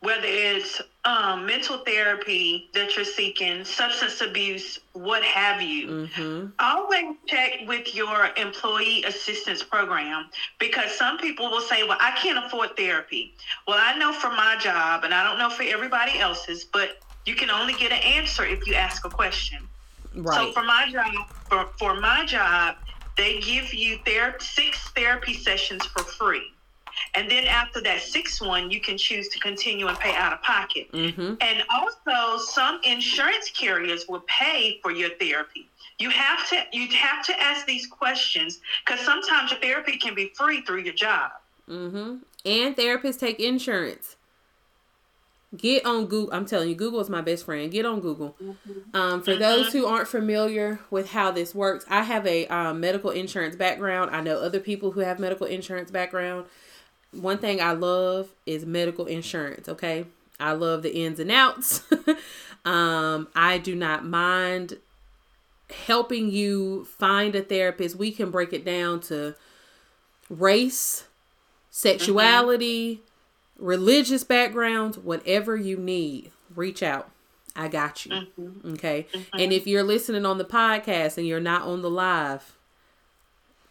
[0.00, 6.46] whether it's um, mental therapy that you're seeking, substance abuse, what have you, mm-hmm.
[6.58, 10.26] always check with your employee assistance program
[10.58, 13.34] because some people will say, Well, I can't afford therapy.
[13.66, 17.34] Well, I know for my job, and I don't know for everybody else's, but you
[17.34, 19.66] can only get an answer if you ask a question.
[20.14, 20.34] Right.
[20.34, 21.12] So for my job,
[21.48, 22.76] for, for my job,
[23.16, 26.52] they give you their six therapy sessions for free.
[27.14, 30.42] And then after that sixth one, you can choose to continue and pay out of
[30.42, 30.90] pocket.
[30.92, 31.34] Mm-hmm.
[31.40, 35.68] And also, some insurance carriers will pay for your therapy.
[35.98, 40.32] You have to you have to ask these questions because sometimes your therapy can be
[40.34, 41.32] free through your job.
[41.68, 42.16] Mm-hmm.
[42.44, 44.16] And therapists take insurance.
[45.56, 46.32] Get on Google.
[46.32, 47.72] I'm telling you, Google is my best friend.
[47.72, 48.36] Get on Google.
[48.40, 48.96] Mm-hmm.
[48.96, 49.40] Um, for mm-hmm.
[49.40, 54.14] those who aren't familiar with how this works, I have a um, medical insurance background.
[54.14, 56.46] I know other people who have medical insurance background.
[57.12, 59.68] One thing I love is medical insurance.
[59.68, 60.06] Okay,
[60.38, 61.82] I love the ins and outs.
[62.64, 64.78] um, I do not mind
[65.86, 67.96] helping you find a therapist.
[67.96, 69.34] We can break it down to
[70.28, 71.04] race,
[71.70, 72.96] sexuality.
[72.96, 73.04] Mm-hmm
[73.60, 77.10] religious backgrounds, whatever you need, reach out.
[77.54, 78.12] I got you.
[78.12, 78.72] Mm-hmm.
[78.74, 79.06] Okay.
[79.12, 79.38] Mm-hmm.
[79.38, 82.56] And if you're listening on the podcast and you're not on the live,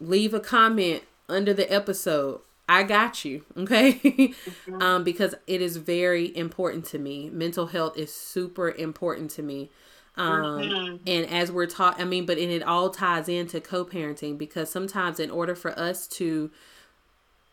[0.00, 2.40] leave a comment under the episode.
[2.70, 3.44] I got you.
[3.56, 3.94] Okay.
[3.94, 4.80] Mm-hmm.
[4.82, 7.28] um, because it is very important to me.
[7.28, 9.70] Mental health is super important to me.
[10.16, 10.96] Um, mm-hmm.
[11.04, 14.70] and as we're taught, I mean, but and it all ties into co parenting because
[14.70, 16.52] sometimes in order for us to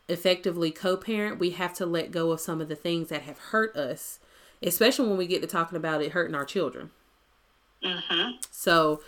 [0.08, 3.76] effectively co-parent, we have to let go of some of the things that have hurt
[3.76, 4.20] us,
[4.62, 6.92] especially when we get to talking about it hurting our children.
[7.84, 8.38] Mm-hmm.
[8.52, 9.02] So,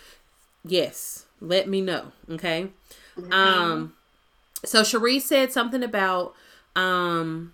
[0.64, 2.70] yes, let me know, okay?
[3.16, 3.32] Mm-hmm.
[3.32, 3.94] Um,
[4.64, 6.34] so Cherie said something about
[6.76, 7.52] um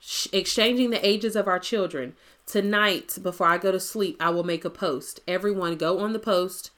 [0.00, 2.14] sh- exchanging the ages of our children.
[2.46, 5.20] Tonight, before I go to sleep, I will make a post.
[5.28, 6.70] Everyone, go on the post.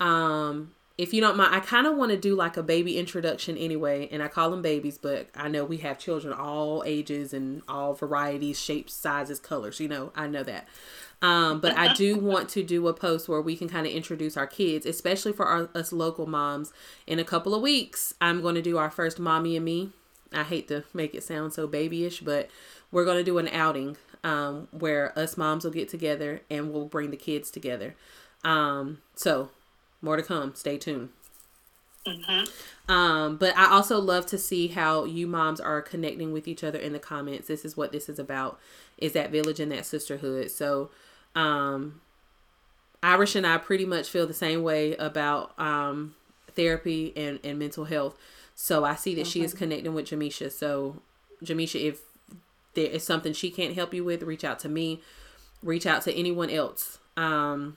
[0.00, 3.56] Um, if you don't mind, I kind of want to do like a baby introduction
[3.56, 7.62] anyway, and I call them babies, but I know we have children all ages and
[7.66, 9.80] all varieties, shapes, sizes, colors.
[9.80, 10.68] You know, I know that.
[11.22, 14.36] Um, but I do want to do a post where we can kind of introduce
[14.36, 16.72] our kids, especially for our, us local moms.
[17.06, 19.90] In a couple of weeks, I'm going to do our first mommy and me.
[20.32, 22.50] I hate to make it sound so babyish, but
[22.90, 26.86] we're going to do an outing um, where us moms will get together and we'll
[26.86, 27.94] bring the kids together.
[28.44, 29.50] Um, so
[30.02, 30.54] more to come.
[30.54, 31.10] Stay tuned.
[32.06, 32.92] Mm-hmm.
[32.92, 36.78] Um, but I also love to see how you moms are connecting with each other
[36.78, 37.46] in the comments.
[37.46, 38.58] This is what this is about:
[38.98, 40.50] is that village and that sisterhood.
[40.50, 40.90] So,
[41.36, 42.00] um,
[43.02, 46.14] Irish and I pretty much feel the same way about um,
[46.54, 48.18] therapy and, and mental health.
[48.54, 50.52] So I see that she is connecting with Jamisha.
[50.52, 50.96] So,
[51.42, 52.00] Jamisha, if
[52.74, 55.00] there is something she can't help you with, reach out to me.
[55.62, 56.98] Reach out to anyone else.
[57.16, 57.76] Um,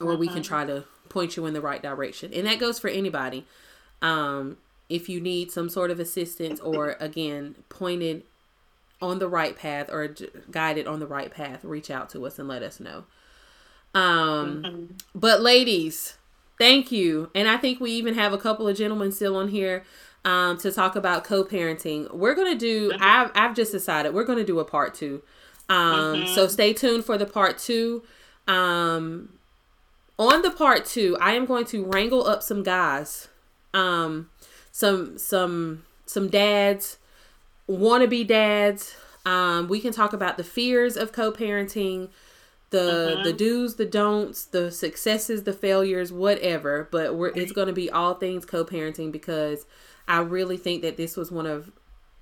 [0.00, 2.32] or we can try to point you in the right direction.
[2.32, 3.46] And that goes for anybody.
[4.02, 4.58] Um,
[4.88, 8.22] if you need some sort of assistance or again pointed
[9.00, 10.14] on the right path or
[10.50, 13.04] guided on the right path, reach out to us and let us know.
[13.94, 14.84] Um, mm-hmm.
[15.14, 16.16] but ladies,
[16.58, 17.30] thank you.
[17.34, 19.84] And I think we even have a couple of gentlemen still on here
[20.24, 22.12] um, to talk about co-parenting.
[22.12, 22.90] We're gonna do.
[22.90, 23.02] Mm-hmm.
[23.02, 25.22] I've I've just decided we're gonna do a part two.
[25.68, 26.34] Um, mm-hmm.
[26.34, 28.02] so stay tuned for the part two.
[28.46, 29.37] Um,
[30.18, 33.28] on the part two, I am going to wrangle up some guys,
[33.72, 34.30] um,
[34.72, 36.98] some some some dads,
[37.68, 38.96] wannabe dads.
[39.24, 42.08] Um, we can talk about the fears of co-parenting,
[42.70, 43.22] the uh-huh.
[43.24, 46.88] the do's, the don'ts, the successes, the failures, whatever.
[46.90, 49.66] But we're it's going to be all things co-parenting because
[50.08, 51.70] I really think that this was one of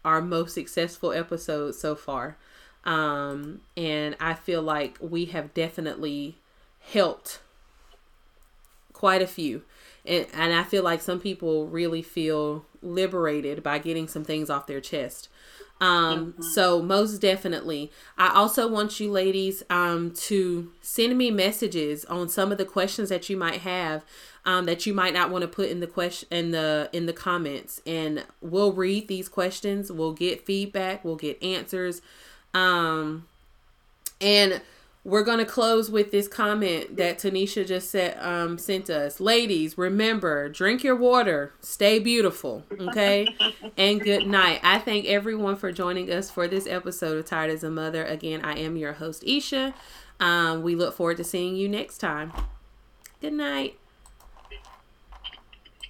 [0.05, 2.37] our most successful episodes so far.
[2.85, 6.39] Um, and I feel like we have definitely
[6.81, 7.41] helped
[8.97, 9.63] quite a few.
[10.07, 14.67] And, and I feel like some people really feel liberated by getting some things off
[14.67, 15.29] their chest.
[15.79, 16.43] Um, mm-hmm.
[16.43, 22.51] so most definitely, I also want you ladies, um, to send me messages on some
[22.51, 24.03] of the questions that you might have,
[24.47, 27.13] um, that you might not want to put in the question in the, in the
[27.13, 29.93] comments and we'll read these questions.
[29.93, 31.05] We'll get feedback.
[31.05, 32.01] We'll get answers.
[32.55, 33.27] Um,
[34.23, 34.63] and
[35.07, 39.21] we're going to close with this comment that Tanisha just said, um, sent us.
[39.21, 43.29] Ladies, remember, drink your water, stay beautiful, okay?
[43.77, 44.59] and good night.
[44.65, 48.05] I thank everyone for joining us for this episode of Tired as a Mother.
[48.05, 49.75] Again, I am your host, Isha.
[50.19, 52.33] Um, we look forward to seeing you next time.
[53.21, 53.79] Good night.